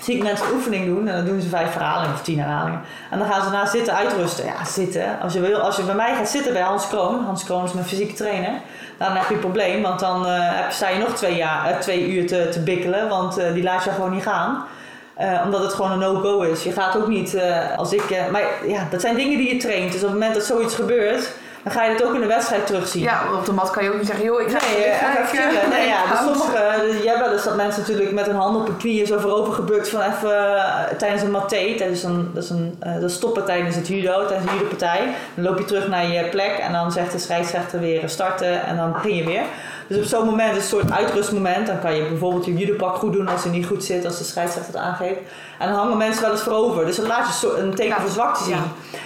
zie 0.02 0.16
ik 0.16 0.24
mensen 0.24 0.54
oefening 0.54 0.86
doen 0.86 1.08
en 1.08 1.16
dan 1.16 1.26
doen 1.26 1.42
ze 1.42 1.48
vijf 1.48 1.74
herhalingen 1.74 2.14
of 2.14 2.22
tien 2.22 2.40
herhalingen. 2.40 2.82
En 3.12 3.20
dan 3.20 3.28
gaan 3.28 3.44
ze 3.44 3.50
na 3.50 3.66
zitten 3.66 3.96
uitrusten. 3.96 4.46
Ja, 4.46 4.66
zitten. 4.66 5.20
Als 5.22 5.34
je, 5.34 5.40
wil, 5.40 5.60
als 5.60 5.76
je 5.76 5.84
bij 5.84 5.96
mij 5.96 6.16
gaat 6.16 6.30
zitten 6.30 6.54
bij 6.54 6.62
Hans 6.62 6.88
Kroon, 6.88 7.24
Hans 7.24 7.44
Kroon 7.44 7.64
is 7.64 7.74
mijn 7.74 7.86
fysieke 7.86 8.14
trainer, 8.14 8.52
dan 8.98 9.12
heb 9.12 9.28
je 9.28 9.34
een 9.34 9.40
probleem, 9.40 9.82
want 9.82 10.00
dan 10.00 10.28
uh, 10.28 10.70
sta 10.70 10.90
je 10.90 11.00
nog 11.00 11.14
twee, 11.14 11.36
jaar, 11.36 11.72
uh, 11.72 11.78
twee 11.78 12.08
uur 12.08 12.28
te, 12.28 12.50
te 12.50 12.60
bikkelen, 12.60 13.10
want 13.10 13.40
uh, 13.40 13.54
die 13.54 13.64
laat 13.64 13.84
je 13.84 13.90
gewoon 13.90 14.12
niet 14.12 14.24
gaan. 14.24 14.66
omdat 15.44 15.62
het 15.62 15.74
gewoon 15.74 15.92
een 15.92 16.00
no-go 16.00 16.42
is. 16.42 16.64
Je 16.64 16.72
gaat 16.72 16.98
ook 16.98 17.08
niet 17.08 17.38
als 17.76 17.94
ik. 17.94 18.30
maar 18.32 18.44
ja, 18.68 18.88
dat 18.92 19.02
zijn 19.02 19.16
dingen 19.16 19.38
die 19.38 19.54
je 19.54 19.60
traint. 19.60 19.92
Dus 19.92 20.02
op 20.02 20.08
het 20.08 20.18
moment 20.18 20.34
dat 20.34 20.44
zoiets 20.44 20.76
gebeurt, 20.76 21.34
dan 21.64 21.74
ga 21.74 21.84
je 21.84 21.92
het 21.92 22.04
ook 22.04 22.14
in 22.14 22.22
de 22.22 22.28
wedstrijd 22.28 22.66
terugzien. 22.66 23.02
Ja, 23.02 23.22
op 23.34 23.46
de 23.46 23.52
mat 23.52 23.70
kan 23.70 23.84
je 23.84 23.90
ook 23.90 23.98
niet 23.98 24.08
zeggen, 24.08 24.26
joh, 24.26 24.42
ik 24.42 24.50
ga 24.50 24.60
nee, 24.66 24.86
even 24.86 25.28
chillen. 25.28 25.70
Nee, 25.70 25.88
ja, 25.88 26.02
dus 26.12 26.20
sommige, 26.20 26.82
dus 26.82 27.02
je 27.02 27.08
hebt 27.08 27.20
wel 27.20 27.34
eens 27.34 27.44
dat 27.44 27.56
mensen 27.56 27.82
natuurlijk 27.82 28.12
met 28.12 28.26
hun 28.26 28.36
hand 28.36 28.56
op 28.56 28.68
hun 28.68 28.78
knieën 28.78 29.08
zo 29.08 29.20
voorover 29.20 29.54
gebukt 29.54 29.90
van 29.90 30.02
even 30.02 30.30
uh, 30.30 30.84
tijdens 30.98 31.22
een 31.22 31.32
maté, 31.32 31.76
tijdens 31.78 32.04
een, 32.04 32.32
dat 32.34 32.44
is 32.44 32.50
een 32.50 32.80
uh, 32.86 33.02
dat 33.02 33.12
stoppen 33.12 33.46
tijdens 33.46 33.76
het 33.76 33.88
judo, 33.88 34.26
tijdens 34.26 34.52
een 34.52 34.58
judopartij. 34.58 35.14
Dan 35.36 35.44
loop 35.44 35.58
je 35.58 35.66
terug 35.66 35.88
naar 35.88 36.08
je 36.08 36.24
plek 36.30 36.58
en 36.58 36.72
dan 36.72 36.92
zegt 36.92 37.12
de 37.12 37.20
scheidsrechter 37.20 37.80
weer 37.80 38.10
starten 38.10 38.66
en 38.66 38.78
dan 38.78 38.92
begin 38.92 39.16
je 39.16 39.24
weer. 39.24 39.44
Dus 39.88 39.98
op 39.98 40.04
zo'n 40.04 40.26
moment 40.26 40.52
is 40.56 40.58
een 40.58 40.80
soort 40.80 40.92
uitrustmoment. 40.92 41.68
Dan 41.68 41.80
kan 41.80 41.96
je 41.96 42.08
bijvoorbeeld 42.08 42.46
je 42.46 42.54
judopak 42.54 42.96
goed 42.96 43.14
doen 43.14 43.28
als 43.28 43.44
hij 43.44 43.52
niet 43.52 43.66
goed 43.66 43.84
zit, 43.84 44.06
als 44.06 44.18
de 44.18 44.24
scheidsrechter 44.24 44.74
het 44.74 44.84
aangeeft. 44.84 45.20
En 45.60 45.68
dan 45.68 45.78
hangen 45.78 45.98
mensen 45.98 46.22
wel 46.22 46.32
eens 46.32 46.42
voorover. 46.42 46.86
Dus 46.86 46.96
dan 46.96 47.08
laat 47.08 47.42
je 47.42 47.58
een 47.58 47.76
teken 47.76 48.02
van 48.02 48.10
zwakte 48.10 48.44
zien. 48.44 48.56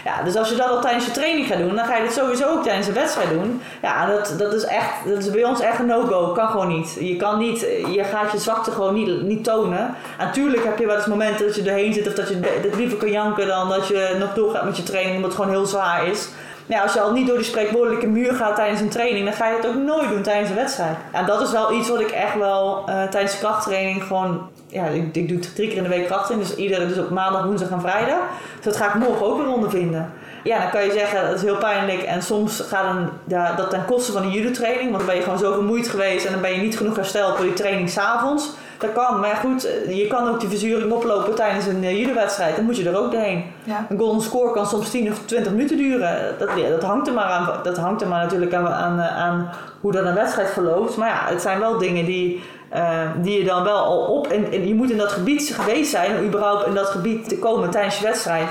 Ja. 0.04 0.24
dus 0.24 0.36
als 0.36 0.50
je 0.50 0.56
dat 0.56 0.70
al 0.70 0.82
tijdens 0.82 1.06
je 1.06 1.12
training 1.12 1.48
gaat 1.48 1.58
doen, 1.58 1.76
dan 1.76 1.86
ga 1.86 1.96
je 1.96 2.04
dit 2.04 2.14
sowieso 2.14 2.50
ook 2.50 2.64
tijdens 2.64 2.88
een 2.88 2.94
wedstrijd 2.94 3.30
doen. 3.30 3.62
Ja, 3.82 4.06
dat, 4.06 4.34
dat 4.38 4.54
is 4.54 4.64
echt, 4.64 4.94
dat 5.06 5.18
is 5.18 5.30
bij 5.30 5.44
ons 5.44 5.60
echt 5.60 5.80
een 5.80 5.86
no-go. 5.86 6.32
Kan 6.32 6.48
gewoon 6.48 6.68
niet. 6.68 6.98
Je 7.00 7.16
kan 7.16 7.38
niet, 7.38 7.60
je 7.94 8.04
gaat 8.04 8.32
je 8.32 8.38
zwakte 8.38 8.72
gewoon 8.72 8.94
niet, 8.94 9.22
niet 9.22 9.44
tonen. 9.44 9.96
En 10.18 10.26
natuurlijk 10.26 10.64
heb 10.64 10.80
je 10.80 10.86
wel 10.86 10.96
eens 10.96 11.06
momenten 11.06 11.46
dat 11.46 11.56
je 11.56 11.64
erheen 11.64 11.94
zit 11.94 12.08
of 12.08 12.14
dat 12.14 12.30
je 12.30 12.40
het 12.62 12.76
liever 12.76 12.98
kan 12.98 13.12
janken 13.12 13.48
dan 13.48 13.70
dat 13.70 13.88
je 13.88 14.16
nog 14.20 14.34
doorgaat 14.34 14.66
met 14.66 14.78
je 14.78 14.84
training 14.84 15.16
omdat 15.16 15.32
het 15.32 15.40
gewoon 15.40 15.56
heel 15.56 15.66
zwaar 15.66 16.08
is 16.08 16.30
ja, 16.66 16.82
als 16.82 16.94
je 16.94 17.02
al 17.02 17.12
niet 17.12 17.28
door 17.28 17.38
die 17.38 17.46
spreekwoordelijke 17.46 18.08
muur 18.08 18.34
gaat 18.34 18.56
tijdens 18.56 18.82
een 18.82 18.90
training, 18.90 19.26
dan 19.26 19.34
ga 19.34 19.48
je 19.48 19.56
het 19.56 19.68
ook 19.68 19.76
nooit 19.76 20.10
doen 20.10 20.22
tijdens 20.22 20.50
een 20.50 20.56
wedstrijd. 20.56 20.98
En 21.12 21.26
dat 21.26 21.42
is 21.42 21.52
wel 21.52 21.74
iets 21.74 21.90
wat 21.90 22.00
ik 22.00 22.12
echt 22.12 22.36
wel 22.36 22.86
uh, 22.90 23.04
tijdens 23.04 23.32
de 23.32 23.40
krachttraining 23.40 24.04
gewoon. 24.04 24.50
Ja, 24.68 24.86
ik, 24.86 25.16
ik 25.16 25.28
doe 25.28 25.40
drie 25.40 25.68
keer 25.68 25.78
in 25.78 25.84
de 25.84 25.90
week 25.90 26.06
krachttraining, 26.06 26.50
dus 26.50 26.60
iedere, 26.60 26.88
dus 26.88 26.98
op 26.98 27.10
maandag, 27.10 27.44
woensdag 27.44 27.70
en 27.70 27.82
vrijdag. 27.82 28.20
Dus 28.56 28.66
dat 28.66 28.78
ga 28.78 28.88
ik 28.88 28.94
morgen 28.94 29.26
ook 29.26 29.38
weer 29.38 29.54
ondervinden. 29.54 30.14
Ja, 30.44 30.60
dan 30.60 30.70
kan 30.70 30.84
je 30.86 30.92
zeggen 30.92 31.28
dat 31.28 31.36
is 31.36 31.42
heel 31.42 31.58
pijnlijk 31.58 32.02
en 32.02 32.22
soms 32.22 32.60
gaat 32.60 32.96
een, 32.96 33.10
dat 33.56 33.70
ten 33.70 33.86
koste 33.86 34.12
van 34.12 34.24
een 34.24 34.32
judo-training, 34.32 34.92
want 34.92 34.98
dan 34.98 35.06
ben 35.06 35.16
je 35.16 35.22
gewoon 35.22 35.38
zo 35.40 35.54
vermoeid 35.54 35.88
geweest 35.88 36.26
en 36.26 36.32
dan 36.32 36.42
ben 36.42 36.54
je 36.54 36.62
niet 36.62 36.78
genoeg 36.78 36.96
hersteld 36.96 37.36
voor 37.36 37.46
die 37.46 37.54
training 37.54 37.90
s'avonds. 37.90 38.50
Dat 38.82 38.94
kan, 38.94 39.20
maar 39.20 39.36
goed, 39.36 39.66
eh, 39.66 39.98
je 39.98 40.08
kan 40.08 40.28
ook 40.28 40.40
die 40.40 40.50
verzuring 40.50 40.92
oplopen 40.92 41.36
tijdens 41.36 41.66
een 41.66 41.84
uh, 41.84 42.00
judo-wedstrijd. 42.00 42.56
Dan 42.56 42.66
moet 42.66 42.78
je 42.78 42.90
er 42.90 42.98
ook 42.98 43.12
doorheen. 43.12 43.44
Ja. 43.64 43.86
Een 43.90 43.98
golden 43.98 44.22
score 44.22 44.52
kan 44.52 44.68
soms 44.68 44.90
10 44.90 45.12
of 45.12 45.20
20 45.26 45.52
minuten 45.52 45.78
duren. 45.78 46.36
Dat, 46.40 46.50
dat, 46.70 46.84
hangt, 46.84 47.08
er 47.08 47.14
maar 47.14 47.26
aan, 47.26 47.50
dat 47.64 47.78
hangt 47.78 48.02
er 48.02 48.08
maar 48.08 48.24
natuurlijk 48.24 48.54
aan, 48.54 48.68
aan, 48.68 49.00
eh, 49.00 49.18
aan 49.18 49.50
hoe 49.82 49.92
dat 49.92 50.06
een 50.06 50.14
wedstrijd 50.14 50.50
verloopt. 50.50 50.98
Maar 50.98 51.08
ja, 51.08 51.34
het 51.34 51.42
zijn 51.42 51.60
wel 51.60 51.78
dingen 51.78 52.06
die, 52.06 52.44
uh, 52.76 53.00
die 53.22 53.38
je 53.38 53.46
dan 53.46 53.64
wel 53.64 53.78
al 53.78 54.00
op... 54.00 54.28
En, 54.28 54.52
en, 54.52 54.68
je 54.68 54.76
moet 54.76 54.92
in 54.92 54.98
dat 54.98 55.12
gebied 55.12 55.56
geweest 55.56 55.90
zijn 55.90 56.18
om 56.18 56.26
überhaupt 56.26 56.68
in 56.68 56.74
dat 56.74 56.88
gebied 56.88 57.30
te 57.30 57.40
komen 57.40 57.70
tijdens 57.70 57.98
je 58.00 58.06
wedstrijd. 58.06 58.48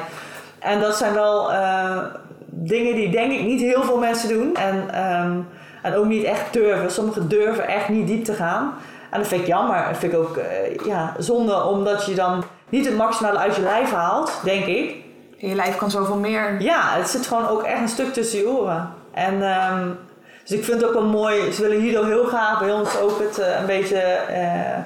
En 0.59 0.81
dat 0.81 0.97
zijn 0.97 1.15
wel 1.15 1.53
uh, 1.53 1.99
dingen 2.47 2.95
die 2.95 3.11
denk 3.11 3.33
ik 3.33 3.43
niet 3.43 3.61
heel 3.61 3.83
veel 3.83 3.99
mensen 3.99 4.29
doen. 4.29 4.55
En, 4.55 5.03
um, 5.23 5.47
en 5.83 5.95
ook 5.95 6.07
niet 6.07 6.25
echt 6.25 6.53
durven. 6.53 6.91
Sommigen 6.91 7.29
durven 7.29 7.69
echt 7.69 7.89
niet 7.89 8.07
diep 8.07 8.25
te 8.25 8.33
gaan. 8.33 8.75
En 9.11 9.19
dat 9.19 9.29
vind 9.29 9.41
ik 9.41 9.47
jammer. 9.47 9.85
Dat 9.89 9.99
vind 9.99 10.13
ik 10.13 10.19
ook 10.19 10.37
uh, 10.37 10.87
ja, 10.87 11.15
zonde, 11.19 11.65
omdat 11.65 12.07
je 12.07 12.15
dan 12.15 12.45
niet 12.69 12.87
het 12.87 12.97
maximale 12.97 13.39
uit 13.39 13.57
je 13.57 13.63
lijf 13.63 13.91
haalt, 13.91 14.41
denk 14.45 14.65
ik. 14.65 14.95
Je 15.37 15.55
lijf 15.55 15.77
kan 15.77 15.91
zoveel 15.91 16.17
meer. 16.17 16.61
Ja, 16.61 16.81
het 16.91 17.09
zit 17.09 17.27
gewoon 17.27 17.49
ook 17.49 17.63
echt 17.63 17.81
een 17.81 17.89
stuk 17.89 18.13
tussen 18.13 18.39
je 18.39 18.49
oren. 18.49 18.93
En 19.13 19.43
um, 19.43 19.99
dus 20.45 20.59
ik 20.59 20.65
vind 20.65 20.81
het 20.81 20.89
ook 20.89 20.95
wel 20.95 21.07
mooi. 21.07 21.53
Ze 21.53 21.63
willen 21.63 21.85
judo 21.85 22.05
heel 22.05 22.25
graag 22.25 22.59
bij 22.59 22.73
ons 22.73 22.99
ook 22.99 23.19
het 23.19 23.39
uh, 23.39 23.61
een 23.61 23.67
beetje. 23.67 24.19
Uh, 24.31 24.79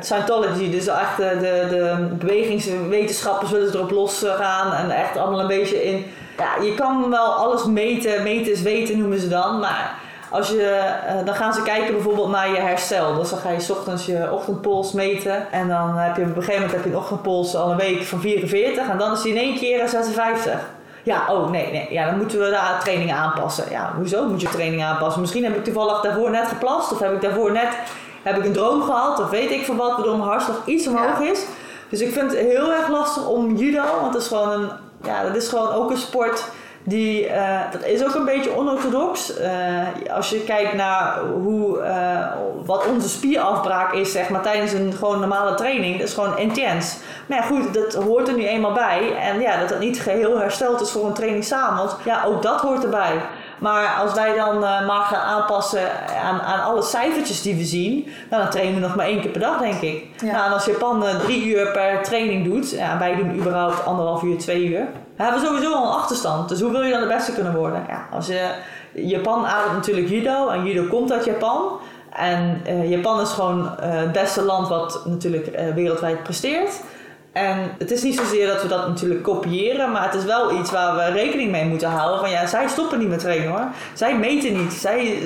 Scientology, 0.00 0.70
dus 0.70 0.86
echt 0.86 1.16
de, 1.16 1.36
de, 1.40 1.66
de 1.70 2.14
bewegingswetenschappers 2.18 3.50
willen 3.50 3.74
erop 3.74 3.90
losgaan 3.90 4.72
en 4.72 4.90
echt 4.90 5.16
allemaal 5.16 5.40
een 5.40 5.46
beetje 5.46 5.84
in. 5.84 6.04
Ja, 6.38 6.62
je 6.62 6.74
kan 6.74 7.10
wel 7.10 7.32
alles 7.32 7.64
meten, 7.64 8.22
meten 8.22 8.52
is 8.52 8.62
weten 8.62 8.98
noemen 8.98 9.18
ze 9.18 9.28
dan, 9.28 9.58
maar 9.58 9.94
als 10.34 10.48
je, 10.48 10.90
uh, 11.06 11.26
dan 11.26 11.34
gaan 11.34 11.54
ze 11.54 11.62
kijken 11.62 11.94
bijvoorbeeld 11.94 12.30
naar 12.30 12.50
je 12.50 12.56
herstel. 12.56 13.14
Dus 13.14 13.30
dan 13.30 13.38
ga 13.38 13.50
je 13.50 13.60
s 13.60 13.70
ochtends 13.70 14.06
je 14.06 14.32
ochtendpols 14.32 14.92
meten. 14.92 15.52
En 15.52 15.68
dan 15.68 15.96
heb 15.96 16.16
je 16.16 16.22
op 16.22 16.28
een 16.28 16.34
gegeven 16.34 16.54
moment 16.54 16.72
heb 16.72 16.84
je 16.84 16.90
een 16.90 16.96
ochtendpols 16.96 17.56
al 17.56 17.70
een 17.70 17.76
week 17.76 18.02
van 18.02 18.20
44. 18.20 18.88
En 18.88 18.98
dan 18.98 19.12
is 19.12 19.22
die 19.22 19.32
in 19.32 19.38
één 19.38 19.58
keer 19.58 19.88
56. 19.88 20.60
Ja, 21.02 21.24
oh 21.30 21.50
nee, 21.50 21.72
nee. 21.72 21.86
Ja, 21.90 22.06
dan 22.06 22.16
moeten 22.16 22.38
we 22.38 22.44
de 22.44 22.76
training 22.80 23.12
aanpassen. 23.12 23.70
Ja, 23.70 23.92
hoezo 23.96 24.28
moet 24.28 24.40
je 24.40 24.48
training 24.48 24.84
aanpassen? 24.84 25.20
Misschien 25.20 25.44
heb 25.44 25.56
ik 25.56 25.64
toevallig 25.64 26.00
daarvoor 26.00 26.30
net 26.30 26.48
geplast. 26.48 26.92
Of 26.92 26.98
heb 26.98 27.12
ik 27.12 27.20
daarvoor 27.20 27.52
net 27.52 27.68
heb 28.22 28.36
ik 28.36 28.44
een 28.44 28.52
droom 28.52 28.82
gehad. 28.82 29.20
Of 29.20 29.30
weet 29.30 29.50
ik 29.50 29.64
van 29.64 29.76
wat, 29.76 29.92
waardoor 29.92 30.16
mijn 30.16 30.28
hartslag 30.28 30.62
iets 30.64 30.86
omhoog 30.86 31.18
is. 31.18 31.44
Dus 31.88 32.00
ik 32.00 32.12
vind 32.12 32.30
het 32.30 32.40
heel 32.40 32.72
erg 32.72 32.88
lastig 32.88 33.28
om 33.28 33.56
judo. 33.56 33.84
Want 34.00 34.14
het 34.14 34.22
is 34.22 34.28
gewoon 34.28 34.50
een, 34.50 34.68
ja, 35.02 35.22
dat 35.22 35.36
is 35.36 35.48
gewoon 35.48 35.72
ook 35.72 35.90
een 35.90 35.96
sport 35.96 36.44
die, 36.86 37.28
uh, 37.28 37.60
dat 37.72 37.84
is 37.84 38.04
ook 38.04 38.14
een 38.14 38.24
beetje 38.24 38.56
onorthodox. 38.56 39.40
Uh, 39.40 40.14
als 40.14 40.30
je 40.30 40.44
kijkt 40.44 40.74
naar 40.74 41.18
hoe, 41.42 41.78
uh, 41.78 42.26
wat 42.64 42.86
onze 42.86 43.08
spierafbraak 43.08 43.92
is 43.92 44.12
zeg 44.12 44.28
maar, 44.28 44.42
tijdens 44.42 44.72
een 44.72 44.92
gewoon 44.92 45.20
normale 45.20 45.54
training, 45.54 45.98
dat 45.98 46.08
is 46.08 46.14
gewoon 46.14 46.38
intens. 46.38 46.98
Maar 47.26 47.38
ja, 47.38 47.44
goed, 47.44 47.74
dat 47.74 47.94
hoort 47.94 48.28
er 48.28 48.34
nu 48.34 48.46
eenmaal 48.46 48.72
bij. 48.72 49.16
En 49.16 49.40
ja, 49.40 49.60
dat 49.60 49.70
het 49.70 49.78
niet 49.78 50.00
geheel 50.00 50.38
hersteld 50.38 50.80
is 50.80 50.90
voor 50.90 51.06
een 51.06 51.12
training 51.12 51.44
s'avonds, 51.44 51.94
ja, 52.04 52.24
ook 52.26 52.42
dat 52.42 52.60
hoort 52.60 52.84
erbij. 52.84 53.20
Maar 53.58 53.94
als 54.00 54.14
wij 54.14 54.34
dan 54.34 54.58
maar 54.58 55.04
gaan 55.04 55.20
aanpassen 55.20 55.88
aan, 56.22 56.40
aan 56.40 56.62
alle 56.62 56.82
cijfertjes 56.82 57.42
die 57.42 57.56
we 57.56 57.64
zien, 57.64 58.06
nou, 58.30 58.42
dan 58.42 58.50
trainen 58.50 58.74
we 58.74 58.80
nog 58.80 58.96
maar 58.96 59.06
één 59.06 59.20
keer 59.20 59.30
per 59.30 59.40
dag, 59.40 59.58
denk 59.58 59.80
ik. 59.80 60.06
Ja. 60.16 60.32
Nou, 60.32 60.46
en 60.46 60.52
als 60.52 60.64
Japan 60.64 61.04
drie 61.22 61.46
uur 61.46 61.70
per 61.70 62.02
training 62.02 62.44
doet, 62.44 62.70
ja, 62.70 62.98
wij 62.98 63.16
doen 63.16 63.34
überhaupt 63.34 63.84
anderhalf 63.84 64.22
uur, 64.22 64.38
twee 64.38 64.64
uur, 64.64 64.86
dan 65.16 65.26
hebben 65.26 65.42
we 65.42 65.46
sowieso 65.46 65.72
al 65.72 65.84
een 65.84 65.98
achterstand. 65.98 66.48
Dus 66.48 66.60
hoe 66.60 66.70
wil 66.70 66.82
je 66.82 66.92
dan 66.92 67.00
de 67.00 67.06
beste 67.06 67.32
kunnen 67.32 67.54
worden? 67.54 67.84
Ja, 67.88 68.06
als 68.12 68.26
je, 68.26 68.50
Japan 68.92 69.46
ademt 69.46 69.74
natuurlijk 69.74 70.08
judo 70.08 70.48
en 70.48 70.64
judo 70.64 70.88
komt 70.88 71.12
uit 71.12 71.24
Japan. 71.24 71.78
En 72.10 72.62
uh, 72.68 72.90
Japan 72.90 73.20
is 73.20 73.30
gewoon 73.30 73.74
het 73.80 74.12
beste 74.12 74.42
land 74.42 74.68
wat 74.68 75.02
natuurlijk 75.04 75.74
wereldwijd 75.74 76.22
presteert. 76.22 76.80
En 77.34 77.70
het 77.78 77.90
is 77.90 78.02
niet 78.02 78.16
zozeer 78.16 78.46
dat 78.46 78.62
we 78.62 78.68
dat 78.68 78.88
natuurlijk 78.88 79.22
kopiëren, 79.22 79.92
maar 79.92 80.04
het 80.04 80.14
is 80.14 80.24
wel 80.24 80.58
iets 80.58 80.70
waar 80.70 80.94
we 80.94 81.20
rekening 81.20 81.50
mee 81.50 81.64
moeten 81.64 81.88
houden. 81.88 82.20
Van 82.20 82.30
ja, 82.30 82.46
zij 82.46 82.68
stoppen 82.68 82.98
niet 82.98 83.08
met 83.08 83.18
trainen 83.18 83.48
hoor. 83.48 83.66
Zij 83.94 84.18
meten 84.18 84.56
niet. 84.56 84.72
Zij, 84.72 85.18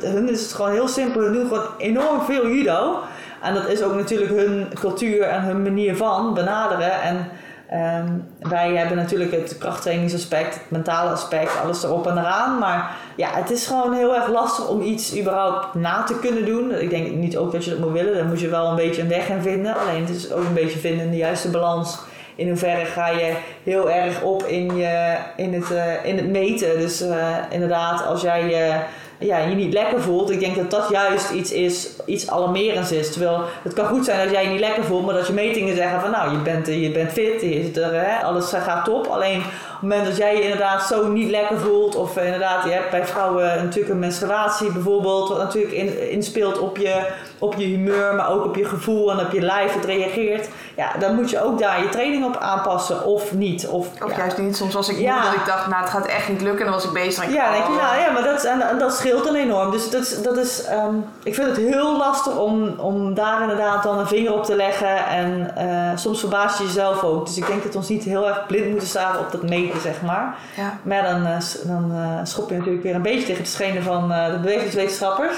hun 0.00 0.28
is 0.28 0.42
het 0.42 0.52
gewoon 0.52 0.70
heel 0.70 0.88
simpel. 0.88 1.20
Hun 1.20 1.32
doen 1.32 1.46
gewoon 1.48 1.64
enorm 1.78 2.22
veel 2.22 2.48
judo. 2.48 2.98
En 3.42 3.54
dat 3.54 3.68
is 3.68 3.82
ook 3.82 3.94
natuurlijk 3.94 4.30
hun 4.30 4.68
cultuur 4.74 5.22
en 5.22 5.42
hun 5.42 5.62
manier 5.62 5.96
van 5.96 6.34
benaderen. 6.34 7.02
En 7.02 7.30
Um, 7.72 8.28
wij 8.38 8.74
hebben 8.74 8.96
natuurlijk 8.96 9.32
het 9.32 9.58
krachttrainingsaspect, 9.58 10.54
het 10.54 10.70
mentale 10.70 11.10
aspect, 11.10 11.60
alles 11.62 11.84
erop 11.84 12.06
en 12.06 12.18
eraan. 12.18 12.58
Maar 12.58 12.96
ja, 13.16 13.28
het 13.32 13.50
is 13.50 13.66
gewoon 13.66 13.92
heel 13.92 14.14
erg 14.14 14.28
lastig 14.28 14.68
om 14.68 14.82
iets 14.82 15.18
überhaupt 15.18 15.74
na 15.74 16.02
te 16.02 16.18
kunnen 16.18 16.46
doen. 16.46 16.74
Ik 16.74 16.90
denk 16.90 17.10
niet 17.10 17.36
ook 17.36 17.52
dat 17.52 17.64
je 17.64 17.70
dat 17.70 17.78
moet 17.78 17.92
willen. 17.92 18.14
Dan 18.14 18.28
moet 18.28 18.40
je 18.40 18.48
wel 18.48 18.68
een 18.68 18.76
beetje 18.76 19.02
een 19.02 19.08
weg 19.08 19.26
gaan 19.26 19.42
vinden. 19.42 19.76
Alleen 19.76 20.00
het 20.00 20.16
is 20.16 20.32
ook 20.32 20.44
een 20.44 20.54
beetje 20.54 20.78
vinden 20.78 21.04
in 21.04 21.10
de 21.10 21.16
juiste 21.16 21.50
balans. 21.50 21.98
In 22.36 22.48
hoeverre 22.48 22.84
ga 22.84 23.08
je 23.08 23.36
heel 23.64 23.90
erg 23.90 24.22
op 24.22 24.42
in, 24.42 24.76
je, 24.76 25.16
in, 25.36 25.54
het, 25.54 25.70
uh, 25.70 26.04
in 26.04 26.16
het 26.16 26.28
meten. 26.28 26.78
Dus 26.78 27.02
uh, 27.02 27.36
inderdaad, 27.50 28.06
als 28.06 28.22
jij 28.22 28.48
je 28.48 28.80
ja, 29.18 29.38
je 29.38 29.54
niet 29.54 29.72
lekker 29.72 30.00
voelt. 30.00 30.30
Ik 30.30 30.40
denk 30.40 30.56
dat 30.56 30.70
dat 30.70 30.88
juist 30.90 31.30
iets 31.30 31.52
is, 31.52 31.88
iets 32.06 32.30
alarmerends 32.30 32.92
is. 32.92 33.12
Terwijl 33.12 33.40
het 33.62 33.72
kan 33.72 33.86
goed 33.86 34.04
zijn 34.04 34.24
dat 34.24 34.34
jij 34.34 34.44
je 34.44 34.50
niet 34.50 34.60
lekker 34.60 34.84
voelt, 34.84 35.04
maar 35.04 35.14
dat 35.14 35.26
je 35.26 35.32
metingen 35.32 35.76
zeggen 35.76 36.00
van 36.00 36.10
nou, 36.10 36.32
je 36.32 36.38
bent, 36.38 36.66
je 36.66 36.90
bent 36.90 37.12
fit, 37.12 37.40
je 37.40 37.70
er, 37.74 37.92
hè, 37.92 38.22
alles 38.22 38.52
gaat 38.52 38.84
top. 38.84 39.06
Alleen 39.06 39.42
het 39.84 39.92
moment 39.92 40.10
dat 40.10 40.16
jij 40.16 40.36
je 40.36 40.42
inderdaad 40.42 40.86
zo 40.86 41.08
niet 41.08 41.30
lekker 41.30 41.58
voelt, 41.58 41.96
of 41.96 42.16
inderdaad, 42.16 42.64
je 42.64 42.70
hebt 42.70 42.90
bij 42.90 43.06
vrouwen 43.06 43.44
natuurlijk 43.44 43.92
een 43.92 43.98
menstruatie 43.98 44.72
bijvoorbeeld, 44.72 45.28
wat 45.28 45.38
natuurlijk 45.38 45.72
in, 45.72 46.10
inspeelt 46.10 46.58
op 46.58 46.76
je, 46.76 47.06
op 47.38 47.54
je 47.54 47.64
humeur, 47.64 48.14
maar 48.14 48.30
ook 48.30 48.44
op 48.44 48.56
je 48.56 48.64
gevoel 48.64 49.10
en 49.10 49.26
op 49.26 49.32
je 49.32 49.40
lijf, 49.40 49.74
het 49.74 49.84
reageert. 49.84 50.48
Ja, 50.76 50.92
dan 50.98 51.14
moet 51.14 51.30
je 51.30 51.42
ook 51.44 51.58
daar 51.58 51.82
je 51.82 51.88
training 51.88 52.24
op 52.24 52.36
aanpassen 52.36 53.04
of 53.04 53.32
niet. 53.32 53.66
Of, 53.66 53.88
of 54.02 54.16
juist 54.16 54.38
niet. 54.38 54.56
Soms 54.56 54.74
was 54.74 54.88
ik 54.88 54.98
ja. 54.98 55.24
dat 55.24 55.32
ik 55.32 55.46
dacht, 55.46 55.66
nou 55.66 55.80
het 55.80 55.90
gaat 55.90 56.06
echt 56.06 56.28
niet 56.28 56.40
lukken 56.40 56.58
en 56.58 56.72
dan 56.72 56.74
was 56.74 56.84
ik 56.84 56.92
bezig. 56.92 57.32
ja, 57.32 57.52
denk 57.52 57.64
je, 57.64 57.72
nou 57.72 57.98
ja, 57.98 58.10
maar 58.10 58.22
dat, 58.22 58.44
en, 58.44 58.78
dat 58.78 58.94
scheelt 58.94 59.24
dan 59.24 59.34
enorm. 59.34 59.70
Dus 59.70 59.90
dat, 59.90 60.18
dat 60.22 60.36
is, 60.36 60.64
ehm, 60.64 60.94
ik 61.22 61.34
vind 61.34 61.46
het 61.46 61.56
heel 61.56 61.96
lastig 61.96 62.36
om, 62.36 62.74
om 62.78 63.14
daar 63.14 63.40
inderdaad 63.40 63.82
dan 63.82 63.98
een 63.98 64.06
vinger 64.06 64.32
op 64.32 64.44
te 64.44 64.56
leggen. 64.56 65.06
En 65.06 65.54
uh, 65.58 65.90
soms 65.94 66.20
verbaas 66.20 66.58
je 66.58 66.64
jezelf 66.64 67.02
ook. 67.02 67.26
Dus 67.26 67.36
ik 67.36 67.46
denk 67.46 67.62
dat 67.62 67.72
we 67.72 67.78
ons 67.78 67.88
niet 67.88 68.04
heel 68.04 68.28
erg 68.28 68.46
blind 68.46 68.70
moeten 68.70 68.88
staan 68.88 69.18
op 69.18 69.32
dat 69.32 69.42
zeg 69.80 70.02
maar. 70.02 70.34
Ja. 70.56 70.78
Maar 70.82 71.02
dan, 71.02 71.26
uh, 71.26 71.36
dan 71.64 71.92
uh, 71.92 72.18
schop 72.22 72.48
je 72.48 72.56
natuurlijk 72.56 72.82
weer 72.82 72.94
een 72.94 73.02
beetje 73.02 73.26
tegen 73.26 73.42
de 73.42 73.48
schenen 73.48 73.82
van 73.82 74.08
de 74.08 74.38
bewegingswetenschappers. 74.42 75.36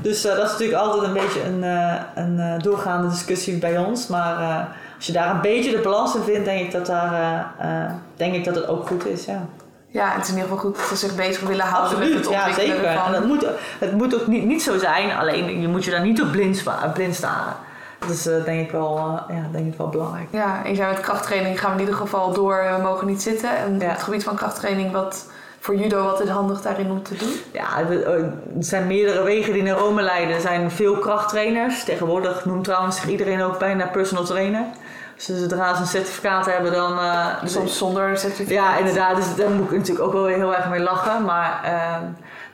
Dus 0.00 0.22
dat 0.22 0.36
is 0.36 0.50
natuurlijk 0.50 0.78
altijd 0.78 1.02
een 1.02 1.12
beetje 1.12 1.44
een, 1.44 1.62
een 2.14 2.58
doorgaande 2.58 3.08
discussie 3.08 3.58
bij 3.58 3.78
ons. 3.78 4.06
Maar 4.06 4.66
als 4.96 5.06
je 5.06 5.12
daar 5.12 5.30
een 5.30 5.40
beetje 5.40 5.70
de 5.70 5.78
balans 5.82 6.14
in 6.14 6.22
vindt, 6.22 6.44
denk 6.44 6.60
ik 6.60 6.72
dat, 6.72 6.86
daar, 6.86 7.46
denk 8.16 8.34
ik 8.34 8.44
dat 8.44 8.54
het 8.54 8.68
ook 8.68 8.86
goed 8.86 9.06
is. 9.06 9.24
Ja. 9.24 9.46
Ja, 9.96 10.12
het 10.12 10.22
is 10.22 10.28
in 10.28 10.34
ieder 10.34 10.48
geval 10.50 10.64
goed 10.64 10.76
dat 10.76 10.86
ze 10.86 10.96
zich 10.96 11.14
bezig 11.14 11.40
willen 11.40 11.64
houden 11.64 11.98
met 11.98 12.08
het 12.08 12.26
ontwikkelen 12.26 12.66
ja, 12.66 12.74
zeker. 12.74 12.84
En 12.84 13.12
het 13.12 13.24
moet, 13.24 13.46
het 13.78 13.92
moet 13.92 14.14
ook 14.14 14.26
niet, 14.26 14.44
niet 14.44 14.62
zo 14.62 14.78
zijn, 14.78 15.16
alleen 15.16 15.60
je 15.60 15.68
moet 15.68 15.84
je 15.84 15.90
daar 15.90 16.02
niet 16.02 16.22
op 16.22 16.30
blind, 16.30 16.62
blind 16.94 17.14
staren. 17.14 17.54
Dat 18.06 18.16
is 18.16 18.26
uh, 18.26 18.44
denk, 18.44 18.66
ik 18.66 18.70
wel, 18.70 18.98
uh, 18.98 19.36
ja, 19.36 19.48
denk 19.52 19.72
ik 19.72 19.78
wel 19.78 19.88
belangrijk. 19.88 20.28
Ja, 20.30 20.64
en 20.64 20.76
zijn 20.76 20.88
met 20.90 21.00
krachttraining 21.00 21.60
gaan 21.60 21.70
we 21.70 21.76
in 21.76 21.84
ieder 21.84 22.00
geval 22.00 22.32
door, 22.32 22.64
we 22.76 22.82
mogen 22.82 23.06
niet 23.06 23.22
zitten. 23.22 23.56
En 23.56 23.78
ja. 23.78 23.86
het 23.86 24.02
gebied 24.02 24.24
van 24.24 24.36
krachttraining, 24.36 24.92
wat 24.92 25.26
voor 25.60 25.76
judo, 25.76 26.04
wat 26.04 26.20
is 26.20 26.28
handig 26.28 26.62
daarin 26.62 26.90
om 26.90 27.02
te 27.02 27.16
doen? 27.16 27.32
Ja, 27.52 27.78
er 27.78 28.32
zijn 28.58 28.86
meerdere 28.86 29.22
wegen 29.22 29.52
die 29.52 29.62
naar 29.62 29.78
Rome 29.78 30.02
leiden. 30.02 30.34
Er 30.34 30.40
zijn 30.40 30.70
veel 30.70 30.98
krachttrainers. 30.98 31.84
Tegenwoordig 31.84 32.44
noemt 32.44 32.64
trouwens 32.64 33.04
iedereen 33.04 33.42
ook 33.42 33.58
bijna 33.58 33.86
personal 33.86 34.24
trainer. 34.24 34.64
Dus 35.16 35.24
zodra 35.24 35.74
ze 35.74 35.80
een 35.80 35.86
certificaat 35.86 36.46
hebben, 36.46 36.72
dan... 36.72 36.92
Uh, 36.92 37.26
Soms 37.44 37.78
zonder 37.78 38.18
certificaat. 38.18 38.64
Ja, 38.64 38.76
inderdaad. 38.76 39.16
Dus 39.16 39.34
daar 39.34 39.50
moet 39.50 39.70
ik 39.70 39.76
natuurlijk 39.76 40.06
ook 40.06 40.12
wel 40.12 40.22
weer 40.22 40.36
heel 40.36 40.54
erg 40.54 40.68
mee 40.68 40.80
lachen. 40.80 41.24
Maar 41.24 41.60
uh, 41.64 41.96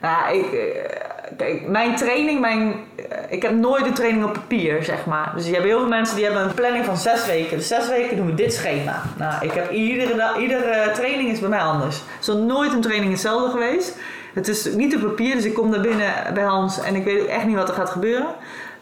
nou, 0.01 0.35
ik, 0.37 0.53
eh, 0.53 1.12
kijk, 1.37 1.69
mijn 1.69 1.97
training, 1.97 2.41
mijn, 2.41 2.75
eh, 2.97 3.19
ik 3.29 3.43
heb 3.43 3.53
nooit 3.53 3.87
een 3.87 3.95
training 3.95 4.25
op 4.25 4.33
papier, 4.33 4.85
zeg 4.85 5.07
maar. 5.07 5.33
Dus 5.35 5.47
je 5.47 5.53
hebt 5.53 5.65
heel 5.65 5.79
veel 5.79 5.89
mensen 5.89 6.17
die 6.17 6.25
hebben 6.25 6.43
een 6.43 6.55
planning 6.55 6.85
van 6.85 6.97
zes 6.97 7.27
weken. 7.27 7.57
Dus 7.57 7.69
zes 7.69 7.89
weken 7.89 8.17
doen 8.17 8.27
we 8.27 8.35
dit 8.35 8.53
schema. 8.53 9.03
Nou, 9.19 9.45
ik 9.45 9.53
heb 9.53 9.71
iedere, 9.71 10.39
iedere 10.39 10.91
training 10.95 11.31
is 11.31 11.41
bij 11.41 11.49
mij 11.49 11.61
anders. 11.61 11.97
Er 11.97 12.03
is 12.21 12.27
nooit 12.47 12.73
een 12.73 12.81
training 12.81 13.11
hetzelfde 13.11 13.51
geweest. 13.51 13.97
Het 14.35 14.49
is 14.49 14.75
niet 14.75 14.95
op 14.95 15.01
papier, 15.01 15.35
dus 15.35 15.45
ik 15.45 15.55
kom 15.55 15.71
naar 15.71 15.81
binnen 15.81 16.13
bij 16.35 16.43
Hans 16.43 16.81
en 16.81 16.95
ik 16.95 17.05
weet 17.05 17.27
echt 17.27 17.45
niet 17.45 17.57
wat 17.57 17.69
er 17.69 17.75
gaat 17.75 17.91
gebeuren. 17.91 18.35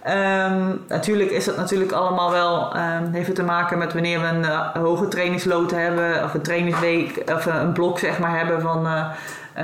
Um, 0.08 0.84
natuurlijk 0.88 1.30
is 1.30 1.46
het 1.46 1.56
natuurlijk 1.56 1.92
allemaal 1.92 2.30
wel, 2.30 2.76
um, 2.76 3.12
heeft 3.12 3.26
het 3.26 3.36
te 3.36 3.42
maken 3.42 3.78
met 3.78 3.92
wanneer 3.92 4.20
we 4.20 4.26
een 4.26 4.42
uh, 4.42 4.72
hoge 4.72 5.08
trainingslood 5.08 5.70
hebben 5.70 6.24
of 6.24 6.34
een 6.34 6.42
trainingsweek 6.42 7.22
of 7.34 7.46
een 7.46 7.72
blok 7.72 7.98
zeg 7.98 8.18
maar 8.18 8.38
hebben 8.38 8.60
van 8.60 8.86
uh, 8.86 9.06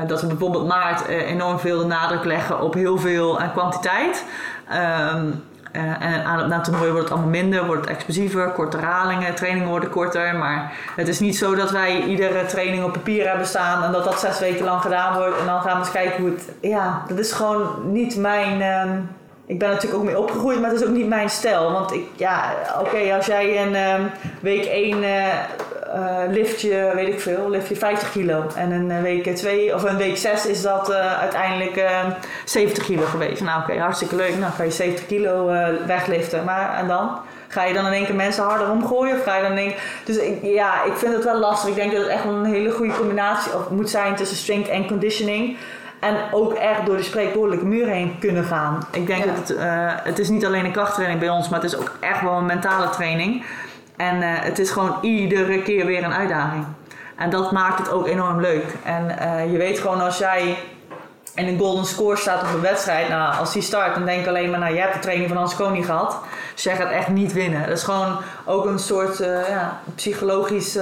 dat 0.06 0.20
we 0.20 0.26
bijvoorbeeld 0.26 0.66
maart 0.66 1.06
enorm 1.06 1.58
veel 1.58 1.78
de 1.78 1.84
nadruk 1.84 2.24
leggen 2.24 2.60
op 2.60 2.74
heel 2.74 2.98
veel 2.98 3.40
aan 3.40 3.52
kwantiteit. 3.52 4.24
Um, 5.14 5.44
en 5.72 6.24
aan 6.24 6.38
het, 6.38 6.48
na 6.48 6.54
het 6.54 6.64
toernooi 6.64 6.90
wordt 6.90 7.08
het 7.08 7.12
allemaal 7.12 7.30
minder, 7.30 7.66
wordt 7.66 7.80
het 7.80 7.90
explosiever, 7.90 8.48
korte 8.48 8.76
herhalingen, 8.76 9.34
trainingen 9.34 9.68
worden 9.68 9.90
korter. 9.90 10.36
Maar 10.36 10.72
het 10.96 11.08
is 11.08 11.20
niet 11.20 11.36
zo 11.36 11.54
dat 11.54 11.70
wij 11.70 12.02
iedere 12.02 12.46
training 12.46 12.84
op 12.84 12.92
papier 12.92 13.28
hebben 13.28 13.46
staan 13.46 13.82
en 13.82 13.92
dat 13.92 14.04
dat 14.04 14.20
zes 14.20 14.38
weken 14.38 14.64
lang 14.64 14.82
gedaan 14.82 15.16
wordt. 15.16 15.38
En 15.38 15.46
dan 15.46 15.60
gaan 15.60 15.72
we 15.72 15.78
eens 15.78 15.90
kijken 15.90 16.20
hoe 16.20 16.30
het. 16.30 16.52
Ja, 16.60 17.02
dat 17.08 17.18
is 17.18 17.32
gewoon 17.32 17.92
niet 17.92 18.16
mijn 18.16 18.62
ik 19.46 19.58
ben 19.58 19.68
natuurlijk 19.68 20.00
ook 20.00 20.06
mee 20.06 20.18
opgegroeid, 20.18 20.60
maar 20.60 20.70
het 20.70 20.80
is 20.80 20.86
ook 20.86 20.94
niet 20.94 21.08
mijn 21.08 21.30
stijl. 21.30 21.72
Want 21.72 21.92
ik, 21.92 22.04
ja, 22.16 22.54
oké, 22.80 23.14
als 23.14 23.26
jij 23.26 23.66
een 23.66 24.00
um, 24.00 24.10
week 24.40 24.64
1 24.64 25.02
uh, 25.02 25.26
uh, 25.96 26.32
lift 26.32 26.60
je, 26.60 26.90
weet 26.94 27.08
ik 27.08 27.20
veel, 27.20 27.50
lift 27.50 27.68
je 27.68 27.76
50 27.76 28.12
kilo. 28.12 28.46
En 28.56 28.70
een 28.70 29.02
week 29.02 29.36
2 29.36 29.74
of 29.74 29.82
een 29.82 29.96
week 29.96 30.16
6 30.16 30.46
is 30.46 30.62
dat 30.62 30.90
uh, 30.90 31.20
uiteindelijk 31.20 31.88
70 32.44 32.78
ehm, 32.78 32.92
kilo 32.92 33.06
geweest. 33.06 33.42
Nou 33.42 33.62
oké, 33.62 33.78
hartstikke 33.78 34.16
leuk. 34.16 34.38
Nou 34.38 34.52
ga 34.52 34.62
je 34.62 34.70
70 34.70 35.06
kilo 35.06 35.48
eh, 35.48 35.68
wegliften. 35.86 36.44
Maar 36.44 36.78
en 36.78 36.88
dan? 36.88 37.18
Ga 37.48 37.64
je 37.64 37.74
dan 37.74 37.86
in 37.86 37.92
één 37.92 38.04
keer 38.04 38.14
mensen 38.14 38.44
harder 38.44 38.70
omgooien? 38.70 39.16
Of 39.16 39.22
ga 39.22 39.36
je 39.36 39.42
dan 39.42 39.58
in 39.58 39.74
Dus 40.04 40.16
ik, 40.16 40.42
ja, 40.42 40.84
ik 40.84 40.96
vind 40.96 41.14
het 41.14 41.24
wel 41.24 41.38
lastig. 41.38 41.68
Ik 41.68 41.74
denk 41.74 41.92
dat 41.92 42.00
het 42.00 42.10
echt 42.10 42.24
wel 42.24 42.34
een 42.34 42.44
hele 42.44 42.70
goede 42.70 42.94
combinatie 42.94 43.52
moet 43.70 43.90
zijn 43.90 44.14
tussen 44.14 44.36
strength 44.36 44.68
en 44.68 44.86
conditioning. 44.86 45.56
En 46.00 46.16
ook 46.32 46.52
echt 46.52 46.86
door 46.86 46.96
de 46.96 47.02
spreekwoordelijke 47.02 47.66
muur 47.66 47.86
heen 47.86 48.16
kunnen 48.18 48.44
gaan. 48.44 48.86
Ik 48.92 49.06
denk 49.06 49.24
dat 49.24 49.36
het, 49.36 49.56
het 50.04 50.18
is 50.18 50.28
niet 50.28 50.46
alleen 50.46 50.64
een 50.64 50.72
krachttraining 50.72 51.20
bij 51.20 51.28
ons, 51.30 51.48
maar 51.48 51.60
het 51.60 51.72
is 51.72 51.78
ook 51.78 51.92
echt 52.00 52.22
wel 52.22 52.32
een 52.32 52.46
mentale 52.46 52.90
training. 52.90 53.44
En 53.96 54.16
uh, 54.16 54.28
het 54.28 54.58
is 54.58 54.70
gewoon 54.70 54.98
iedere 55.00 55.62
keer 55.62 55.86
weer 55.86 56.04
een 56.04 56.14
uitdaging. 56.14 56.64
En 57.16 57.30
dat 57.30 57.52
maakt 57.52 57.78
het 57.78 57.90
ook 57.90 58.06
enorm 58.06 58.40
leuk. 58.40 58.64
En 58.84 59.16
uh, 59.20 59.52
je 59.52 59.58
weet 59.58 59.78
gewoon 59.78 60.00
als 60.00 60.18
jij 60.18 60.58
in 61.34 61.48
een 61.48 61.58
golden 61.58 61.84
score 61.84 62.16
staat 62.16 62.42
op 62.42 62.54
een 62.54 62.60
wedstrijd, 62.60 63.08
nou, 63.08 63.38
als 63.38 63.52
die 63.52 63.62
start, 63.62 63.94
dan 63.94 64.04
denk 64.04 64.20
ik 64.20 64.26
alleen 64.26 64.50
maar, 64.50 64.58
nou, 64.58 64.74
je 64.74 64.80
hebt 64.80 64.94
de 64.94 64.98
training 64.98 65.28
van 65.28 65.38
Hans 65.38 65.56
Koning 65.56 65.84
gehad. 65.84 66.18
Dus 66.54 66.62
jij 66.62 66.76
gaat 66.76 66.90
echt 66.90 67.08
niet 67.08 67.32
winnen. 67.32 67.66
Dat 67.66 67.76
is 67.76 67.82
gewoon 67.82 68.16
ook 68.44 68.64
een 68.64 68.78
soort 68.78 69.18
ja, 69.48 69.80
psychologisch 69.94 70.78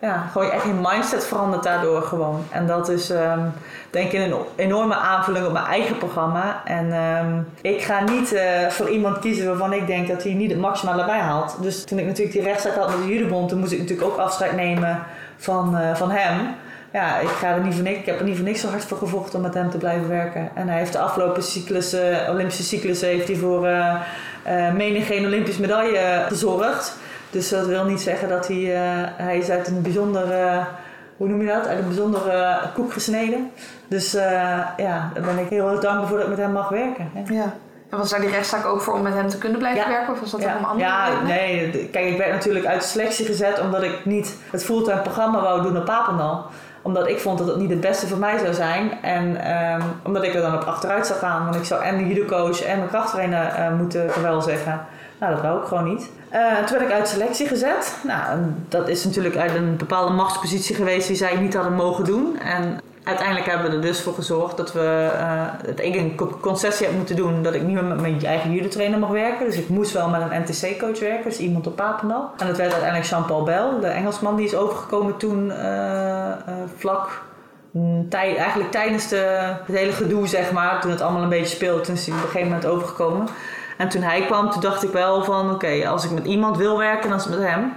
ja, 0.00 0.26
gewoon 0.32 0.50
echt 0.50 0.64
je 0.64 0.72
mindset 0.82 1.26
verandert 1.26 1.62
daardoor 1.62 2.02
gewoon. 2.02 2.44
En 2.50 2.66
dat 2.66 2.88
is 2.88 3.10
um, 3.10 3.52
denk 3.90 4.12
ik 4.12 4.20
een 4.20 4.34
enorme 4.56 4.94
aanvulling 4.94 5.46
op 5.46 5.52
mijn 5.52 5.64
eigen 5.64 5.98
programma. 5.98 6.62
En 6.64 6.92
um, 6.92 7.48
ik 7.60 7.82
ga 7.82 8.00
niet 8.00 8.32
uh, 8.32 8.68
voor 8.68 8.88
iemand 8.88 9.18
kiezen 9.18 9.46
waarvan 9.46 9.72
ik 9.72 9.86
denk 9.86 10.08
dat 10.08 10.22
hij 10.22 10.32
niet 10.32 10.50
het 10.50 10.60
maximale 10.60 11.00
erbij 11.00 11.18
haalt. 11.18 11.56
Dus 11.60 11.84
toen 11.84 11.98
ik 11.98 12.06
natuurlijk 12.06 12.32
die 12.32 12.42
rechtszaak 12.42 12.74
had 12.74 12.88
met 12.88 12.98
de 12.98 13.12
judebond, 13.12 13.48
toen 13.48 13.58
moest 13.58 13.72
ik 13.72 13.78
natuurlijk 13.78 14.08
ook 14.08 14.18
afscheid 14.18 14.56
nemen 14.56 15.02
van, 15.36 15.78
uh, 15.80 15.94
van 15.94 16.10
hem. 16.10 16.54
Ja, 16.92 17.18
ik, 17.18 17.28
ga 17.28 17.48
er 17.48 17.60
niet 17.60 17.74
voor 17.74 17.82
niks, 17.82 17.98
ik 17.98 18.06
heb 18.06 18.18
er 18.18 18.24
niet 18.24 18.36
voor 18.36 18.44
niks 18.44 18.60
zo 18.60 18.68
hard 18.68 18.84
voor 18.84 18.98
gevochten 18.98 19.34
om 19.34 19.44
met 19.44 19.54
hem 19.54 19.70
te 19.70 19.78
blijven 19.78 20.08
werken. 20.08 20.50
En 20.54 20.68
hij 20.68 20.78
heeft 20.78 20.92
de 20.92 20.98
afgelopen 20.98 21.42
cyclus, 21.42 21.94
uh, 21.94 22.00
Olympische 22.30 22.62
cyclus 22.62 23.00
heeft 23.00 23.28
hij 23.28 23.36
voor 23.36 23.68
menig 24.74 25.06
geen 25.06 25.26
Olympisch 25.26 25.58
medaille 25.58 26.24
gezorgd. 26.28 26.98
Dus 27.30 27.48
dat 27.48 27.66
wil 27.66 27.84
niet 27.84 28.00
zeggen 28.00 28.28
dat 28.28 28.48
hij, 28.48 28.56
uh, 28.56 29.08
hij 29.16 29.38
is 29.38 29.50
uit 29.50 29.68
een 29.68 29.82
bijzondere, 29.82 30.64
hoe 31.16 31.28
noem 31.28 31.40
je 31.40 31.46
dat? 31.46 31.66
Uit 31.66 31.78
een 31.78 31.86
bijzondere 31.86 32.60
koek 32.74 32.92
gesneden. 32.92 33.50
Dus 33.88 34.14
uh, 34.14 34.22
ja, 34.76 35.10
daar 35.14 35.24
ben 35.24 35.38
ik 35.38 35.48
heel 35.48 35.70
erg 35.70 35.80
dankbaar 35.80 36.08
voor 36.08 36.16
dat 36.16 36.26
ik 36.26 36.32
met 36.32 36.44
hem 36.44 36.52
mag 36.52 36.68
werken. 36.68 37.10
Ja. 37.28 37.54
En 37.90 37.98
was 37.98 38.10
daar 38.10 38.20
die 38.20 38.30
rechtszaak 38.30 38.66
ook 38.66 38.80
voor 38.80 38.94
om 38.94 39.02
met 39.02 39.14
hem 39.14 39.28
te 39.28 39.38
kunnen 39.38 39.58
blijven 39.58 39.88
werken? 39.88 40.12
Of 40.12 40.20
was 40.20 40.30
dat 40.30 40.40
ja. 40.40 40.56
om 40.58 40.64
andere 40.64 40.88
Ja, 40.88 41.22
nee. 41.22 41.88
Kijk, 41.92 42.06
ik 42.06 42.18
werd 42.18 42.32
natuurlijk 42.32 42.66
uit 42.66 42.80
de 42.80 42.86
selectie 42.86 43.26
gezet 43.26 43.60
omdat 43.60 43.82
ik 43.82 44.04
niet 44.04 44.36
het 44.50 44.64
fulltime 44.64 45.00
programma 45.00 45.40
wou 45.40 45.62
doen 45.62 45.76
op 45.76 45.84
Papendal 45.84 46.46
omdat 46.82 47.08
ik 47.08 47.18
vond 47.18 47.38
dat 47.38 47.46
het 47.46 47.56
niet 47.56 47.70
het 47.70 47.80
beste 47.80 48.06
voor 48.06 48.18
mij 48.18 48.38
zou 48.38 48.54
zijn. 48.54 49.02
En 49.02 49.52
um, 49.72 49.82
omdat 50.04 50.22
ik 50.22 50.34
er 50.34 50.40
dan 50.40 50.54
op 50.54 50.62
achteruit 50.62 51.06
zou 51.06 51.18
gaan. 51.18 51.44
Want 51.44 51.56
ik 51.56 51.64
zou 51.64 51.82
en 51.82 51.96
de 51.96 52.06
judocoach 52.06 52.62
en 52.62 52.76
mijn 52.76 52.88
krachttrainer 52.88 53.58
uh, 53.58 53.78
moeten 53.78 54.22
wel 54.22 54.40
zeggen. 54.40 54.86
Nou, 55.20 55.32
dat 55.32 55.42
wou 55.42 55.60
ik 55.60 55.66
gewoon 55.66 55.84
niet. 55.84 56.10
Uh, 56.32 56.56
toen 56.64 56.78
werd 56.78 56.90
ik 56.90 56.96
uit 56.96 57.08
selectie 57.08 57.46
gezet. 57.46 57.96
Nou, 58.04 58.38
dat 58.68 58.88
is 58.88 59.04
natuurlijk 59.04 59.36
uit 59.36 59.54
een 59.54 59.76
bepaalde 59.76 60.12
machtspositie 60.12 60.74
geweest 60.74 61.06
die 61.06 61.16
zij 61.16 61.36
niet 61.36 61.54
hadden 61.54 61.72
mogen 61.72 62.04
doen. 62.04 62.38
En 62.38 62.80
uiteindelijk 63.04 63.46
hebben 63.46 63.70
we 63.70 63.76
er 63.76 63.82
dus 63.82 64.00
voor 64.00 64.14
gezorgd 64.14 64.56
dat, 64.56 64.72
we, 64.72 65.10
uh, 65.76 65.86
ik 65.86 65.94
een 65.94 66.16
concessie 66.40 66.86
heb 66.86 66.96
moeten 66.96 67.16
doen 67.16 67.42
dat 67.42 67.54
ik 67.54 67.62
niet 67.62 67.74
meer 67.74 67.84
met 67.84 68.00
mijn 68.00 68.24
eigen 68.24 68.52
judo-trainer 68.52 68.98
mag 68.98 69.10
werken. 69.10 69.46
Dus 69.46 69.56
ik 69.56 69.68
moest 69.68 69.92
wel 69.92 70.08
met 70.08 70.20
een 70.20 70.40
NTC-coach 70.40 71.00
werken, 71.00 71.24
dus 71.24 71.38
iemand 71.38 71.66
op 71.66 71.76
Papendal. 71.76 72.30
En 72.36 72.46
dat 72.46 72.56
werd 72.56 72.72
uiteindelijk 72.72 73.10
Jean-Paul 73.10 73.42
Bel, 73.42 73.80
de 73.80 73.86
Engelsman 73.86 74.36
die 74.36 74.46
is 74.46 74.54
overgekomen 74.54 75.16
toen 75.16 75.46
uh, 75.46 76.32
vlak 76.76 77.22
eigenlijk 78.10 78.70
tijdens 78.70 79.08
de, 79.08 79.54
het 79.66 79.76
hele 79.76 79.92
gedoe, 79.92 80.26
zeg 80.26 80.52
maar, 80.52 80.80
toen 80.80 80.90
het 80.90 81.00
allemaal 81.00 81.22
een 81.22 81.28
beetje 81.28 81.56
speelde, 81.56 81.80
toen 81.80 81.94
is 81.94 82.06
hij 82.06 82.14
op 82.14 82.22
een 82.22 82.28
gegeven 82.28 82.48
moment 82.48 82.66
overgekomen. 82.66 83.28
En 83.80 83.88
toen 83.88 84.02
hij 84.02 84.24
kwam, 84.26 84.50
toen 84.50 84.60
dacht 84.60 84.82
ik 84.82 84.90
wel 84.90 85.24
van 85.24 85.50
oké, 85.50 85.88
als 85.88 86.04
ik 86.04 86.10
met 86.10 86.24
iemand 86.24 86.56
wil 86.56 86.78
werken, 86.78 87.08
dan 87.08 87.18
is 87.18 87.24
het 87.24 87.38
met 87.38 87.48
hem. 87.48 87.72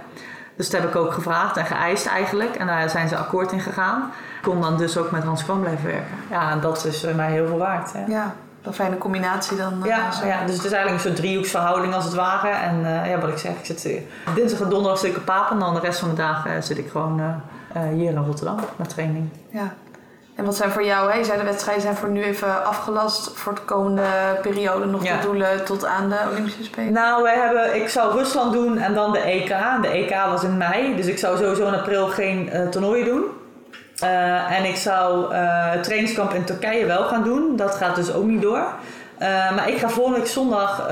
Dus 0.56 0.70
dat 0.70 0.80
heb 0.80 0.90
ik 0.90 0.96
ook 0.96 1.12
gevraagd 1.12 1.56
en 1.56 1.66
geëist 1.66 2.06
eigenlijk. 2.06 2.56
En 2.56 2.66
daar 2.66 2.90
zijn 2.90 3.08
ze 3.08 3.16
akkoord 3.16 3.52
in 3.52 3.60
gegaan. 3.60 4.12
Ik 4.36 4.42
kon 4.42 4.60
dan 4.60 4.76
dus 4.76 4.96
ook 4.96 5.10
met 5.10 5.24
Hans 5.24 5.44
Kwam 5.44 5.60
blijven 5.60 5.86
werken. 5.86 6.16
Ja, 6.30 6.50
en 6.50 6.60
dat 6.60 6.84
is 6.84 7.06
mij 7.16 7.30
heel 7.30 7.46
veel 7.46 7.58
waard. 7.58 7.92
Hè. 7.92 8.04
Ja, 8.06 8.34
een 8.62 8.72
fijne 8.72 8.98
combinatie 8.98 9.56
dan. 9.56 9.80
Ja, 9.84 10.08
uh, 10.22 10.28
ja, 10.28 10.44
dus 10.46 10.56
het 10.56 10.64
is 10.64 10.72
eigenlijk 10.72 10.92
een 10.92 11.10
soort 11.10 11.16
driehoeksverhouding 11.16 11.94
als 11.94 12.04
het 12.04 12.14
ware. 12.14 12.48
En 12.48 12.80
uh, 12.80 13.10
ja, 13.10 13.18
wat 13.18 13.30
ik 13.30 13.38
zeg, 13.38 13.52
ik 13.52 13.64
zit 13.64 13.84
uh, 13.84 14.00
dinsdag 14.34 14.60
en 14.60 14.68
donderdag 14.68 14.98
stuk 14.98 15.16
op 15.16 15.24
Papen. 15.24 15.52
En 15.52 15.58
dan 15.58 15.74
de 15.74 15.80
rest 15.80 15.98
van 15.98 16.08
de 16.08 16.14
dagen 16.14 16.62
zit 16.62 16.78
ik 16.78 16.90
gewoon 16.90 17.42
hier 17.92 18.10
in 18.10 18.16
Rotterdam 18.16 18.58
naar 18.76 18.86
training. 18.86 19.28
Ja. 19.48 19.74
En 20.34 20.44
wat 20.44 20.56
zijn 20.56 20.70
voor 20.70 20.84
jou, 20.84 21.10
hè? 21.10 21.18
je 21.18 21.24
zei 21.24 21.38
de 21.38 21.44
wedstrijden 21.44 21.82
zijn 21.82 21.96
voor 21.96 22.08
nu 22.08 22.22
even 22.22 22.64
afgelast 22.64 23.30
voor 23.34 23.54
de 23.54 23.60
komende 23.60 24.02
periode 24.42 24.84
nog 24.84 25.04
Ja. 25.04 25.16
de 25.16 25.22
doelen 25.22 25.64
tot 25.64 25.84
aan 25.84 26.08
de 26.08 26.16
Olympische 26.30 26.64
Spelen? 26.64 26.92
Nou, 26.92 27.22
wij 27.22 27.36
hebben, 27.36 27.76
ik 27.82 27.88
zou 27.88 28.12
Rusland 28.18 28.52
doen 28.52 28.78
en 28.78 28.94
dan 28.94 29.12
de 29.12 29.18
EK. 29.18 29.48
De 29.82 29.88
EK 29.88 30.14
was 30.28 30.42
in 30.42 30.56
mei, 30.56 30.96
dus 30.96 31.06
ik 31.06 31.18
zou 31.18 31.36
sowieso 31.36 31.66
in 31.66 31.74
april 31.74 32.06
geen 32.08 32.50
eh 32.50 32.68
toernooien 32.68 33.04
doen. 33.06 33.22
Eh, 33.98 34.58
en 34.58 34.64
ik 34.64 34.76
zou 34.76 35.32
eh, 35.34 35.40
het 35.70 35.82
trainingskamp 35.82 36.32
in 36.32 36.44
Turkije 36.44 36.86
wel 36.86 37.04
gaan 37.04 37.22
doen. 37.22 37.56
Dat 37.56 37.74
gaat 37.74 37.96
dus 37.96 38.12
ook 38.12 38.24
niet 38.24 38.42
door. 38.42 38.64
Maar 39.54 39.68
ik 39.68 39.78
ga 39.78 39.88
volgende 39.88 40.18
week 40.18 40.28
zondag, 40.28 40.88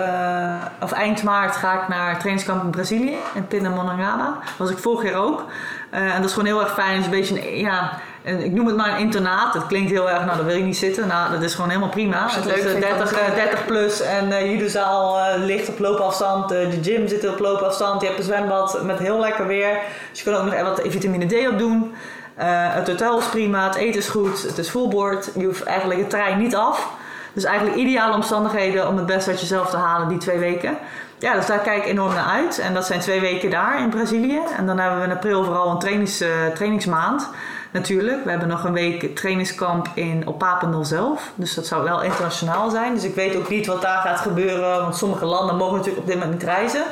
of 0.81 0.93
eind 0.93 1.23
maart, 1.23 1.57
ga 1.57 1.83
ik 1.83 1.89
naar 1.89 2.09
het 2.09 2.19
trainingskamp 2.19 2.63
in 2.63 2.71
Brazilië, 2.71 3.17
in 3.35 3.47
Pindamonhangaba. 3.47 4.25
Dat 4.25 4.57
was 4.57 4.71
ik 4.71 4.79
vorig 4.79 5.11
jaar 5.11 5.21
ook. 5.21 5.45
En 5.91 6.17
dat 6.17 6.25
is 6.25 6.33
gewoon 6.33 6.47
heel 6.49 6.61
erg 6.61 6.73
fijn. 6.73 6.91
Het 6.91 6.99
is 6.99 7.05
een 7.05 7.11
beetje 7.11 7.51
een, 7.51 7.59
ja, 7.59 7.91
ik 8.23 8.53
noem 8.53 8.67
het 8.67 8.77
maar 8.77 8.93
een 8.93 8.99
internaat. 8.99 9.53
Dat 9.53 9.67
klinkt 9.67 9.91
heel 9.91 10.11
erg, 10.11 10.25
nou 10.25 10.37
daar 10.37 10.47
wil 10.47 10.57
ik 10.57 10.65
niet 10.65 10.77
zitten. 10.77 11.07
Nou, 11.07 11.33
dat 11.33 11.43
is 11.43 11.55
gewoon 11.55 11.69
helemaal 11.69 11.91
prima. 11.91 12.17
Je 12.17 12.35
het 12.35 12.35
Het 12.35 12.45
is 12.45 12.51
leuk 12.51 12.65
eh, 12.65 12.71
vindt, 12.71 12.89
dan 12.89 12.99
30, 12.99 13.11
is 13.13 13.19
het 13.19 13.29
eh, 13.29 13.35
30 13.35 13.65
plus 13.65 14.01
en 14.01 14.33
eh 14.33 14.51
judozaal 14.51 15.19
eh, 15.19 15.45
ligt 15.45 15.69
op 15.69 15.79
loopafstand. 15.79 16.53
Eh, 16.53 16.71
de 16.71 16.79
gym 16.83 17.09
zit 17.09 17.29
op 17.29 17.39
loopafstand. 17.39 18.01
Je 18.01 18.07
hebt 18.07 18.19
een 18.19 18.25
zwembad 18.25 18.83
met 18.83 18.99
heel 18.99 19.19
lekker 19.19 19.47
weer. 19.47 19.79
Dus 20.11 20.23
je 20.23 20.31
kan 20.31 20.41
ook 20.41 20.45
nog 20.45 20.61
wat 20.63 20.81
vitamine 20.85 21.27
D 21.27 21.49
op 21.49 21.59
doen. 21.59 21.95
Eh, 22.35 22.75
het 22.75 22.89
hotel 22.89 23.19
is 23.19 23.27
prima, 23.27 23.67
het 23.67 23.75
eten 23.75 24.01
is 24.01 24.09
goed, 24.09 24.43
het 24.43 24.59
is 24.59 24.69
fullboard. 24.69 25.31
Je 25.35 25.45
hoeft 25.45 25.63
eigenlijk 25.63 26.01
het 26.01 26.11
trein 26.11 26.39
niet 26.39 26.57
af. 26.57 26.91
Dus 27.33 27.45
eigenlijk 27.45 27.77
ideale 27.77 28.15
omstandigheden 28.15 28.89
om 28.89 28.97
het 28.97 29.07
beste 29.07 29.31
uit 29.31 29.41
jezelf 29.41 29.71
te 29.71 29.77
halen 29.77 30.09
die 30.09 30.19
twee 30.19 30.39
weken. 30.39 30.77
Ja, 31.19 31.35
dus 31.35 31.47
daar 31.47 31.59
kijk 31.59 31.83
ik 31.83 31.91
enorm 31.91 32.15
naar 32.15 32.25
uit. 32.25 32.59
En 32.59 32.75
dat 32.75 32.87
zijn 32.87 33.01
twee 33.01 33.21
weken 33.21 33.51
daar 33.51 33.81
in 33.81 33.89
Brazilië. 33.89 34.41
En 34.57 34.67
dan 34.67 34.79
hebben 34.79 34.99
we 34.99 35.05
in 35.05 35.13
april 35.13 35.45
vooral 35.45 35.71
een 35.71 35.79
trainings, 35.79 36.21
eh, 36.21 36.29
trainingsmaand. 36.55 37.29
Natuurlijk. 37.73 38.25
We 38.25 38.31
hebben 38.31 38.49
nog 38.49 38.65
een 38.65 38.73
week 38.73 39.17
trainingskamp 39.17 39.89
in, 39.95 40.27
op 40.27 40.39
Papendal 40.39 40.85
zelf. 40.85 41.33
Dus 41.35 41.55
dat 41.55 41.67
zou 41.67 41.85
wel 41.85 42.03
internationaal 42.03 42.71
zijn. 42.71 42.95
Dus 42.95 43.05
ik 43.05 43.15
weet 43.15 43.37
ook 43.37 43.49
niet 43.49 43.67
wat 43.67 43.83
daar 43.83 44.01
gaat 44.01 44.21
gebeuren. 44.21 44.81
Want 44.81 44.97
sommige 44.97 45.25
landen 45.25 45.57
mogen 45.57 45.77
natuurlijk 45.77 46.03
op 46.03 46.07
dit 46.07 46.19
moment 46.19 46.33
niet 46.33 46.43
reizen. 46.43 46.83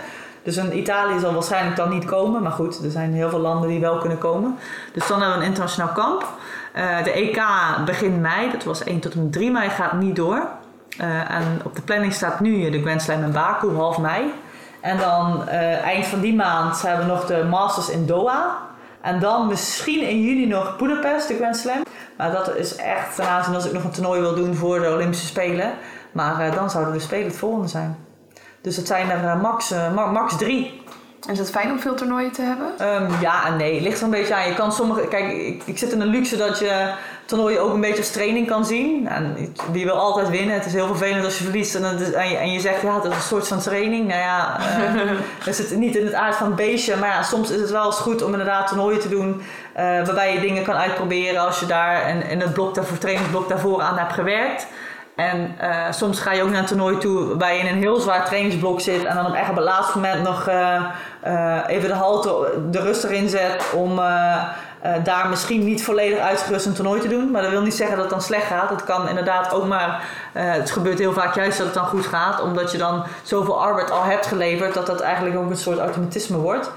Dus 0.43 0.57
een 0.57 0.78
Italië 0.78 1.18
zal 1.18 1.33
waarschijnlijk 1.33 1.76
dan 1.76 1.91
niet 1.91 2.05
komen. 2.05 2.43
Maar 2.43 2.53
goed, 2.53 2.85
er 2.85 2.91
zijn 2.91 3.12
heel 3.12 3.28
veel 3.28 3.39
landen 3.39 3.68
die 3.68 3.81
wel 3.81 3.99
kunnen 3.99 4.18
komen. 4.18 4.59
Dus 4.93 5.07
dan 5.07 5.20
hebben 5.20 5.39
we 5.39 5.45
een 5.45 5.51
internationaal 5.51 5.93
kamp. 5.93 6.28
Eh, 6.72 7.05
de 7.05 7.11
EK 7.11 7.43
begin 7.85 8.20
mei. 8.20 8.51
Dat 8.51 8.64
was 8.64 8.85
1 8.85 9.01
tot 9.01 9.14
en 9.14 9.22
met 9.22 9.33
3 9.33 9.51
mei. 9.51 9.70
Gaat 9.70 9.93
niet 9.93 10.16
door. 10.16 10.43
Eh, 10.99 11.31
en 11.31 11.61
op 11.64 11.76
de 11.76 11.83
planning 11.83 12.12
staat 12.12 12.41
nu 12.41 12.70
de 12.70 12.81
Grand 12.81 13.03
Slam 13.03 13.22
in 13.22 13.33
Baku, 13.33 13.74
half 13.74 13.99
mei. 13.99 14.33
En 14.81 14.99
dan 14.99 15.49
eh, 15.49 15.83
eind 15.83 16.07
van 16.07 16.20
die 16.20 16.35
maand 16.35 16.83
hebben 16.83 17.07
we 17.07 17.12
nog 17.12 17.26
de 17.26 17.45
Masters 17.51 17.89
in 17.91 18.07
Doha. 18.07 18.68
En 19.03 19.21
dan 19.21 19.47
misschien 19.47 20.09
in 20.09 20.23
juni 20.23 20.47
nog 20.47 20.77
Budapest, 20.77 21.29
de 21.29 21.35
Grand 21.37 21.57
Slam. 21.57 21.83
Maar 22.17 22.33
dat 22.33 22.57
is 22.57 22.77
echt 22.77 23.15
ten 23.17 23.29
aanzien 23.29 23.55
als 23.55 23.65
ik 23.67 23.73
nog 23.73 23.85
een 23.85 23.91
toernooi 23.91 24.21
wil 24.21 24.35
doen 24.35 24.55
voor 24.55 24.81
de 24.81 24.91
Olympische 24.93 25.27
Spelen. 25.27 25.73
Maar 26.13 26.41
eh, 26.41 26.55
dan 26.55 26.71
zouden 26.71 26.93
de 26.95 27.01
Spelen 27.01 27.27
het 27.27 27.37
volgende 27.37 27.69
zijn. 27.69 27.97
Dus 28.61 28.77
het 28.77 28.87
zijn 28.87 29.11
er 29.11 29.25
eh, 29.25 29.41
max, 29.41 29.71
eh, 29.71 29.95
ma- 29.95 30.07
max 30.11 30.37
drie. 30.37 30.83
Is 31.29 31.39
het 31.39 31.51
fijn 31.51 31.71
om 31.71 31.81
veel 31.81 31.95
toernooien 31.95 32.33
te 32.33 32.43
hebben? 32.43 32.66
Ehm, 32.79 33.21
ja 33.21 33.47
en 33.47 33.57
nee, 33.57 33.81
ligt 33.81 33.99
er 33.99 34.05
een 34.05 34.11
beetje 34.11 34.35
aan. 34.35 34.49
Je 34.49 34.55
kan 34.55 34.73
sommige, 34.73 35.01
kijk, 35.09 35.33
ik, 35.33 35.62
ik 35.64 35.79
zit 35.79 35.93
in 35.93 36.01
een 36.01 36.07
luxe 36.07 36.37
dat 36.37 36.59
je 36.59 36.93
toernooien 37.25 37.61
ook 37.62 37.75
een 37.75 37.81
beetje 37.81 37.97
als 37.99 38.11
training 38.11 38.47
kan 38.47 38.64
zien. 38.64 39.09
En 39.09 39.55
wie 39.73 39.85
wil 39.85 39.95
altijd 39.95 40.29
winnen? 40.29 40.55
Het 40.55 40.66
is 40.66 40.73
heel 40.73 40.87
vervelend 40.87 41.25
als 41.25 41.39
je 41.39 41.45
verliest 41.45 41.75
en, 41.75 41.83
het 41.85 42.01
is- 42.01 42.12
en, 42.12 42.29
je, 42.31 42.37
en 42.37 42.53
je 42.53 42.61
zegt 42.61 42.83
ja, 42.83 42.95
dat 42.95 43.07
is 43.07 43.14
een 43.16 43.21
soort 43.23 43.49
van 43.49 43.59
training. 43.59 44.07
Nou 44.09 44.21
ja, 44.21 44.59
dat 45.45 45.55
zit 45.61 45.77
niet 45.77 45.97
in 45.97 46.05
het 46.05 46.14
aard 46.14 46.35
van 46.37 46.47
het 46.47 46.57
beestje. 46.57 46.97
Maar 46.97 47.09
ja, 47.09 47.23
soms 47.23 47.51
is 47.51 47.61
het 47.61 47.71
wel 47.71 47.87
eens 47.87 47.97
goed 47.97 48.23
om 48.23 48.31
inderdaad 48.31 48.66
toernooien 48.68 49.01
te 49.01 49.09
doen 49.09 49.43
eh, 49.73 49.85
waarbij 49.85 50.35
je 50.35 50.41
dingen 50.41 50.62
kan 50.64 50.75
uitproberen 50.77 51.41
als 51.47 51.61
je 51.61 51.66
daar 51.66 52.09
in, 52.09 52.23
in 52.29 52.41
het 52.41 52.53
blok 52.53 52.75
daarvoor, 52.75 52.99
trainingsblok 52.99 53.49
daarvoor 53.49 53.83
aan 53.83 53.99
hebt 53.99 54.12
gewerkt. 54.12 54.66
En 55.21 55.55
eh, 55.59 55.93
soms 55.93 56.21
ga 56.21 56.33
je 56.33 56.43
ook 56.43 56.51
naar 56.51 56.59
een 56.59 56.66
toernooi 56.66 56.99
toe 56.99 57.27
waarbij 57.27 57.57
je 57.57 57.62
in 57.62 57.75
een 57.75 57.83
heel 57.83 58.01
zwaar 58.01 58.25
trainingsblok 58.25 58.81
zit 58.81 59.05
en 59.05 59.14
dan 59.14 59.27
op, 59.27 59.35
echt 59.35 59.51
op 59.51 59.57
het 59.57 59.64
laatste 59.64 59.99
moment 59.99 60.23
nog 60.23 60.47
eh, 60.49 60.75
eh, 61.21 61.59
even 61.66 61.89
de 61.89 61.95
halte, 61.95 62.59
de 62.71 62.81
rust 62.81 63.05
erin 63.05 63.29
zet 63.29 63.64
om 63.75 64.01
daar 65.05 65.29
misschien 65.29 65.64
niet 65.64 65.85
volledig 65.85 66.18
uitgerust 66.18 66.66
een 66.66 66.73
toernooi 66.73 67.01
te 67.01 67.09
doen. 67.09 67.31
Maar 67.31 67.43
dat 67.43 67.51
wil 67.51 67.62
niet 67.62 67.75
zeggen 67.75 67.97
dat 67.97 68.05
het 68.05 68.14
dan 68.14 68.23
slecht 68.23 68.47
gaat. 68.47 68.71
Het 68.71 68.85
kan 68.85 69.09
inderdaad 69.09 69.53
ook 69.53 69.66
maar, 69.66 70.03
het 70.33 70.71
gebeurt 70.71 70.99
heel 70.99 71.12
vaak 71.12 71.35
juist 71.35 71.57
dat 71.59 71.66
het 71.66 71.75
dan 71.75 71.87
goed 71.87 72.07
gaat, 72.07 72.43
omdat 72.43 72.73
je 72.73 72.79
dan 72.79 73.05
zoveel 73.23 73.62
arbeid 73.62 73.91
al 73.91 74.03
hebt 74.03 74.27
geleverd 74.27 74.75
dat 74.75 74.87
dat 74.87 75.01
eigenlijk 75.01 75.37
ook 75.37 75.51
een 75.51 75.57
soort 75.57 75.79
automatisme 75.79 76.37
wordt. 76.37 76.71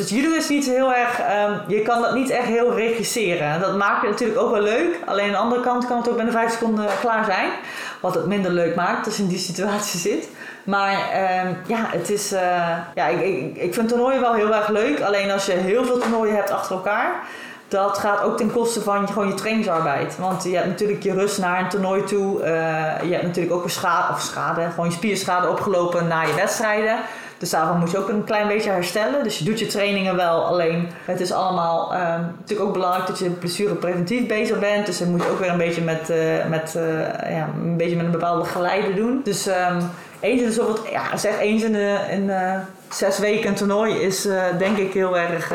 Dus 0.00 0.10
judo 0.10 0.34
is 0.34 0.48
niet 0.48 0.66
heel 0.66 0.94
erg, 0.94 1.20
ehm, 1.20 1.52
je 1.66 1.82
kan 1.82 2.02
dat 2.02 2.14
niet 2.14 2.30
echt 2.30 2.46
heel 2.46 2.74
regisseren. 2.74 3.46
En 3.46 3.60
Dat 3.60 3.76
maakt 3.76 4.00
het 4.00 4.10
natuurlijk 4.10 4.40
ook 4.40 4.50
wel 4.50 4.60
leuk. 4.60 4.98
Alleen 5.06 5.26
aan 5.26 5.32
de 5.32 5.36
andere 5.36 5.60
kant 5.60 5.86
kan 5.86 5.96
het 5.96 6.08
ook 6.08 6.16
binnen 6.16 6.32
vijf 6.32 6.52
seconden 6.52 6.86
klaar 7.00 7.24
zijn. 7.24 7.50
Wat 8.00 8.14
het 8.14 8.26
minder 8.26 8.50
leuk 8.50 8.74
maakt 8.74 9.06
als 9.06 9.16
je 9.16 9.22
in 9.22 9.28
die 9.28 9.38
situatie 9.38 10.00
zit. 10.10 10.28
Maar 10.64 11.10
ehm, 11.12 11.54
ja, 11.66 11.86
het 11.88 12.10
is, 12.10 12.32
eh, 12.32 12.76
ja 12.94 13.06
ik, 13.06 13.20
ik, 13.20 13.56
ik 13.56 13.74
vind 13.74 13.88
toernooien 13.88 14.20
wel 14.20 14.34
heel 14.34 14.54
erg 14.54 14.68
leuk. 14.68 15.00
Alleen 15.00 15.30
als 15.30 15.46
je 15.46 15.52
heel 15.52 15.84
veel 15.84 15.98
toernooien 15.98 16.34
hebt 16.34 16.50
achter 16.50 16.76
elkaar. 16.76 17.12
Dat 17.68 17.98
gaat 17.98 18.22
ook 18.22 18.36
ten 18.36 18.52
koste 18.52 18.80
van 18.80 19.08
gewoon 19.08 19.28
je 19.28 19.34
trainingsarbeid. 19.34 20.18
Want 20.18 20.42
je 20.42 20.54
hebt 20.54 20.66
natuurlijk 20.66 21.02
je 21.02 21.12
rust 21.12 21.38
naar 21.38 21.60
een 21.60 21.68
toernooi 21.68 22.04
toe. 22.04 22.42
Eh, 22.42 23.02
je 23.02 23.12
hebt 23.12 23.26
natuurlijk 23.26 23.54
ook 23.54 23.64
een 23.64 23.70
schade, 23.70 24.12
of 24.12 24.20
schade, 24.20 24.70
gewoon 24.70 24.88
je 24.88 24.96
spierschade 24.96 25.48
opgelopen 25.48 26.06
na 26.06 26.22
je 26.22 26.34
wedstrijden. 26.34 26.98
Dus 27.40 27.50
daarvan 27.50 27.78
moet 27.78 27.90
je 27.90 27.98
ook 27.98 28.08
een 28.08 28.24
klein 28.24 28.48
beetje 28.48 28.70
herstellen. 28.70 29.24
Dus 29.24 29.38
je 29.38 29.44
doet 29.44 29.58
je 29.58 29.66
trainingen 29.66 30.16
wel. 30.16 30.44
Alleen 30.44 30.88
het 31.04 31.20
is 31.20 31.32
allemaal 31.32 31.94
ehm, 31.94 32.20
natuurlijk 32.38 32.68
ook 32.68 32.74
belangrijk 32.74 33.06
dat 33.06 33.18
je 33.18 33.30
blessurepreventief 33.30 34.26
bezig 34.26 34.58
bent. 34.58 34.86
Dus 34.86 34.98
dan 34.98 35.10
moet 35.10 35.22
je 35.22 35.30
ook 35.30 35.38
weer 35.38 35.50
een 35.50 35.58
beetje 35.58 35.82
met, 35.82 36.10
eh, 36.10 36.46
met, 36.48 36.74
eh, 36.74 37.32
ja, 37.36 37.48
een, 37.62 37.76
beetje 37.76 37.96
met 37.96 38.04
een 38.04 38.10
bepaalde 38.10 38.44
geleide 38.44 38.94
doen. 38.94 39.20
Dus 39.24 39.46
ehm, 39.46 39.80
eens 40.20 40.40
in 40.40 40.48
de 40.50 40.80
ja, 40.90 41.16
zeg 41.16 41.38
eens 41.38 41.62
in, 41.62 41.72
de, 41.72 41.98
in 42.10 42.30
eh, 42.30 42.58
zes 42.88 43.18
weken 43.18 43.48
een 43.48 43.54
toernooi 43.54 43.94
is 43.94 44.28
denk 44.58 44.76
ik 44.76 44.92
heel 44.92 45.18
erg 45.18 45.52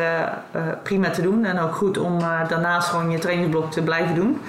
prima 0.83 1.09
te 1.09 1.21
doen. 1.21 1.45
En 1.45 1.59
ook 1.59 1.75
goed 1.75 1.97
om 1.97 2.19
daarnaast 2.47 2.87
gewoon 2.87 3.11
je 3.11 3.19
trainingsblok 3.19 3.71
te 3.71 3.81
blijven 3.81 4.15
doen. 4.15 4.41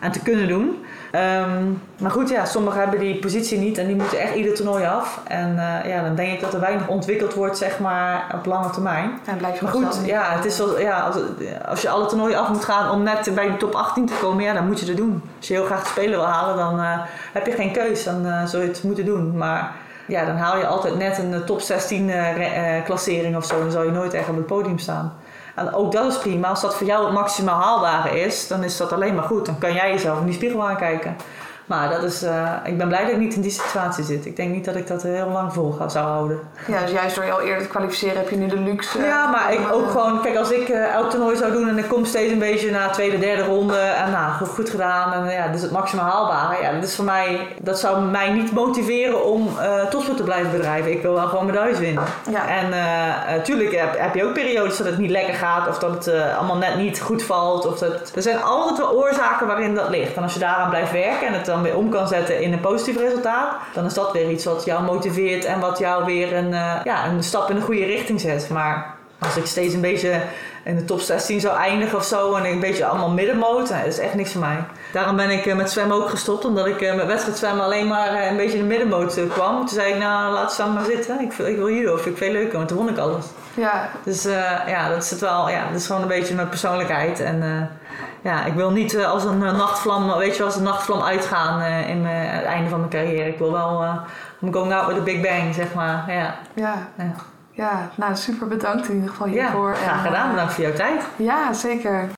En 0.00 0.12
te 0.12 0.22
kunnen 0.22 0.48
doen. 0.48 0.81
Ehm, 1.12 1.64
maar 1.98 2.10
goed, 2.10 2.28
ja, 2.28 2.44
sommigen 2.44 2.80
hebben 2.80 2.98
die 3.00 3.18
positie 3.18 3.58
niet 3.58 3.78
en 3.78 3.86
die 3.86 3.96
moeten 3.96 4.18
echt 4.18 4.34
ieder 4.34 4.54
toernooi 4.54 4.84
af. 4.84 5.20
En 5.28 5.58
eh, 5.58 5.90
ja, 5.90 6.02
dan 6.02 6.14
denk 6.14 6.32
ik 6.32 6.40
dat 6.40 6.54
er 6.54 6.60
weinig 6.60 6.88
ontwikkeld 6.88 7.34
wordt, 7.34 7.58
zeg 7.58 7.78
maar, 7.78 8.24
op 8.34 8.46
lange 8.46 8.70
termijn. 8.70 9.10
En 9.24 9.36
blijf 9.36 9.58
je 9.58 9.62
Maar 9.64 9.72
goed, 9.72 10.00
ja, 10.04 10.22
het 10.34 10.44
is 10.44 10.58
wel, 10.58 10.80
ja, 10.80 11.00
als, 11.00 11.16
als 11.68 11.82
je 11.82 11.88
alle 11.88 12.06
toernooien 12.06 12.38
af 12.38 12.48
moet 12.48 12.64
gaan 12.64 12.90
om 12.90 13.02
net 13.02 13.30
bij 13.34 13.50
de 13.50 13.56
top 13.56 13.74
18 13.74 14.06
te 14.06 14.12
komen, 14.20 14.44
ja, 14.44 14.52
dan 14.52 14.66
moet 14.66 14.80
je 14.80 14.86
het 14.86 14.96
doen. 14.96 15.22
Als 15.38 15.48
je 15.48 15.54
heel 15.54 15.64
graag 15.64 15.82
de 15.82 15.88
Spelen 15.88 16.18
wil 16.18 16.28
halen, 16.28 16.56
dan 16.56 16.80
eh, 16.80 16.98
heb 17.32 17.46
je 17.46 17.52
geen 17.52 17.72
keus. 17.72 18.04
Dan 18.04 18.26
eh, 18.26 18.44
zul 18.44 18.60
je 18.60 18.68
het 18.68 18.82
moeten 18.82 19.04
doen. 19.04 19.36
Maar 19.36 19.72
ja, 20.06 20.24
dan 20.24 20.36
haal 20.36 20.56
je 20.58 20.66
altijd 20.66 20.96
net 20.98 21.18
een 21.18 21.44
top 21.44 21.60
16 21.60 22.10
eh, 22.10 22.36
re- 22.36 22.42
eh, 22.76 22.84
klassering 22.84 23.36
of 23.36 23.44
zo. 23.44 23.58
Dan 23.58 23.70
zal 23.70 23.82
je 23.82 23.90
nooit 23.90 24.14
echt 24.14 24.28
op 24.28 24.36
het 24.36 24.46
podium 24.46 24.78
staan. 24.78 25.12
En 25.54 25.74
ook 25.74 25.92
dat 25.92 26.12
is 26.12 26.18
prima. 26.18 26.48
Als 26.48 26.60
dat 26.60 26.74
voor 26.74 26.86
jou 26.86 27.04
het 27.04 27.14
maximaal 27.14 27.60
haalbare 27.60 28.20
is, 28.20 28.48
dan 28.48 28.64
is 28.64 28.76
dat 28.76 28.92
alleen 28.92 29.14
maar 29.14 29.24
goed. 29.24 29.46
Dan 29.46 29.58
kan 29.58 29.72
jij 29.72 29.90
jezelf 29.90 30.18
in 30.18 30.24
die 30.24 30.34
spiegel 30.34 30.68
aankijken. 30.68 31.16
Maar 31.66 31.88
dat 31.90 32.02
is, 32.02 32.22
eh, 32.22 32.50
ik 32.64 32.78
ben 32.78 32.88
blij 32.88 33.00
dat 33.02 33.10
ik 33.10 33.18
niet 33.18 33.34
in 33.34 33.40
die 33.40 33.50
situatie 33.50 34.04
zit. 34.04 34.26
Ik 34.26 34.36
denk 34.36 34.50
niet 34.52 34.64
dat 34.64 34.74
ik 34.76 34.86
dat 34.86 35.02
heel 35.02 35.28
lang 35.28 35.52
vol 35.52 35.70
ga- 35.72 35.88
zou 35.88 36.06
houden. 36.06 36.40
Ja, 36.66 36.80
dus 36.80 36.90
juist 36.90 37.14
door 37.14 37.24
je 37.24 37.32
al 37.32 37.40
eerder 37.40 37.62
te 37.62 37.68
kwalificeren 37.68 38.16
heb 38.16 38.28
je 38.30 38.36
nu 38.36 38.46
de 38.46 38.56
luxe. 38.58 38.98
Ja, 39.02 39.26
maar 39.30 39.52
ik 39.52 39.72
ook 39.72 39.84
eh, 39.84 39.90
gewoon, 39.90 40.20
kijk, 40.22 40.36
als 40.36 40.50
ik 40.50 40.68
eh, 40.68 40.94
elk 40.94 41.10
toernooi 41.10 41.36
zou 41.36 41.52
doen 41.52 41.68
en 41.68 41.78
ik 41.78 41.88
kom 41.88 42.04
steeds 42.04 42.32
een 42.32 42.38
beetje 42.38 42.70
naar 42.70 42.88
de 42.88 42.94
tweede, 42.94 43.18
derde 43.18 43.42
ronde 43.44 43.76
en 43.78 44.10
nou, 44.10 44.32
goed, 44.32 44.48
goed 44.48 44.70
gedaan 44.70 45.12
en 45.12 45.32
ja, 45.32 45.48
dus 45.48 45.62
het 45.62 45.70
maximaal 45.70 46.10
haalbare. 46.10 46.62
Ja, 46.62 46.72
dat 46.72 46.84
is 46.84 46.94
voor 46.96 47.04
mij, 47.04 47.46
dat 47.60 47.78
zou 47.78 48.00
mij 48.00 48.30
niet 48.32 48.52
motiveren 48.52 49.24
om 49.24 49.48
eh 49.60 49.80
topsport 49.86 50.16
te 50.16 50.22
blijven 50.22 50.50
bedrijven. 50.50 50.92
Ik 50.92 51.02
wil 51.02 51.12
wel 51.14 51.26
gewoon 51.26 51.46
medailles 51.46 51.78
winnen. 51.78 52.04
Ja. 52.30 52.48
En 52.48 52.68
natuurlijk 53.34 53.76
heb, 53.76 53.98
heb 53.98 54.14
je 54.14 54.24
ook 54.24 54.32
periodes 54.32 54.76
dat 54.76 54.86
het 54.86 54.98
niet 54.98 55.10
lekker 55.10 55.34
gaat 55.34 55.68
of 55.68 55.78
dat 55.78 56.04
het 56.04 56.14
allemaal 56.38 56.56
net 56.56 56.76
niet 56.76 57.00
goed 57.00 57.22
valt. 57.22 57.66
Of 57.66 57.78
dat, 57.78 58.12
er 58.14 58.22
zijn 58.22 58.42
altijd 58.42 58.78
wel 58.78 58.92
oorzaken 58.92 59.46
waarin 59.46 59.74
dat 59.74 59.88
ligt. 59.88 60.16
En 60.16 60.22
als 60.22 60.34
je 60.34 60.40
daaraan 60.40 60.68
blijft 60.68 60.92
werken 60.92 61.26
en 61.26 61.32
het 61.32 61.48
dan 61.52 61.62
weer 61.62 61.76
om 61.76 61.90
kan 61.90 62.08
zetten 62.08 62.40
in 62.40 62.52
een 62.52 62.60
positief 62.60 62.96
resultaat, 62.96 63.56
dan 63.74 63.84
is 63.84 63.94
dat 63.94 64.12
weer 64.12 64.30
iets 64.30 64.44
wat 64.44 64.64
jou 64.64 64.82
motiveert 64.82 65.44
en 65.44 65.60
wat 65.60 65.78
jou 65.78 66.04
weer 66.04 66.36
een, 66.36 66.52
eh, 66.52 66.80
ja, 66.84 67.06
een 67.06 67.22
stap 67.22 67.50
in 67.50 67.56
de 67.56 67.62
goede 67.62 67.84
richting 67.84 68.20
zet. 68.20 68.48
Maar 68.48 68.94
als 69.18 69.36
ik 69.36 69.46
steeds 69.46 69.74
een 69.74 69.80
beetje 69.80 70.20
in 70.64 70.76
de 70.76 70.84
top 70.84 71.00
16 71.00 71.40
zou 71.40 71.56
eindigen 71.56 71.98
of 71.98 72.04
zo 72.04 72.34
en 72.34 72.44
een 72.44 72.60
beetje 72.60 72.86
allemaal 72.86 73.10
middenmoot, 73.10 73.68
nou, 73.70 73.82
dat 73.84 73.92
is 73.92 73.98
echt 73.98 74.14
niks 74.14 74.32
voor 74.32 74.40
mij. 74.40 74.64
Daarom 74.92 75.16
ben 75.16 75.30
ik 75.30 75.46
eh, 75.46 75.54
met 75.56 75.70
zwemmen 75.70 75.96
ook 75.96 76.08
gestopt, 76.10 76.44
omdat 76.44 76.66
ik 76.66 76.80
eh, 76.80 76.94
met 76.94 77.06
wedstrijdzwemmen 77.06 77.64
alleen 77.64 77.88
maar 77.88 78.08
eh, 78.08 78.30
een 78.30 78.36
beetje 78.36 78.56
in 78.58 78.62
de 78.62 78.68
middenmoot 78.68 79.20
kwam. 79.32 79.58
Toen 79.58 79.68
zei 79.68 79.92
ik, 79.92 79.98
nou 79.98 80.32
laat 80.32 80.52
zwemmen 80.52 80.74
maar 80.76 80.84
zitten, 80.84 81.20
ik, 81.20 81.32
wil- 81.32 81.46
ik 81.46 81.56
wil 81.56 81.70
judo, 81.70 81.96
vind 81.96 82.06
ik 82.16 82.22
veel 82.22 82.32
leuker, 82.32 82.56
want 82.56 82.68
toen 82.68 82.76
won 82.78 82.88
ik 82.88 82.98
alles. 82.98 83.24
Ja, 83.54 83.88
Dus 84.04 84.22
ja, 84.66 84.88
dat 84.88 85.02
is 85.02 85.10
het 85.10 85.20
wel. 85.20 85.48
Ja, 85.50 85.66
dat 85.70 85.80
is 85.80 85.86
gewoon 85.86 86.02
een 86.02 86.08
beetje 86.08 86.34
mijn 86.34 86.48
persoonlijkheid. 86.48 87.20
En 87.20 87.70
ja, 88.22 88.44
ik 88.44 88.52
wil 88.54 88.70
niet 88.70 89.04
als 89.04 89.24
een 89.24 89.38
nachtvlam, 89.38 90.16
weet 90.18 90.36
je, 90.36 90.42
als 90.42 90.56
een 90.56 90.62
nachtvlam 90.62 91.02
uitgaan 91.02 91.62
in 91.62 92.02
mijn, 92.02 92.28
het 92.28 92.44
einde 92.44 92.68
van 92.70 92.78
mijn 92.78 92.90
carrière. 92.90 93.28
Ik 93.28 93.38
wil 93.38 93.52
wel, 93.52 93.84
I'm 94.42 94.52
going 94.52 94.72
out 94.74 94.86
with 94.86 94.96
a 94.96 95.02
big 95.02 95.20
bang, 95.20 95.54
zeg 95.54 95.74
maar. 95.74 96.04
Ja, 96.08 96.34
ja. 96.54 96.74
ja. 96.96 97.12
Ja, 97.54 97.88
nou 97.94 98.16
super 98.16 98.48
bedankt 98.48 98.88
in 98.88 98.94
ieder 98.94 99.10
geval 99.10 99.26
ja 99.26 99.32
hiervoor. 99.32 99.74
graag 99.74 99.98
En, 100.04 100.10
gedaan. 100.10 100.24
eh, 100.24 100.30
Bedankt 100.30 100.52
voor 100.52 100.64
jouw 100.64 100.72
tijd. 100.72 101.02
Ja, 101.16 101.52
zeker. 101.52 102.08